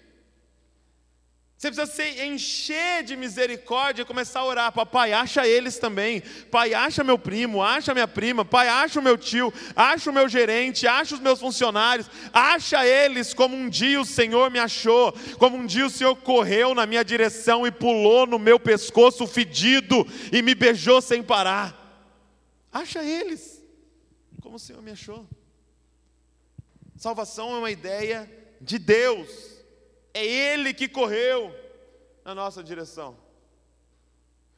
Você 1.58 1.72
precisa 1.72 1.91
se 1.91 2.26
encher 2.26 3.03
de 3.03 3.16
misericórdia 3.16 4.03
e 4.03 4.06
começar 4.06 4.41
a 4.41 4.45
orar. 4.45 4.72
Papai, 4.72 5.14
acha 5.14 5.47
eles 5.47 5.80
também. 5.80 6.22
Pai, 6.51 6.76
acha 6.76 7.03
meu 7.03 7.18
primo, 7.18 7.64
acha 7.64 7.93
minha 7.93 8.08
prima. 8.08 8.45
Pai, 8.45 8.68
acha 8.68 8.99
o 8.99 9.03
meu 9.03 9.18
tio, 9.18 9.51
acha 9.76 10.12
o 10.12 10.14
meu 10.14 10.30
gerente, 10.30 10.86
acha 10.86 11.16
os 11.16 11.22
meus 11.22 11.39
funcionários. 11.39 12.08
Acha 12.32 12.86
eles 12.86 13.34
como 13.34 13.56
um 13.56 13.68
dia 13.68 13.99
o 13.99 14.06
Senhor 14.06 14.51
me 14.51 14.60
achou. 14.60 15.12
Como 15.39 15.58
um 15.58 15.66
dia 15.66 15.88
o 15.88 15.89
Senhor 15.89 16.16
correu 16.18 16.76
na 16.76 16.86
minha 16.86 17.03
direção 17.03 17.66
e 17.66 17.72
pulou 17.72 18.28
no 18.28 18.38
meu 18.38 18.60
pescoço 18.60 19.26
fedido 19.26 20.06
e 20.32 20.43
me 20.43 20.53
beijou 20.53 21.01
sem 21.01 21.24
parar. 21.24 21.85
Acha 22.76 23.01
eles, 23.01 23.63
como 24.41 24.57
o 24.57 24.59
Senhor 24.59 24.82
me 24.82 24.91
achou. 24.91 25.26
Salvação 26.97 27.55
é 27.55 27.59
uma 27.59 27.71
ideia 27.71 28.30
de 28.59 28.78
Deus, 28.78 29.30
é 30.13 30.26
Ele 30.26 30.73
que 30.73 30.89
correu 30.89 31.55
na 32.26 32.36
nossa 32.36 32.61
direção. 32.61 33.17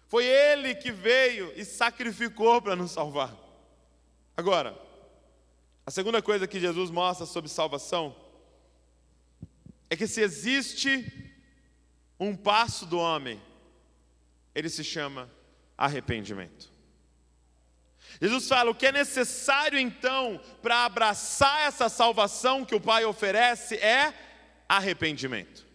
Foi 0.08 0.26
Ele 0.26 0.74
que 0.74 0.92
veio 0.92 1.54
e 1.56 1.64
sacrificou 1.64 2.60
para 2.60 2.76
nos 2.76 2.90
salvar. 2.90 3.38
Agora, 4.36 4.76
a 5.86 5.92
segunda 5.92 6.20
coisa 6.20 6.48
que 6.48 6.60
Jesus 6.60 6.90
mostra 6.90 7.28
sobre 7.28 7.52
salvação 7.52 8.16
é 9.92 9.96
que 9.96 10.08
se 10.08 10.22
existe 10.22 11.40
um 12.20 12.36
passo 12.36 12.84
do 12.84 12.98
homem, 12.98 13.40
ele 14.56 14.70
se 14.70 14.84
chama 14.84 15.30
arrependimento. 15.78 16.77
Jesus 18.22 18.48
fala: 18.48 18.72
o 18.72 18.76
que 18.76 18.88
é 18.88 18.92
necessário 18.92 19.78
então 19.78 20.42
para 20.62 20.86
abraçar 20.86 21.68
essa 21.68 21.90
salvação 21.90 22.66
que 22.66 22.76
o 22.76 22.82
Pai 22.82 23.06
oferece 23.06 23.76
é 23.76 24.14
arrependimento. 24.68 25.66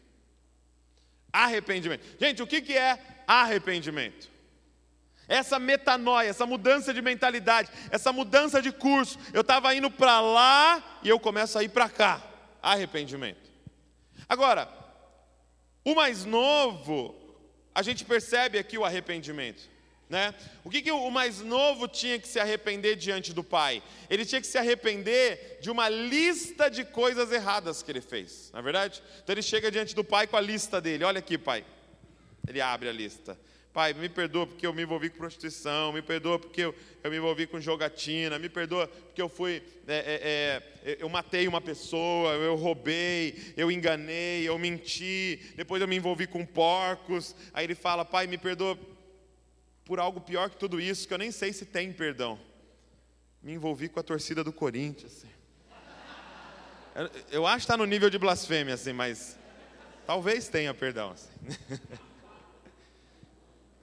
Arrependimento. 1.32 2.05
Gente, 2.20 2.43
o 2.43 2.47
que 2.47 2.76
é 2.76 2.99
arrependimento? 3.26 4.30
Essa 5.28 5.59
metanoia, 5.59 6.28
essa 6.28 6.45
mudança 6.45 6.93
de 6.93 7.01
mentalidade, 7.01 7.70
essa 7.90 8.12
mudança 8.12 8.61
de 8.61 8.70
curso. 8.70 9.18
Eu 9.32 9.40
estava 9.40 9.74
indo 9.74 9.90
para 9.90 10.20
lá 10.20 11.01
e 11.03 11.09
eu 11.09 11.18
começo 11.18 11.59
a 11.59 11.62
ir 11.62 11.70
para 11.70 11.88
cá. 11.88 12.22
Arrependimento. 12.61 13.51
Agora, 14.28 14.68
o 15.84 15.95
mais 15.95 16.24
novo, 16.24 17.14
a 17.74 17.82
gente 17.82 18.05
percebe 18.05 18.59
aqui 18.59 18.76
o 18.76 18.84
arrependimento. 18.84 19.72
Né? 20.13 20.35
O 20.63 20.69
que, 20.69 20.83
que 20.83 20.93
o 20.93 21.11
mais 21.11 21.41
novo 21.41 21.89
tinha 21.89 22.19
que 22.19 22.29
se 22.29 22.39
arrepender 22.39 22.97
diante 22.97 23.33
do 23.33 23.43
pai? 23.43 23.83
Ele 24.11 24.27
tinha 24.27 24.43
que 24.43 24.47
se 24.47 24.59
arrepender 24.59 25.57
de 25.63 25.71
uma 25.71 25.89
lista 25.89 26.69
de 26.69 26.85
coisas 26.85 27.33
erradas 27.33 27.83
que 27.83 27.91
ele 27.91 28.03
fez, 28.03 28.51
na 28.53 28.59
é 28.59 28.63
verdade? 28.63 29.03
Então 29.25 29.33
ele 29.33 29.41
chega 29.41 29.71
diante 29.71 29.95
do 29.95 30.05
pai 30.05 30.27
com 30.27 30.37
a 30.37 30.41
lista 30.43 30.83
dele: 30.83 31.03
Olha 31.03 31.21
aqui, 31.21 31.39
pai. 31.39 31.65
Ele 32.47 32.61
abre 32.61 32.91
a 32.91 32.93
lista. 32.93 33.39
Pai, 33.73 33.95
me 33.95 34.07
perdoa 34.07 34.47
porque 34.47 34.67
eu 34.67 34.75
me 34.75 34.83
envolvi 34.83 35.09
com 35.09 35.17
prostituição, 35.17 35.95
me 35.95 36.03
perdoa 36.03 36.39
porque 36.39 36.61
eu, 36.61 36.75
eu 37.03 37.11
me 37.11 37.17
envolvi 37.17 37.47
com 37.47 37.59
jogatina, 37.59 38.39
me 38.39 38.51
perdoa 38.51 38.87
porque 38.87 39.23
eu 39.23 39.31
fui, 39.31 39.63
é, 39.89 40.61
é, 40.85 40.91
é, 40.93 40.99
eu 41.01 41.09
matei 41.09 41.49
uma 41.49 41.61
pessoa, 41.63 42.35
eu 42.35 42.55
roubei, 42.55 43.55
eu 43.57 43.73
enganei, 43.73 44.47
eu 44.47 44.59
menti, 44.59 45.41
depois 45.57 45.81
eu 45.81 45.89
me 45.89 45.97
envolvi 45.97 46.27
com 46.27 46.45
porcos. 46.45 47.35
Aí 47.55 47.65
ele 47.65 47.75
fala, 47.75 48.05
pai, 48.05 48.27
me 48.27 48.37
perdoa 48.37 48.79
por 49.93 50.01
algo 50.01 50.22
pior 50.22 50.49
que 50.49 50.57
tudo 50.57 50.80
isso, 50.80 51.07
que 51.07 51.12
eu 51.12 51.18
nem 51.18 51.30
sei 51.30 51.53
se 51.53 51.66
tem 51.66 51.93
perdão. 51.93 52.40
Me 53.43 53.53
envolvi 53.53 53.90
com 53.90 54.01
a 54.01 54.03
torcida 54.03 54.43
do 54.43 54.51
Corinthians. 54.51 55.18
Assim. 55.18 55.28
Eu, 56.95 57.11
eu 57.30 57.47
acho 57.47 57.59
que 57.59 57.64
está 57.64 57.76
no 57.76 57.84
nível 57.84 58.09
de 58.09 58.16
blasfêmia, 58.16 58.72
assim, 58.72 58.95
mas 58.95 59.36
talvez 60.07 60.49
tenha 60.49 60.72
perdão. 60.72 61.11
Assim. 61.11 61.28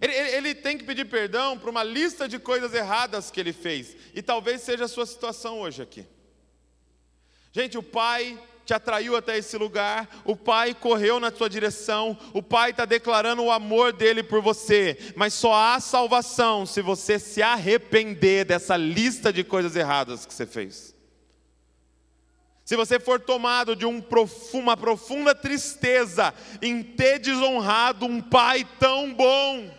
Ele, 0.02 0.14
ele, 0.14 0.30
ele, 0.30 0.56
tem 0.56 0.78
que 0.78 0.86
pedir 0.86 1.04
perdão 1.06 1.60
por 1.60 1.68
uma 1.68 1.84
lista 1.84 2.26
de 2.26 2.40
coisas 2.40 2.74
erradas 2.74 3.30
que 3.30 3.38
ele 3.38 3.52
fez. 3.52 3.98
E 4.14 4.22
talvez 4.22 4.62
seja 4.62 4.86
a 4.86 4.88
sua 4.88 5.06
situação 5.06 5.60
hoje 5.60 5.82
aqui. 5.82 6.08
Gente, 7.52 7.78
o 7.78 7.84
pai 7.84 8.42
te 8.70 8.74
atraiu 8.76 9.16
até 9.16 9.36
esse 9.36 9.58
lugar, 9.58 10.08
o 10.24 10.36
Pai 10.36 10.76
correu 10.76 11.20
na 11.20 11.32
tua 11.32 11.50
direção, 11.50 12.16
o 12.36 12.44
Pai 12.44 12.70
está 12.70 12.86
declarando 12.86 13.44
o 13.44 13.50
amor 13.50 13.92
dele 13.92 14.22
por 14.22 14.44
você, 14.44 14.96
mas 15.16 15.34
só 15.34 15.56
há 15.56 15.80
salvação 15.80 16.68
se 16.68 16.80
você 16.80 17.18
se 17.18 17.42
arrepender 17.42 18.46
dessa 18.46 18.78
lista 18.78 19.34
de 19.34 19.44
coisas 19.44 19.76
erradas 19.76 20.24
que 20.24 20.32
você 20.32 20.46
fez. 20.46 20.96
Se 22.64 22.76
você 22.76 23.00
for 23.00 23.20
tomado 23.20 23.76
de 23.76 23.88
um 23.88 24.04
uma 24.54 24.78
profunda 24.78 25.34
tristeza 25.34 26.32
em 26.62 26.84
ter 26.84 27.18
desonrado 27.18 28.06
um 28.06 28.22
Pai 28.22 28.68
tão 28.80 29.12
bom, 29.12 29.79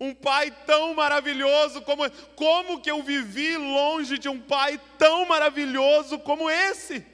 um 0.00 0.14
pai 0.14 0.50
tão 0.64 0.94
maravilhoso 0.94 1.82
como 1.82 2.08
como 2.36 2.80
que 2.80 2.90
eu 2.90 3.02
vivi 3.02 3.56
longe 3.56 4.18
de 4.18 4.28
um 4.28 4.40
pai 4.40 4.80
tão 4.96 5.26
maravilhoso 5.26 6.18
como 6.20 6.48
esse? 6.48 7.04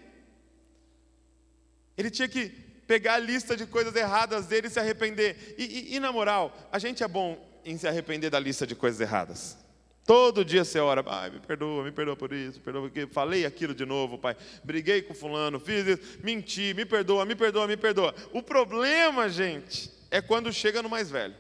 Ele 1.97 2.11
tinha 2.11 2.28
que 2.28 2.49
pegar 2.87 3.14
a 3.14 3.18
lista 3.18 3.57
de 3.57 3.66
coisas 3.66 3.95
erradas 3.95 4.47
dele 4.47 4.66
e 4.66 4.70
se 4.70 4.78
arrepender. 4.78 5.55
E, 5.57 5.64
e, 5.64 5.97
e 5.97 6.01
na 6.01 6.12
moral, 6.12 6.57
a 6.70 6.78
gente 6.78 7.03
é 7.03 7.09
bom 7.09 7.39
em 7.64 7.78
se 7.78 7.89
arrepender 7.89 8.30
da 8.30 8.39
lista 8.39 8.66
de 8.66 8.74
coisas 8.74 9.01
erradas. 9.01 9.57
Todo 10.05 10.45
dia 10.45 10.64
você 10.64 10.78
ora, 10.78 11.03
pai, 11.03 11.30
me 11.30 11.41
perdoa, 11.41 11.82
me 11.82 11.91
perdoa 11.91 12.14
por 12.14 12.30
isso, 12.30 12.59
me 12.59 12.64
perdoa 12.64 12.82
porque 12.82 13.07
falei 13.07 13.47
aquilo 13.47 13.74
de 13.74 13.87
novo, 13.87 14.18
pai. 14.18 14.37
Briguei 14.62 15.01
com 15.01 15.14
fulano, 15.14 15.59
fiz 15.59 15.87
isso, 15.87 16.18
menti, 16.22 16.74
me 16.74 16.85
perdoa, 16.85 17.24
me 17.24 17.35
perdoa, 17.35 17.66
me 17.66 17.76
perdoa. 17.76 18.14
O 18.30 18.43
problema, 18.43 19.30
gente, 19.30 19.91
é 20.11 20.20
quando 20.20 20.53
chega 20.53 20.82
no 20.82 20.91
mais 20.91 21.11
velho. 21.11 21.35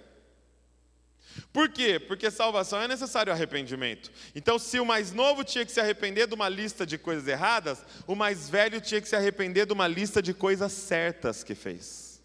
Por 1.52 1.68
quê? 1.68 1.98
Porque 1.98 2.30
salvação 2.30 2.80
é 2.80 2.88
necessário 2.88 3.32
arrependimento. 3.32 4.10
Então, 4.34 4.58
se 4.58 4.78
o 4.78 4.86
mais 4.86 5.12
novo 5.12 5.44
tinha 5.44 5.64
que 5.64 5.72
se 5.72 5.80
arrepender 5.80 6.26
de 6.26 6.34
uma 6.34 6.48
lista 6.48 6.86
de 6.86 6.98
coisas 6.98 7.26
erradas, 7.26 7.84
o 8.06 8.14
mais 8.14 8.48
velho 8.48 8.80
tinha 8.80 9.00
que 9.00 9.08
se 9.08 9.16
arrepender 9.16 9.66
de 9.66 9.72
uma 9.72 9.86
lista 9.86 10.22
de 10.22 10.32
coisas 10.32 10.72
certas 10.72 11.42
que 11.42 11.54
fez. 11.54 12.22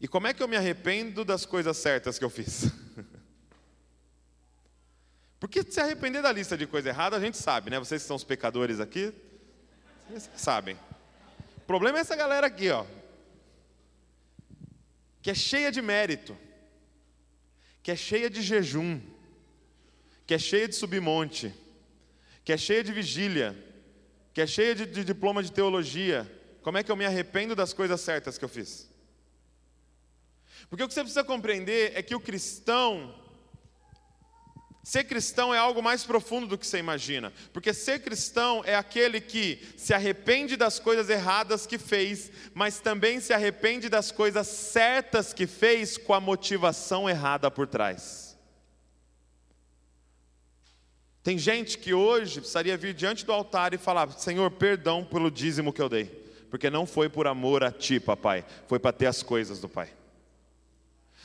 E 0.00 0.08
como 0.08 0.26
é 0.26 0.34
que 0.34 0.42
eu 0.42 0.48
me 0.48 0.56
arrependo 0.56 1.24
das 1.24 1.44
coisas 1.44 1.76
certas 1.76 2.18
que 2.18 2.24
eu 2.24 2.30
fiz? 2.30 2.72
Porque 5.38 5.62
se 5.62 5.80
arrepender 5.80 6.22
da 6.22 6.32
lista 6.32 6.56
de 6.56 6.66
coisas 6.66 6.88
erradas, 6.88 7.20
a 7.20 7.24
gente 7.24 7.36
sabe, 7.36 7.70
né? 7.70 7.78
Vocês 7.78 8.02
que 8.02 8.08
são 8.08 8.16
os 8.16 8.24
pecadores 8.24 8.80
aqui, 8.80 9.12
vocês 10.08 10.30
sabem. 10.36 10.76
O 11.58 11.60
problema 11.66 11.98
é 11.98 12.00
essa 12.00 12.16
galera 12.16 12.46
aqui, 12.46 12.70
ó, 12.70 12.84
que 15.22 15.30
é 15.30 15.34
cheia 15.34 15.70
de 15.70 15.82
mérito 15.82 16.36
que 17.82 17.90
é 17.90 17.96
cheia 17.96 18.28
de 18.28 18.42
jejum, 18.42 19.00
que 20.26 20.34
é 20.34 20.38
cheia 20.38 20.68
de 20.68 20.74
submonte, 20.74 21.54
que 22.44 22.52
é 22.52 22.56
cheia 22.56 22.84
de 22.84 22.92
vigília, 22.92 23.56
que 24.32 24.40
é 24.40 24.46
cheia 24.46 24.74
de, 24.74 24.86
de 24.86 25.04
diploma 25.04 25.42
de 25.42 25.52
teologia, 25.52 26.30
como 26.62 26.78
é 26.78 26.82
que 26.82 26.90
eu 26.90 26.96
me 26.96 27.06
arrependo 27.06 27.56
das 27.56 27.72
coisas 27.72 28.00
certas 28.00 28.36
que 28.36 28.44
eu 28.44 28.48
fiz? 28.48 28.88
Porque 30.68 30.84
o 30.84 30.88
que 30.88 30.94
você 30.94 31.00
precisa 31.00 31.24
compreender 31.24 31.92
é 31.94 32.02
que 32.02 32.14
o 32.14 32.20
cristão, 32.20 33.14
Ser 34.82 35.04
cristão 35.04 35.54
é 35.54 35.58
algo 35.58 35.82
mais 35.82 36.04
profundo 36.04 36.46
do 36.46 36.56
que 36.56 36.66
você 36.66 36.78
imagina, 36.78 37.32
porque 37.52 37.74
ser 37.74 38.00
cristão 38.00 38.62
é 38.64 38.74
aquele 38.74 39.20
que 39.20 39.62
se 39.76 39.92
arrepende 39.92 40.56
das 40.56 40.78
coisas 40.78 41.10
erradas 41.10 41.66
que 41.66 41.76
fez, 41.76 42.32
mas 42.54 42.80
também 42.80 43.20
se 43.20 43.34
arrepende 43.34 43.90
das 43.90 44.10
coisas 44.10 44.46
certas 44.46 45.34
que 45.34 45.46
fez 45.46 45.98
com 45.98 46.14
a 46.14 46.20
motivação 46.20 47.08
errada 47.08 47.50
por 47.50 47.66
trás. 47.66 48.38
Tem 51.22 51.36
gente 51.36 51.76
que 51.76 51.92
hoje 51.92 52.40
precisaria 52.40 52.78
vir 52.78 52.94
diante 52.94 53.26
do 53.26 53.32
altar 53.32 53.74
e 53.74 53.78
falar: 53.78 54.10
Senhor, 54.12 54.50
perdão 54.50 55.04
pelo 55.04 55.30
dízimo 55.30 55.74
que 55.74 55.82
eu 55.82 55.90
dei, 55.90 56.06
porque 56.50 56.70
não 56.70 56.86
foi 56.86 57.10
por 57.10 57.26
amor 57.26 57.62
a 57.62 57.70
ti, 57.70 58.00
papai, 58.00 58.46
foi 58.66 58.78
para 58.78 58.94
ter 58.94 59.06
as 59.06 59.22
coisas 59.22 59.60
do 59.60 59.68
pai. 59.68 59.99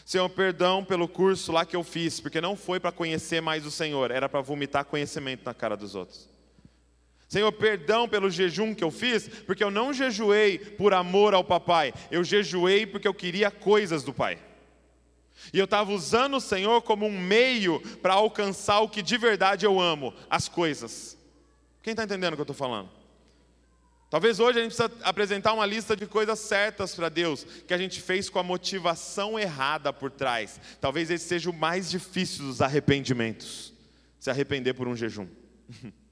Senhor, 0.06 0.30
perdão 0.30 0.86
pelo 0.86 1.08
curso 1.08 1.52
lá 1.52 1.66
que 1.66 1.76
eu 1.76 1.84
fiz, 1.84 2.20
porque 2.20 2.40
não 2.40 2.56
foi 2.56 2.80
para 2.80 2.92
conhecer 2.92 3.42
mais 3.42 3.66
o 3.66 3.72
Senhor, 3.72 4.12
era 4.12 4.30
para 4.30 4.40
vomitar 4.40 4.86
conhecimento 4.86 5.44
na 5.44 5.54
cara 5.54 5.76
dos 5.76 5.96
outros. 5.96 6.30
Senhor, 7.28 7.52
perdão 7.52 8.08
pelo 8.08 8.30
jejum 8.30 8.76
que 8.76 8.84
eu 8.84 8.92
fiz, 8.92 9.28
porque 9.28 9.64
eu 9.64 9.72
não 9.72 9.92
jejuei 9.92 10.60
por 10.60 10.94
amor 10.94 11.34
ao 11.34 11.44
papai, 11.44 11.92
eu 12.12 12.24
jejuei 12.24 12.86
porque 12.86 13.08
eu 13.08 13.16
queria 13.16 13.50
coisas 13.50 14.04
do 14.04 14.14
pai. 14.14 14.38
E 15.52 15.58
eu 15.58 15.66
estava 15.66 15.92
usando 15.92 16.38
o 16.38 16.42
Senhor 16.42 16.84
como 16.84 17.08
um 17.08 17.20
meio 17.20 17.80
para 17.98 18.14
alcançar 18.14 18.82
o 18.82 18.90
que 18.90 19.02
de 19.02 19.18
verdade 19.18 19.66
eu 19.66 19.82
amo, 19.82 20.14
as 20.30 20.48
coisas. 20.48 21.18
Quem 21.82 21.92
está 21.92 22.04
entendendo 22.04 22.34
o 22.34 22.36
que 22.36 22.42
eu 22.42 22.44
estou 22.44 22.56
falando? 22.56 22.92
Talvez 24.10 24.40
hoje 24.40 24.60
a 24.60 24.64
gente 24.64 24.76
precisa 24.76 24.92
apresentar 25.04 25.54
uma 25.54 25.66
lista 25.66 25.96
de 25.96 26.06
coisas 26.06 26.40
certas 26.40 26.94
para 26.94 27.10
Deus, 27.10 27.44
que 27.68 27.74
a 27.74 27.78
gente 27.78 28.00
fez 28.02 28.30
com 28.30 28.40
a 28.40 28.44
motivação 28.44 29.38
errada 29.40 29.92
por 29.92 30.12
trás. 30.12 30.60
Talvez 30.80 31.10
esse 31.10 31.28
seja 31.28 31.50
o 31.50 31.54
mais 31.54 31.90
difícil 31.90 32.46
dos 32.46 32.62
arrependimentos 32.62 33.74
se 34.20 34.30
arrepender 34.32 34.74
por 34.74 34.88
um 34.88 34.96
jejum. 34.96 35.28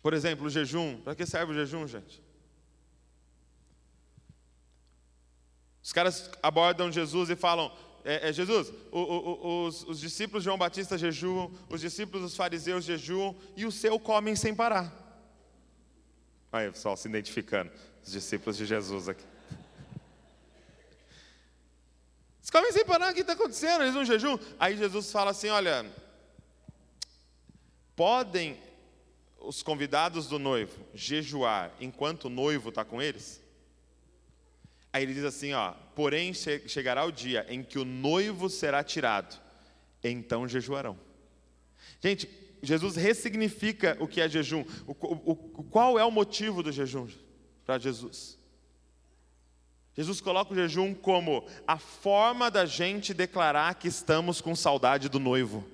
Por 0.00 0.12
exemplo, 0.12 0.46
o 0.46 0.50
jejum. 0.50 1.00
Para 1.00 1.14
que 1.14 1.24
serve 1.24 1.52
o 1.52 1.54
jejum, 1.54 1.88
gente? 1.88 2.22
Os 5.82 5.92
caras 5.92 6.30
abordam 6.42 6.92
Jesus 6.92 7.30
e 7.30 7.34
falam: 7.34 7.74
é, 8.04 8.28
é, 8.28 8.32
Jesus, 8.32 8.70
o, 8.92 9.00
o, 9.00 9.66
os, 9.66 9.82
os, 9.84 9.98
discípulos 9.98 10.42
de 10.42 10.44
João 10.44 10.58
Batista 10.58 10.98
jejuam, 10.98 11.50
os 11.70 11.80
discípulos 11.80 12.22
dos 12.22 12.36
fariseus 12.36 12.84
jejuam 12.84 13.34
e 13.56 13.64
o 13.64 13.72
seu 13.72 13.98
comem 13.98 14.36
sem 14.36 14.54
parar. 14.54 14.92
Aí, 16.52 16.70
pessoal, 16.70 16.98
se 16.98 17.08
identificando, 17.08 17.72
os 18.04 18.12
discípulos 18.12 18.58
de 18.58 18.66
Jesus 18.66 19.08
aqui. 19.08 19.24
Eles 22.40 22.50
comem 22.50 22.72
sem 22.72 22.84
parar, 22.84 23.10
o 23.10 23.14
que 23.14 23.22
está 23.22 23.32
acontecendo? 23.32 23.82
Eles 23.82 23.94
não 23.94 24.04
jejum. 24.04 24.38
Aí 24.60 24.76
Jesus 24.76 25.10
fala 25.10 25.30
assim: 25.30 25.48
olha, 25.48 25.90
podem 27.96 28.60
os 29.40 29.62
convidados 29.62 30.28
do 30.28 30.38
noivo 30.38 30.86
jejuar 30.92 31.72
enquanto 31.80 32.26
o 32.26 32.30
noivo 32.30 32.68
está 32.68 32.84
com 32.84 33.00
eles? 33.00 33.42
Aí 34.94 35.02
ele 35.02 35.12
diz 35.12 35.24
assim, 35.24 35.52
ó, 35.54 35.72
porém 35.96 36.32
chegará 36.32 37.04
o 37.04 37.10
dia 37.10 37.44
em 37.48 37.64
que 37.64 37.80
o 37.80 37.84
noivo 37.84 38.48
será 38.48 38.84
tirado, 38.84 39.36
então 40.04 40.46
jejuarão. 40.46 40.96
Gente, 42.00 42.30
Jesus 42.62 42.94
ressignifica 42.94 43.96
o 43.98 44.06
que 44.06 44.20
é 44.20 44.28
jejum. 44.28 44.64
O, 44.86 44.92
o, 44.92 45.32
o, 45.32 45.64
qual 45.64 45.98
é 45.98 46.04
o 46.04 46.12
motivo 46.12 46.62
do 46.62 46.70
jejum 46.70 47.08
para 47.66 47.76
Jesus? 47.76 48.38
Jesus 49.96 50.20
coloca 50.20 50.52
o 50.52 50.56
jejum 50.56 50.94
como 50.94 51.44
a 51.66 51.76
forma 51.76 52.48
da 52.48 52.64
gente 52.64 53.12
declarar 53.12 53.74
que 53.74 53.88
estamos 53.88 54.40
com 54.40 54.54
saudade 54.54 55.08
do 55.08 55.18
noivo. 55.18 55.68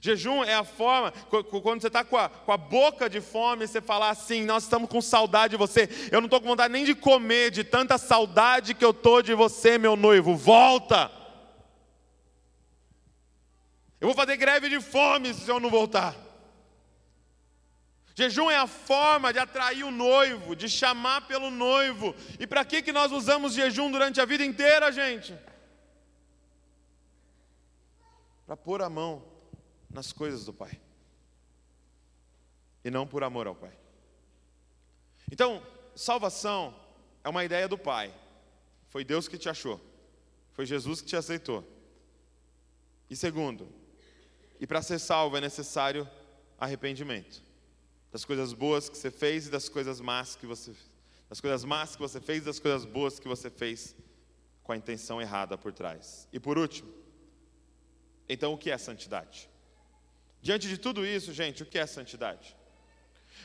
Jejum 0.00 0.44
é 0.44 0.54
a 0.54 0.64
forma, 0.64 1.12
quando 1.30 1.80
você 1.80 1.88
está 1.88 2.04
com, 2.04 2.16
com, 2.28 2.52
a 2.52 2.56
boca 2.56 3.08
de 3.08 3.20
fome, 3.20 3.66
você 3.66 3.80
falar 3.80 4.10
assim: 4.10 4.44
Nós 4.44 4.64
estamos 4.64 4.88
com 4.88 5.00
saudade 5.00 5.52
de 5.52 5.56
você. 5.56 5.88
Eu 6.12 6.20
não 6.20 6.26
estou 6.26 6.40
com 6.40 6.48
vontade 6.48 6.72
nem 6.72 6.84
de 6.84 6.94
comer, 6.94 7.50
de 7.50 7.64
tanta 7.64 7.98
saudade 7.98 8.74
que 8.74 8.84
eu 8.84 8.90
estou 8.90 9.22
de 9.22 9.34
você, 9.34 9.78
meu 9.78 9.96
noivo. 9.96 10.36
Volta! 10.36 11.10
Eu 14.00 14.06
vou 14.06 14.14
fazer 14.14 14.36
greve 14.36 14.68
de 14.68 14.80
fome 14.80 15.34
se 15.34 15.48
eu 15.48 15.58
não 15.58 15.70
voltar. 15.70 16.14
Jejum 18.14 18.50
é 18.50 18.56
a 18.56 18.66
forma 18.66 19.32
de 19.32 19.38
atrair 19.38 19.84
o 19.84 19.90
noivo, 19.90 20.54
de 20.54 20.68
chamar 20.68 21.22
pelo 21.26 21.50
noivo. 21.50 22.14
E 22.38 22.46
para 22.46 22.64
que, 22.64 22.82
que 22.82 22.92
nós 22.92 23.10
usamos 23.10 23.54
jejum 23.54 23.90
durante 23.90 24.20
a 24.20 24.24
vida 24.24 24.44
inteira, 24.44 24.92
gente? 24.92 25.36
Para 28.46 28.56
pôr 28.56 28.82
a 28.82 28.88
mão 28.88 29.37
nas 29.90 30.12
coisas 30.12 30.44
do 30.44 30.52
Pai. 30.52 30.80
E 32.84 32.90
não 32.90 33.06
por 33.06 33.22
amor 33.22 33.46
ao 33.46 33.54
Pai. 33.54 33.76
Então, 35.30 35.62
salvação 35.94 36.74
é 37.22 37.28
uma 37.28 37.44
ideia 37.44 37.68
do 37.68 37.76
Pai. 37.76 38.14
Foi 38.88 39.04
Deus 39.04 39.28
que 39.28 39.38
te 39.38 39.48
achou. 39.48 39.80
Foi 40.52 40.66
Jesus 40.66 41.00
que 41.00 41.08
te 41.08 41.16
aceitou. 41.16 41.64
E 43.10 43.16
segundo, 43.16 43.68
e 44.60 44.66
para 44.66 44.82
ser 44.82 44.98
salvo 44.98 45.36
é 45.36 45.40
necessário 45.40 46.08
arrependimento 46.58 47.42
das 48.10 48.24
coisas 48.24 48.52
boas 48.52 48.88
que 48.88 48.96
você 48.96 49.10
fez 49.10 49.46
e 49.46 49.50
das 49.50 49.68
coisas 49.68 50.00
más 50.00 50.34
que 50.34 50.46
você 50.46 50.74
das 51.28 51.40
coisas 51.40 51.62
más 51.62 51.94
que 51.94 52.00
você 52.00 52.20
fez 52.20 52.42
e 52.42 52.46
das 52.46 52.58
coisas 52.58 52.86
boas 52.86 53.18
que 53.18 53.28
você 53.28 53.50
fez 53.50 53.94
com 54.62 54.72
a 54.72 54.76
intenção 54.76 55.20
errada 55.20 55.58
por 55.58 55.72
trás. 55.72 56.26
E 56.32 56.40
por 56.40 56.56
último, 56.56 56.90
então 58.26 58.54
o 58.54 58.58
que 58.58 58.70
é 58.70 58.78
santidade? 58.78 59.48
Diante 60.40 60.68
de 60.68 60.78
tudo 60.78 61.04
isso, 61.04 61.32
gente, 61.32 61.62
o 61.62 61.66
que 61.66 61.78
é 61.78 61.86
santidade? 61.86 62.56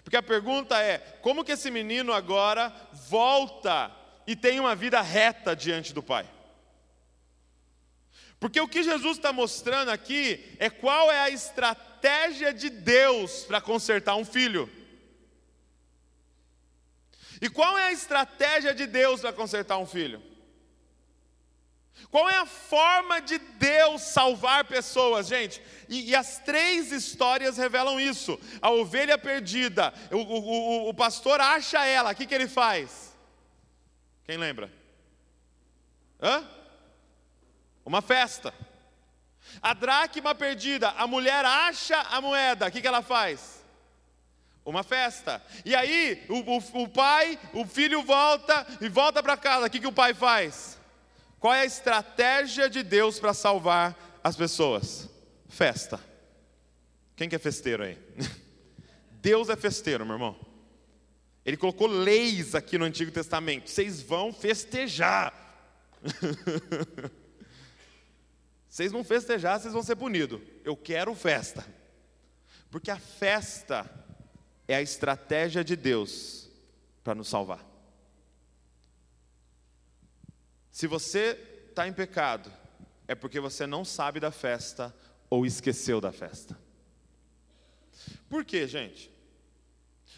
Porque 0.03 0.17
a 0.17 0.23
pergunta 0.23 0.79
é: 0.81 0.97
como 1.21 1.43
que 1.43 1.51
esse 1.51 1.71
menino 1.71 2.13
agora 2.13 2.73
volta 2.91 3.91
e 4.27 4.35
tem 4.35 4.59
uma 4.59 4.75
vida 4.75 5.01
reta 5.01 5.55
diante 5.55 5.93
do 5.93 6.03
Pai? 6.03 6.29
Porque 8.39 8.59
o 8.59 8.67
que 8.67 8.83
Jesus 8.83 9.17
está 9.17 9.31
mostrando 9.31 9.89
aqui 9.89 10.55
é 10.59 10.69
qual 10.69 11.09
é 11.09 11.21
a 11.21 11.29
estratégia 11.29 12.53
de 12.53 12.69
Deus 12.69 13.45
para 13.45 13.61
consertar 13.61 14.15
um 14.15 14.25
filho. 14.25 14.69
E 17.41 17.49
qual 17.49 17.77
é 17.77 17.87
a 17.87 17.91
estratégia 17.91 18.73
de 18.73 18.85
Deus 18.85 19.21
para 19.21 19.31
consertar 19.31 19.77
um 19.77 19.85
filho? 19.85 20.21
Qual 22.09 22.29
é 22.29 22.37
a 22.37 22.45
forma 22.45 23.19
de 23.19 23.37
Deus 23.37 24.01
salvar 24.01 24.65
pessoas, 24.65 25.27
gente? 25.27 25.61
E, 25.89 26.11
e 26.11 26.15
as 26.15 26.39
três 26.39 26.91
histórias 26.91 27.57
revelam 27.57 27.99
isso. 27.99 28.39
A 28.61 28.69
ovelha 28.69 29.17
perdida, 29.17 29.93
o, 30.11 30.17
o, 30.17 30.39
o, 30.39 30.89
o 30.89 30.93
pastor 30.93 31.41
acha 31.41 31.83
ela, 31.85 32.11
o 32.11 32.15
que, 32.15 32.25
que 32.25 32.35
ele 32.35 32.47
faz? 32.47 33.15
Quem 34.25 34.37
lembra? 34.37 34.71
Hã? 36.21 36.47
Uma 37.85 38.01
festa. 38.01 38.53
A 39.61 39.73
dracma 39.73 40.33
perdida, 40.33 40.89
a 40.91 41.05
mulher 41.07 41.43
acha 41.45 41.99
a 41.99 42.21
moeda, 42.21 42.67
o 42.67 42.71
que, 42.71 42.81
que 42.81 42.87
ela 42.87 43.01
faz? 43.01 43.63
uma 44.65 44.83
festa. 44.83 45.43
E 45.65 45.75
aí, 45.75 46.23
o, 46.29 46.57
o, 46.57 46.83
o 46.83 46.87
pai, 46.87 47.37
o 47.53 47.65
filho 47.65 48.01
volta 48.03 48.65
e 48.79 48.87
volta 48.87 49.21
para 49.21 49.35
casa. 49.35 49.67
O 49.67 49.69
que, 49.69 49.79
que 49.79 49.87
o 49.87 49.91
pai 49.91 50.13
faz? 50.13 50.79
Qual 51.43 51.53
é 51.53 51.59
a 51.59 51.65
estratégia 51.65 52.69
de 52.69 52.81
Deus 52.81 53.19
para 53.19 53.33
salvar 53.33 54.17
as 54.23 54.33
pessoas? 54.33 55.09
Festa. 55.49 55.99
Quem 57.17 57.27
que 57.27 57.35
é 57.35 57.37
festeiro 57.37 57.83
aí? 57.83 57.97
Deus 59.21 59.49
é 59.49 59.57
festeiro, 59.57 60.05
meu 60.05 60.15
irmão. 60.15 60.39
Ele 61.45 61.57
colocou 61.57 61.85
leis 61.85 62.55
aqui 62.55 62.77
no 62.77 62.85
Antigo 62.85 63.11
Testamento. 63.11 63.69
Vocês 63.69 64.01
vão 64.01 64.31
festejar. 64.31 65.33
vocês 68.69 68.93
não 68.93 69.03
festejar, 69.03 69.59
vocês 69.59 69.73
vão 69.73 69.83
ser 69.83 69.97
punidos. 69.97 70.39
Eu 70.63 70.77
quero 70.77 71.13
festa. 71.13 71.67
Porque 72.71 72.89
a 72.89 72.97
festa 72.97 73.85
é 74.65 74.75
a 74.75 74.81
estratégia 74.81 75.61
de 75.61 75.75
Deus 75.75 76.49
para 77.03 77.13
nos 77.13 77.27
salvar. 77.27 77.72
Se 80.73 80.87
você 80.87 81.39
está 81.69 81.87
em 81.87 81.93
pecado, 81.93 82.51
é 83.07 83.13
porque 83.13 83.39
você 83.39 83.67
não 83.67 83.85
sabe 83.85 84.19
da 84.19 84.31
festa 84.31 84.91
ou 85.29 85.45
esqueceu 85.45 86.01
da 86.01 86.11
festa. 86.11 86.59
Por 88.27 88.43
quê, 88.43 88.67
gente? 88.67 89.11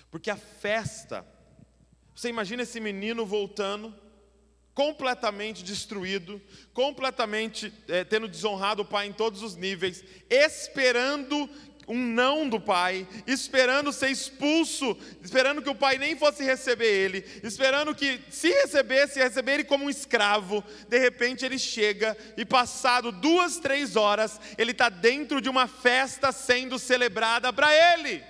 Porque 0.09 0.29
a 0.29 0.37
festa, 0.37 1.25
você 2.15 2.29
imagina 2.29 2.63
esse 2.63 2.79
menino 2.79 3.25
voltando, 3.25 3.93
completamente 4.73 5.61
destruído, 5.61 6.41
completamente 6.73 7.73
é, 7.89 8.05
tendo 8.05 8.25
desonrado 8.25 8.83
o 8.83 8.85
pai 8.85 9.07
em 9.07 9.13
todos 9.13 9.41
os 9.41 9.57
níveis, 9.57 10.05
esperando 10.29 11.49
um 11.87 11.97
não 11.97 12.49
do 12.49 12.59
pai, 12.59 13.07
esperando 13.27 13.93
ser 13.93 14.09
expulso, 14.09 14.97
esperando 15.23 15.61
que 15.61 15.69
o 15.69 15.75
pai 15.75 15.97
nem 15.97 16.17
fosse 16.17 16.43
receber 16.43 16.87
ele, 16.87 17.25
esperando 17.43 17.93
que, 17.93 18.19
se 18.29 18.49
recebesse, 18.49 19.19
receber 19.19 19.53
ele 19.53 19.63
como 19.63 19.85
um 19.85 19.89
escravo. 19.89 20.63
De 20.87 20.97
repente 20.97 21.45
ele 21.45 21.59
chega 21.59 22.17
e, 22.35 22.45
passado 22.45 23.11
duas, 23.11 23.57
três 23.57 23.95
horas, 23.95 24.39
ele 24.57 24.71
está 24.71 24.89
dentro 24.89 25.39
de 25.39 25.49
uma 25.49 25.67
festa 25.67 26.31
sendo 26.31 26.79
celebrada 26.79 27.53
para 27.53 27.73
ele. 27.93 28.23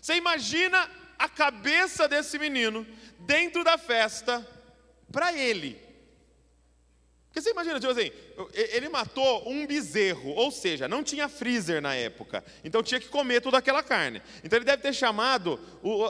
Você 0.00 0.14
imagina 0.14 0.88
a 1.18 1.28
cabeça 1.28 2.08
desse 2.08 2.38
menino 2.38 2.86
dentro 3.20 3.62
da 3.62 3.76
festa 3.76 4.46
para 5.12 5.32
ele. 5.32 5.89
Porque 7.30 7.42
você 7.42 7.50
imagina, 7.52 7.78
tipo 7.78 7.92
assim, 7.92 8.10
ele 8.54 8.88
matou 8.88 9.48
um 9.48 9.64
bezerro, 9.64 10.30
ou 10.30 10.50
seja, 10.50 10.88
não 10.88 11.04
tinha 11.04 11.28
freezer 11.28 11.80
na 11.80 11.94
época, 11.94 12.44
então 12.64 12.82
tinha 12.82 12.98
que 12.98 13.06
comer 13.06 13.40
toda 13.40 13.56
aquela 13.56 13.84
carne. 13.84 14.20
Então 14.42 14.56
ele 14.56 14.64
deve 14.64 14.82
ter 14.82 14.92
chamado 14.92 15.60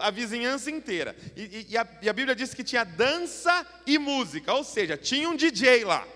a 0.01 0.11
vizinhança 0.11 0.71
inteira. 0.71 1.15
E, 1.37 1.67
e, 1.69 1.77
a, 1.77 1.87
e 2.01 2.09
a 2.09 2.13
Bíblia 2.15 2.35
diz 2.35 2.55
que 2.55 2.65
tinha 2.65 2.85
dança 2.85 3.67
e 3.87 3.99
música, 3.99 4.55
ou 4.55 4.65
seja, 4.65 4.97
tinha 4.97 5.29
um 5.29 5.37
DJ 5.37 5.85
lá. 5.85 6.09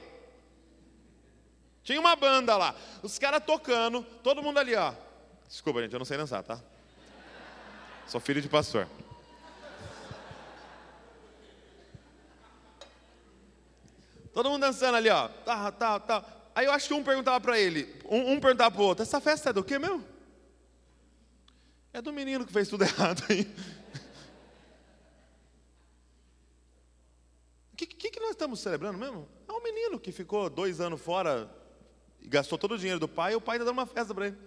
Tinha 1.83 2.01
uma 2.01 2.17
banda 2.17 2.57
lá, 2.57 2.75
os 3.03 3.19
caras 3.19 3.45
tocando, 3.45 4.03
todo 4.23 4.43
mundo 4.43 4.59
ali, 4.59 4.75
ó. 4.75 4.95
Desculpa, 5.47 5.83
gente, 5.83 5.93
eu 5.93 5.99
não 5.99 6.07
sei 6.07 6.17
dançar, 6.17 6.43
tá? 6.43 6.59
Sou 8.07 8.23
filho 8.23 8.41
de 8.41 8.49
pastor. 8.49 8.89
Todo 14.35 14.51
mundo 14.51 14.61
dançando 14.63 14.97
ali, 14.97 15.09
ó. 15.09 15.29
Tá, 15.29 15.73
tá, 15.73 16.01
tá. 16.01 16.25
Aí 16.55 16.67
eu 16.67 16.73
acho 16.73 16.89
que 16.89 16.95
um 16.95 17.03
perguntava 17.03 17.41
para 17.41 17.59
ele, 17.59 18.01
um, 18.09 18.33
um 18.33 18.41
perguntava 18.41 18.71
para 18.75 18.83
o 18.83 18.85
outro, 18.85 19.03
essa 19.03 19.21
festa 19.21 19.51
é 19.51 19.53
do 19.53 19.65
quê 19.65 19.79
mesmo? 19.79 20.05
É 21.93 22.03
do 22.03 22.13
menino 22.13 22.45
que 22.45 22.53
fez 22.53 22.69
tudo 22.69 22.83
errado 22.85 23.23
aí. 23.31 23.43
O 27.73 27.77
que, 27.77 27.87
que, 27.87 28.11
que, 28.11 28.21
nós 28.21 28.31
estamos 28.31 28.61
celebrando 28.61 28.99
mesmo? 28.99 29.29
É 29.49 29.53
um 29.53 29.63
menino 29.63 29.99
que 29.99 30.13
ficou 30.13 30.51
dois 30.51 30.81
anos 30.81 31.01
fora 31.01 31.51
gastou 32.27 32.59
todo 32.59 32.75
o 32.75 32.79
dinheiro 32.79 32.99
do 32.99 33.09
pai, 33.09 33.33
e 33.33 33.37
o 33.37 33.41
pai 33.41 33.57
está 33.57 33.65
dando 33.65 33.79
uma 33.79 33.87
festa 33.87 34.15
para 34.15 34.29
ele. 34.29 34.39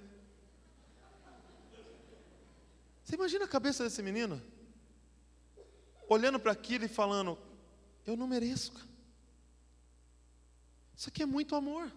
Você 3.03 3.15
imagina 3.15 3.45
a 3.45 3.47
cabeça 3.47 3.83
desse 3.83 4.01
menino? 4.01 4.41
Olhando 6.09 6.39
para 6.39 6.51
aquilo 6.51 6.85
e 6.85 6.89
falando: 6.89 7.37
Eu 8.05 8.17
não 8.17 8.27
mereço. 8.27 8.73
Isso 10.97 11.09
aqui 11.09 11.21
é 11.21 11.25
muito 11.27 11.55
amor. 11.55 11.91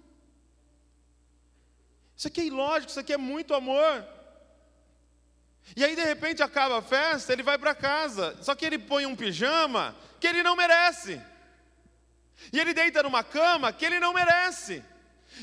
Isso 2.15 2.29
aqui 2.29 2.43
é 2.43 2.45
ilógico, 2.45 2.91
isso 2.91 3.01
aqui 3.01 3.15
é 3.15 3.17
muito 3.17 3.55
amor. 3.55 4.07
E 5.75 5.83
aí, 5.83 5.97
de 5.97 6.05
repente, 6.05 6.43
acaba 6.43 6.79
a 6.79 6.83
festa, 6.83 7.33
ele 7.33 7.43
vai 7.43 7.57
para 7.57 7.75
casa. 7.75 8.37
Só 8.43 8.55
que 8.55 8.67
ele 8.67 8.79
põe 8.79 9.07
um 9.07 9.17
pijama 9.17 9.97
que 10.21 10.27
ele 10.27 10.43
não 10.43 10.55
merece. 10.55 11.19
E 12.53 12.61
ele 12.61 12.75
deita 12.75 13.03
numa 13.03 13.25
cama 13.25 13.73
que 13.73 13.87
ele 13.87 13.99
não 13.99 14.13
merece. 14.13 14.85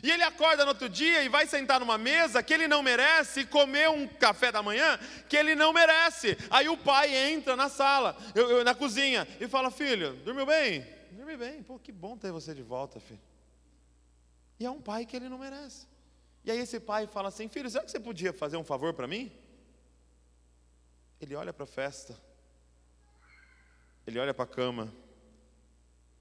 E 0.04 0.12
ele 0.12 0.22
acorda 0.22 0.64
no 0.64 0.70
outro 0.70 0.88
dia 0.88 1.24
e 1.24 1.30
vai 1.30 1.48
sentar 1.48 1.80
numa 1.80 1.98
mesa 1.98 2.44
que 2.44 2.54
ele 2.54 2.68
não 2.68 2.84
merece 2.84 3.40
e 3.40 3.46
comer 3.46 3.90
um 3.90 4.08
café 4.08 4.52
da 4.52 4.62
manhã 4.62 5.00
que 5.28 5.36
ele 5.36 5.56
não 5.56 5.74
merece. 5.74 6.38
Aí 6.52 6.70
o 6.70 6.78
pai 6.78 7.16
entra 7.16 7.56
na 7.56 7.70
sala, 7.70 8.16
eu, 8.36 8.52
eu, 8.52 8.64
na 8.64 8.76
cozinha, 8.76 9.28
e 9.40 9.48
fala: 9.48 9.72
Filho, 9.72 10.14
dormiu 10.18 10.46
bem? 10.46 10.86
Dormi 11.12 11.38
bem. 11.38 11.64
Pô, 11.64 11.80
que 11.80 11.92
bom 11.92 12.18
ter 12.18 12.32
você 12.32 12.54
de 12.54 12.62
volta, 12.62 13.00
filho. 13.00 13.20
E 14.60 14.66
é 14.66 14.72
um 14.72 14.82
pai 14.82 15.06
que 15.06 15.16
ele 15.16 15.30
não 15.30 15.38
merece. 15.38 15.88
E 16.44 16.52
aí 16.52 16.60
esse 16.60 16.80
pai 16.80 17.08
fala 17.08 17.30
assim: 17.30 17.48
Filho, 17.48 17.70
será 17.70 17.84
que 17.84 17.92
você 17.92 18.00
podia 18.00 18.34
fazer 18.34 18.58
um 18.58 18.64
favor 18.64 18.94
para 18.94 19.08
mim? 19.08 19.32
Ele 21.20 21.36
olha 21.36 21.52
para 21.52 21.64
a 21.64 21.68
festa, 21.68 22.16
ele 24.06 24.20
olha 24.20 24.34
para 24.34 24.44
a 24.44 24.48
cama, 24.48 24.94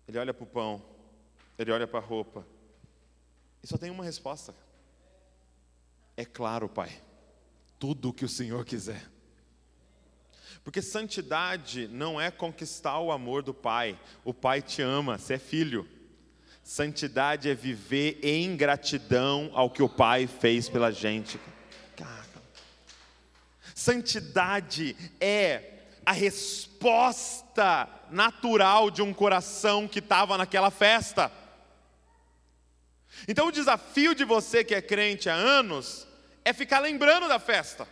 ele 0.08 0.18
olha 0.18 0.32
para 0.32 0.44
o 0.44 0.46
pão, 0.46 0.82
ele 1.58 1.70
olha 1.70 1.86
para 1.86 1.98
a 1.98 2.02
roupa 2.02 2.46
e 3.66 3.68
só 3.68 3.76
tem 3.76 3.90
uma 3.90 4.04
resposta. 4.04 4.54
É 6.16 6.24
claro, 6.24 6.68
Pai. 6.68 7.02
Tudo 7.80 8.10
o 8.10 8.12
que 8.12 8.24
o 8.24 8.28
Senhor 8.28 8.64
quiser. 8.64 9.10
Porque 10.62 10.80
santidade 10.80 11.88
não 11.88 12.20
é 12.20 12.30
conquistar 12.30 13.00
o 13.00 13.10
amor 13.10 13.42
do 13.42 13.52
Pai. 13.52 14.00
O 14.24 14.32
Pai 14.32 14.62
te 14.62 14.82
ama, 14.82 15.18
você 15.18 15.34
é 15.34 15.38
filho. 15.38 15.88
Santidade 16.66 17.48
é 17.48 17.54
viver 17.54 18.18
em 18.24 18.56
gratidão 18.56 19.52
ao 19.54 19.70
que 19.70 19.84
o 19.84 19.88
Pai 19.88 20.26
fez 20.26 20.68
pela 20.68 20.90
gente. 20.90 21.38
Santidade 23.72 24.96
é 25.20 25.84
a 26.04 26.10
resposta 26.10 27.88
natural 28.10 28.90
de 28.90 29.00
um 29.00 29.14
coração 29.14 29.86
que 29.86 30.00
estava 30.00 30.36
naquela 30.36 30.72
festa. 30.72 31.30
Então 33.28 33.46
o 33.46 33.52
desafio 33.52 34.12
de 34.12 34.24
você 34.24 34.64
que 34.64 34.74
é 34.74 34.82
crente 34.82 35.30
há 35.30 35.34
anos 35.34 36.04
é 36.44 36.52
ficar 36.52 36.80
lembrando 36.80 37.28
da 37.28 37.38
festa. 37.38 37.86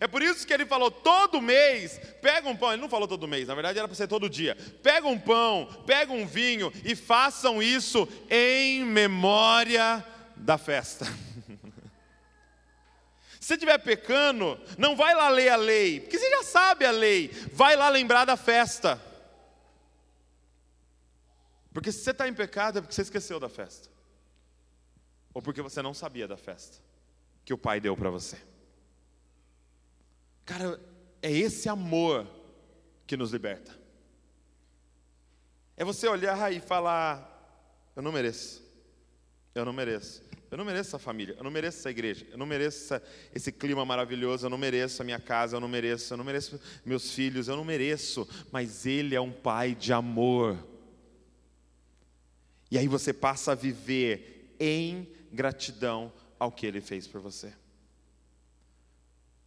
É 0.00 0.06
por 0.06 0.22
isso 0.22 0.46
que 0.46 0.52
ele 0.52 0.66
falou 0.66 0.90
todo 0.90 1.40
mês, 1.40 2.00
pega 2.20 2.48
um 2.48 2.56
pão, 2.56 2.72
ele 2.72 2.80
não 2.82 2.88
falou 2.88 3.06
todo 3.06 3.28
mês, 3.28 3.48
na 3.48 3.54
verdade 3.54 3.78
era 3.78 3.86
para 3.86 3.94
ser 3.94 4.08
todo 4.08 4.28
dia. 4.30 4.56
Pega 4.82 5.06
um 5.06 5.18
pão, 5.18 5.66
pega 5.86 6.12
um 6.12 6.26
vinho 6.26 6.72
e 6.84 6.96
façam 6.96 7.62
isso 7.62 8.08
em 8.30 8.84
memória 8.84 10.04
da 10.36 10.58
festa. 10.58 11.04
Se 13.38 13.48
você 13.48 13.54
estiver 13.54 13.76
pecando, 13.78 14.58
não 14.78 14.96
vai 14.96 15.14
lá 15.14 15.28
ler 15.28 15.50
a 15.50 15.56
lei, 15.56 16.00
porque 16.00 16.18
você 16.18 16.30
já 16.30 16.42
sabe 16.42 16.86
a 16.86 16.90
lei, 16.90 17.28
vai 17.52 17.76
lá 17.76 17.90
lembrar 17.90 18.24
da 18.24 18.38
festa. 18.38 18.98
Porque 21.74 21.92
se 21.92 21.98
você 21.98 22.12
está 22.12 22.26
em 22.26 22.32
pecado 22.32 22.78
é 22.78 22.80
porque 22.80 22.94
você 22.94 23.02
esqueceu 23.02 23.38
da 23.38 23.48
festa 23.48 23.90
ou 25.34 25.42
porque 25.42 25.60
você 25.60 25.82
não 25.82 25.92
sabia 25.92 26.26
da 26.28 26.36
festa 26.36 26.78
que 27.44 27.52
o 27.52 27.58
pai 27.58 27.80
deu 27.80 27.96
para 27.96 28.08
você. 28.08 28.38
Cara, 30.44 30.80
é 31.22 31.32
esse 31.32 31.68
amor 31.68 32.26
que 33.06 33.16
nos 33.16 33.32
liberta. 33.32 33.72
É 35.76 35.84
você 35.84 36.06
olhar 36.06 36.52
e 36.52 36.60
falar: 36.60 37.30
eu 37.96 38.02
não 38.02 38.12
mereço, 38.12 38.62
eu 39.54 39.64
não 39.64 39.72
mereço, 39.72 40.22
eu 40.50 40.58
não 40.58 40.64
mereço 40.64 40.90
essa 40.90 40.98
família, 40.98 41.34
eu 41.36 41.44
não 41.44 41.50
mereço 41.50 41.78
essa 41.78 41.90
igreja, 41.90 42.26
eu 42.30 42.38
não 42.38 42.46
mereço 42.46 42.94
essa, 42.94 43.02
esse 43.34 43.50
clima 43.50 43.84
maravilhoso, 43.84 44.46
eu 44.46 44.50
não 44.50 44.58
mereço 44.58 45.02
a 45.02 45.04
minha 45.04 45.18
casa, 45.18 45.56
eu 45.56 45.60
não 45.60 45.68
mereço, 45.68 46.12
eu 46.12 46.18
não 46.18 46.24
mereço 46.24 46.60
meus 46.84 47.10
filhos, 47.12 47.48
eu 47.48 47.56
não 47.56 47.64
mereço, 47.64 48.28
mas 48.52 48.86
Ele 48.86 49.14
é 49.14 49.20
um 49.20 49.32
pai 49.32 49.74
de 49.74 49.92
amor. 49.92 50.56
E 52.70 52.78
aí 52.78 52.88
você 52.88 53.12
passa 53.12 53.52
a 53.52 53.54
viver 53.54 54.54
em 54.60 55.08
gratidão 55.32 56.12
ao 56.38 56.52
que 56.52 56.66
Ele 56.66 56.80
fez 56.80 57.06
por 57.06 57.20
você. 57.20 57.52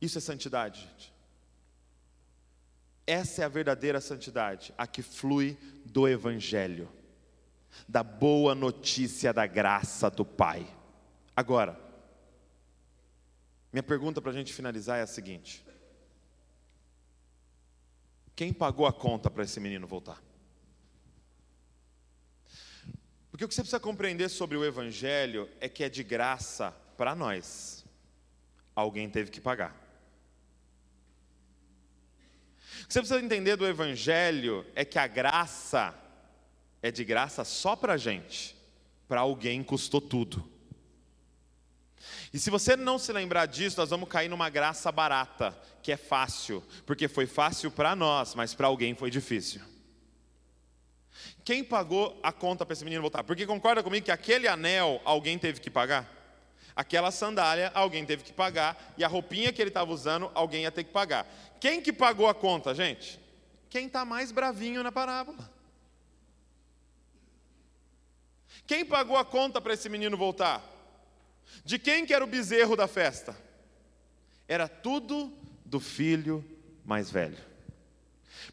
Isso 0.01 0.17
é 0.17 0.21
santidade, 0.21 0.81
gente. 0.81 1.13
Essa 3.05 3.41
é 3.41 3.45
a 3.45 3.49
verdadeira 3.49 4.01
santidade, 4.01 4.73
a 4.77 4.85
que 4.85 5.01
flui 5.01 5.57
do 5.85 6.07
Evangelho, 6.07 6.89
da 7.87 8.03
boa 8.03 8.53
notícia 8.53 9.33
da 9.33 9.47
graça 9.47 10.09
do 10.09 10.25
Pai. 10.25 10.67
Agora, 11.35 11.87
Minha 13.71 13.83
pergunta 13.83 14.21
para 14.21 14.31
a 14.31 14.33
gente 14.33 14.53
finalizar 14.53 14.97
é 14.97 15.03
a 15.03 15.07
seguinte: 15.07 15.63
quem 18.35 18.51
pagou 18.53 18.87
a 18.87 18.93
conta 18.93 19.29
para 19.29 19.43
esse 19.43 19.59
menino 19.59 19.85
voltar? 19.85 20.19
Porque 23.29 23.45
o 23.45 23.47
que 23.47 23.53
você 23.53 23.61
precisa 23.61 23.79
compreender 23.79 24.29
sobre 24.29 24.57
o 24.57 24.65
Evangelho 24.65 25.47
é 25.59 25.69
que 25.69 25.83
é 25.83 25.89
de 25.89 26.03
graça 26.03 26.71
para 26.97 27.13
nós. 27.13 27.85
Alguém 28.73 29.09
teve 29.09 29.29
que 29.29 29.39
pagar. 29.39 29.86
O 32.87 32.89
que 32.89 32.93
você 32.93 32.99
precisa 33.01 33.19
entender 33.19 33.57
do 33.57 33.67
Evangelho 33.67 34.65
é 34.73 34.85
que 34.85 34.97
a 34.97 35.07
graça 35.07 35.93
é 36.81 36.89
de 36.89 37.03
graça 37.03 37.43
só 37.43 37.75
para 37.75 37.93
a 37.93 37.97
gente, 37.97 38.55
para 39.09 39.19
alguém 39.19 39.61
custou 39.61 39.99
tudo. 39.99 40.49
E 42.31 42.39
se 42.39 42.49
você 42.49 42.77
não 42.77 42.97
se 42.97 43.11
lembrar 43.11 43.45
disso, 43.45 43.77
nós 43.77 43.89
vamos 43.89 44.07
cair 44.07 44.29
numa 44.29 44.49
graça 44.49 44.89
barata, 44.89 45.53
que 45.83 45.91
é 45.91 45.97
fácil, 45.97 46.63
porque 46.85 47.09
foi 47.09 47.25
fácil 47.25 47.69
para 47.69 47.93
nós, 47.93 48.33
mas 48.35 48.53
para 48.53 48.67
alguém 48.67 48.95
foi 48.95 49.11
difícil. 49.11 49.59
Quem 51.43 51.65
pagou 51.65 52.17
a 52.23 52.31
conta 52.31 52.65
para 52.65 52.71
esse 52.71 52.85
menino 52.85 53.01
voltar? 53.01 53.21
Porque 53.21 53.45
concorda 53.45 53.83
comigo 53.83 54.05
que 54.05 54.11
aquele 54.11 54.47
anel 54.47 55.01
alguém 55.03 55.37
teve 55.37 55.59
que 55.59 55.69
pagar? 55.69 56.16
Aquela 56.77 57.09
sandália 57.09 57.71
alguém 57.73 58.05
teve 58.05 58.23
que 58.23 58.31
pagar 58.31 58.93
e 58.95 59.03
a 59.03 59.07
roupinha 59.07 59.51
que 59.51 59.59
ele 59.59 59.71
estava 59.71 59.91
usando 59.91 60.29
alguém 60.35 60.61
ia 60.61 60.71
ter 60.71 60.83
que 60.83 60.91
pagar. 60.91 61.25
Quem 61.59 61.81
que 61.81 61.91
pagou 61.91 62.27
a 62.27 62.35
conta, 62.35 62.75
gente? 62.75 63.19
Quem 63.67 63.87
está 63.87 64.05
mais 64.05 64.31
bravinho 64.31 64.83
na 64.83 64.91
parábola. 64.91 65.49
Quem 68.67 68.85
pagou 68.85 69.17
a 69.17 69.25
conta 69.25 69.59
para 69.59 69.73
esse 69.73 69.89
menino 69.89 70.15
voltar? 70.15 70.63
De 71.65 71.79
quem 71.79 72.05
que 72.05 72.13
era 72.13 72.23
o 72.23 72.27
bezerro 72.27 72.75
da 72.75 72.87
festa? 72.87 73.35
Era 74.47 74.67
tudo 74.67 75.33
do 75.65 75.79
filho 75.79 76.45
mais 76.85 77.09
velho. 77.09 77.39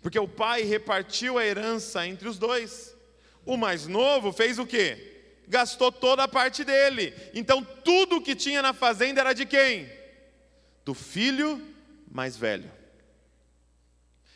Porque 0.01 0.19
o 0.19 0.27
pai 0.27 0.63
repartiu 0.63 1.37
a 1.37 1.45
herança 1.45 2.07
entre 2.07 2.27
os 2.27 2.39
dois. 2.39 2.97
O 3.45 3.59
mais 3.59 3.87
novo 3.87 4.33
fez 4.33 4.59
o 4.59 4.65
quê? 4.65 5.14
Gastou 5.49 5.93
toda 5.93 6.25
a 6.25 6.29
parte 6.29 6.65
dele. 6.65 7.15
Então 7.35 7.63
tudo 7.63 8.21
que 8.21 8.35
tinha 8.35 8.63
na 8.63 8.73
fazenda 8.73 9.21
era 9.21 9.33
de 9.33 9.47
quem? 9.47 9.91
Do 10.85 10.95
filho 10.95 11.61
mais 12.11 12.37
velho. 12.37 12.71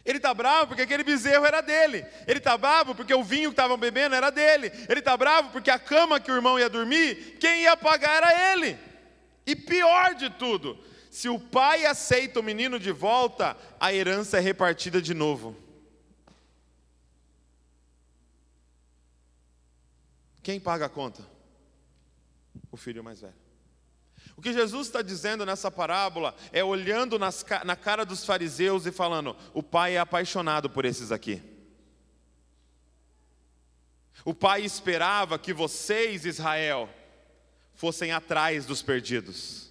Ele 0.05 0.17
está 0.17 0.33
bravo 0.33 0.69
porque 0.69 0.83
aquele 0.83 1.05
bezerro 1.05 1.45
era 1.45 1.61
dele. 1.61 2.05
Ele 2.27 2.39
está 2.39 2.57
bravo 2.57 2.95
porque 2.95 3.13
o 3.13 3.23
vinho 3.23 3.51
que 3.51 3.53
estavam 3.53 3.77
bebendo 3.77 4.15
era 4.15 4.31
dele. 4.31 4.73
Ele 4.89 5.01
está 5.01 5.17
bravo 5.17 5.51
porque 5.51 5.71
a 5.71 5.79
cama 5.79 6.19
que 6.19 6.33
o 6.33 6.35
irmão 6.35 6.59
ia 6.59 6.71
dormir, 6.71 7.37
quem 7.39 7.63
ia 7.63 7.77
pagar 7.77 8.23
era 8.23 8.53
ele. 8.53 8.79
E 9.47 9.55
pior 9.55 10.15
de 10.15 10.31
tudo, 10.31 10.79
se 11.11 11.29
o 11.29 11.39
pai 11.39 11.85
aceita 11.85 12.41
o 12.41 12.43
menino 12.43 12.79
de 12.79 12.91
volta, 12.91 13.57
a 13.79 13.93
herança 13.93 14.39
é 14.39 14.41
repartida 14.41 15.03
de 15.03 15.13
novo. 15.13 15.55
Quem 20.49 20.59
paga 20.59 20.87
a 20.87 20.89
conta? 20.89 21.23
O 22.73 22.77
filho 22.79 23.05
mais 23.05 23.21
velho. 23.21 23.35
O 24.35 24.41
que 24.41 24.51
Jesus 24.51 24.87
está 24.87 25.03
dizendo 25.03 25.45
nessa 25.45 25.71
parábola 25.71 26.35
é 26.51 26.65
olhando 26.65 27.19
nas, 27.19 27.45
na 27.67 27.77
cara 27.77 28.03
dos 28.03 28.25
fariseus 28.25 28.87
e 28.87 28.91
falando: 28.91 29.37
o 29.53 29.63
pai 29.63 29.97
é 29.97 29.99
apaixonado 29.99 30.71
por 30.71 30.87
esses 30.87 31.13
aqui. 31.13 31.43
O 34.25 34.33
pai 34.33 34.63
esperava 34.63 35.39
que 35.39 35.53
vocês, 35.53 36.25
Israel, 36.25 36.89
fossem 37.75 38.13
atrás 38.13 38.65
dos 38.65 38.81
perdidos 38.81 39.71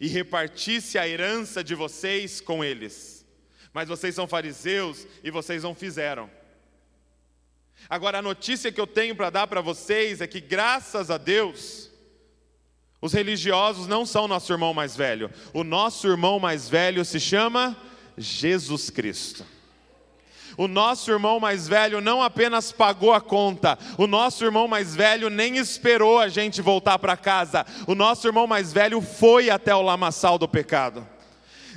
e 0.00 0.08
repartisse 0.08 0.98
a 0.98 1.06
herança 1.06 1.62
de 1.62 1.76
vocês 1.76 2.40
com 2.40 2.64
eles. 2.64 3.24
Mas 3.72 3.88
vocês 3.88 4.16
são 4.16 4.26
fariseus 4.26 5.06
e 5.22 5.30
vocês 5.30 5.62
não 5.62 5.76
fizeram. 5.76 6.28
Agora 7.88 8.18
a 8.18 8.22
notícia 8.22 8.70
que 8.70 8.80
eu 8.80 8.86
tenho 8.86 9.16
para 9.16 9.30
dar 9.30 9.46
para 9.46 9.60
vocês 9.62 10.20
é 10.20 10.26
que 10.26 10.40
graças 10.40 11.10
a 11.10 11.16
Deus, 11.16 11.90
os 13.00 13.12
religiosos 13.12 13.86
não 13.86 14.04
são 14.04 14.28
nosso 14.28 14.52
irmão 14.52 14.74
mais 14.74 14.94
velho. 14.94 15.30
O 15.54 15.64
nosso 15.64 16.06
irmão 16.06 16.38
mais 16.38 16.68
velho 16.68 17.04
se 17.04 17.18
chama 17.18 17.76
Jesus 18.16 18.90
Cristo. 18.90 19.44
O 20.58 20.66
nosso 20.66 21.10
irmão 21.10 21.38
mais 21.38 21.68
velho 21.68 22.00
não 22.00 22.20
apenas 22.20 22.72
pagou 22.72 23.12
a 23.12 23.20
conta, 23.20 23.78
o 23.96 24.08
nosso 24.08 24.44
irmão 24.44 24.66
mais 24.66 24.92
velho 24.92 25.30
nem 25.30 25.56
esperou 25.56 26.18
a 26.18 26.26
gente 26.26 26.60
voltar 26.60 26.98
para 26.98 27.16
casa. 27.16 27.64
O 27.86 27.94
nosso 27.94 28.26
irmão 28.26 28.44
mais 28.44 28.72
velho 28.72 29.00
foi 29.00 29.50
até 29.50 29.72
o 29.72 29.80
lamaçal 29.82 30.36
do 30.36 30.48
pecado. 30.48 31.06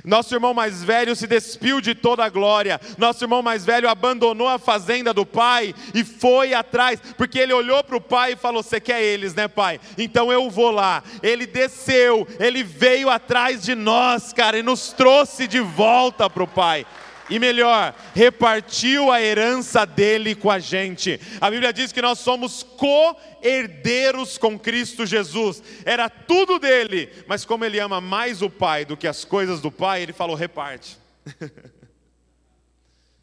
Nosso 0.04 0.34
irmão 0.34 0.52
mais 0.52 0.82
velho 0.82 1.14
se 1.14 1.26
despiu 1.26 1.80
de 1.80 1.94
toda 1.94 2.24
a 2.24 2.28
glória. 2.28 2.80
Nosso 2.98 3.22
irmão 3.22 3.42
mais 3.42 3.64
velho 3.64 3.88
abandonou 3.88 4.48
a 4.48 4.58
fazenda 4.58 5.14
do 5.14 5.24
pai 5.24 5.74
e 5.94 6.02
foi 6.02 6.54
atrás, 6.54 7.00
porque 7.16 7.38
ele 7.38 7.52
olhou 7.52 7.82
para 7.84 7.96
o 7.96 8.00
pai 8.00 8.32
e 8.32 8.36
falou: 8.36 8.62
Você 8.62 8.80
quer 8.80 9.02
eles, 9.02 9.34
né, 9.34 9.46
pai? 9.46 9.80
Então 9.96 10.32
eu 10.32 10.50
vou 10.50 10.70
lá. 10.70 11.02
Ele 11.22 11.46
desceu, 11.46 12.26
ele 12.40 12.62
veio 12.62 13.08
atrás 13.08 13.62
de 13.62 13.74
nós, 13.74 14.32
cara, 14.32 14.58
e 14.58 14.62
nos 14.62 14.92
trouxe 14.92 15.46
de 15.46 15.60
volta 15.60 16.28
para 16.28 16.42
o 16.42 16.48
pai 16.48 16.84
e 17.32 17.38
melhor, 17.38 17.94
repartiu 18.14 19.10
a 19.10 19.22
herança 19.22 19.86
dele 19.86 20.34
com 20.34 20.50
a 20.50 20.58
gente. 20.58 21.18
A 21.40 21.50
Bíblia 21.50 21.72
diz 21.72 21.90
que 21.90 22.02
nós 22.02 22.18
somos 22.18 22.62
co-herdeiros 22.62 24.36
com 24.36 24.58
Cristo 24.58 25.06
Jesus. 25.06 25.62
Era 25.86 26.10
tudo 26.10 26.58
dele, 26.58 27.10
mas 27.26 27.46
como 27.46 27.64
ele 27.64 27.80
ama 27.80 28.02
mais 28.02 28.42
o 28.42 28.50
Pai 28.50 28.84
do 28.84 28.98
que 28.98 29.08
as 29.08 29.24
coisas 29.24 29.62
do 29.62 29.70
Pai, 29.70 30.02
ele 30.02 30.12
falou: 30.12 30.36
reparte. 30.36 30.98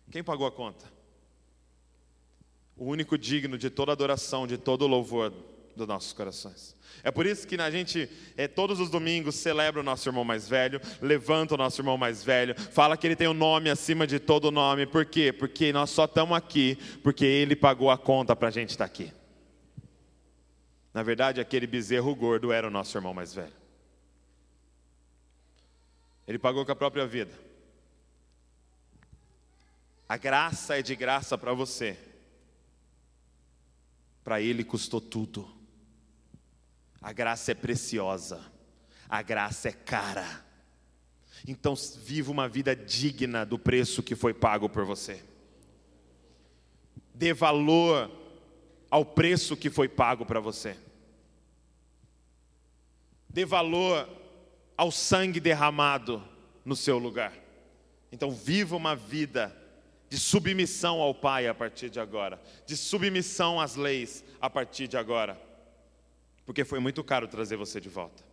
Quem 0.10 0.24
pagou 0.24 0.48
a 0.48 0.52
conta? 0.52 0.92
O 2.76 2.86
único 2.86 3.16
digno 3.16 3.60
de 3.60 3.70
toda 3.70 3.92
adoração, 3.92 4.48
de 4.48 4.58
todo 4.58 4.88
louvor 4.88 5.32
dos 5.76 5.88
nossos 5.88 6.14
corações. 6.14 6.76
É 7.04 7.12
por 7.12 7.26
isso 7.26 7.48
que 7.48 7.56
a 7.56 7.72
gente, 7.72 8.10
é, 8.36 8.48
todos 8.48 8.80
os 8.80 8.90
domingos, 8.90 9.36
celebra 9.36 9.82
o 9.82 9.84
nosso 9.84 10.08
irmão 10.10 10.24
mais 10.24 10.48
velho, 10.48 10.82
levanta 11.02 11.54
o 11.56 11.58
nosso 11.58 11.80
irmão 11.82 11.98
mais 11.98 12.24
velho, 12.24 12.56
fala 12.60 12.98
que 12.98 13.08
ele 13.08 13.16
tem 13.16 13.28
o 13.28 13.32
um 13.32 13.34
nome 13.34 13.70
acima 13.70 14.06
de 14.06 14.20
todo 14.20 14.52
nome. 14.52 14.86
Por 14.86 15.06
quê? 15.06 15.32
Porque 15.32 15.72
nós 15.72 15.90
só 15.90 16.06
estamos 16.06 16.38
aqui 16.38 16.78
porque 17.04 17.26
ele 17.26 17.56
pagou 17.56 17.90
a 17.90 17.98
conta 17.98 18.36
para 18.36 18.48
a 18.50 18.52
gente 18.52 18.72
estar 18.72 18.86
tá 18.88 18.92
aqui. 18.92 19.14
Na 20.94 21.04
verdade, 21.04 21.40
aquele 21.40 21.68
bezerro 21.68 22.14
gordo 22.16 22.52
era 22.52 22.68
o 22.68 22.72
nosso 22.72 22.98
irmão 22.98 23.14
mais 23.14 23.34
velho. 23.34 23.54
Ele 26.28 26.38
pagou 26.38 26.66
com 26.66 26.72
a 26.72 26.76
própria 26.76 27.08
vida. 27.08 27.34
A 30.08 30.18
graça 30.18 30.78
é 30.78 30.82
de 30.82 30.96
graça 30.96 31.38
para 31.38 31.54
você. 31.54 31.98
Para 34.24 34.42
ele 34.42 34.64
custou 34.64 35.00
tudo. 35.00 35.59
A 37.02 37.14
graça 37.14 37.52
é 37.52 37.56
preciosa, 37.56 38.42
a 39.08 39.22
graça 39.22 39.70
é 39.70 39.72
cara. 39.72 40.46
Então, 41.48 41.74
viva 41.76 42.32
uma 42.32 42.50
vida 42.50 42.76
digna 42.76 43.46
do 43.46 43.58
preço 43.58 44.04
que 44.04 44.16
foi 44.16 44.34
pago 44.34 44.68
por 44.68 44.84
você. 44.84 45.24
Dê 47.14 47.34
valor 47.34 48.12
ao 48.92 49.06
preço 49.06 49.56
que 49.56 49.70
foi 49.70 49.88
pago 49.88 50.26
para 50.26 50.42
você. 50.42 50.76
Dê 53.30 53.46
valor 53.46 54.10
ao 54.76 54.92
sangue 54.92 55.40
derramado 55.40 56.22
no 56.66 56.76
seu 56.76 56.98
lugar. 56.98 57.34
Então, 58.12 58.32
viva 58.32 58.76
uma 58.76 58.96
vida 58.96 59.56
de 60.10 60.18
submissão 60.18 61.00
ao 61.00 61.16
Pai 61.16 61.48
a 61.48 61.54
partir 61.54 61.90
de 61.90 62.00
agora, 62.00 62.42
de 62.66 62.76
submissão 62.76 63.62
às 63.62 63.76
leis 63.76 64.24
a 64.42 64.50
partir 64.50 64.88
de 64.88 64.98
agora 64.98 65.49
porque 66.50 66.66
foi 66.66 66.80
muito 66.80 67.04
caro 67.04 67.28
trazer 67.28 67.58
você 67.58 67.80
de 67.80 67.90
volta. 67.90 68.24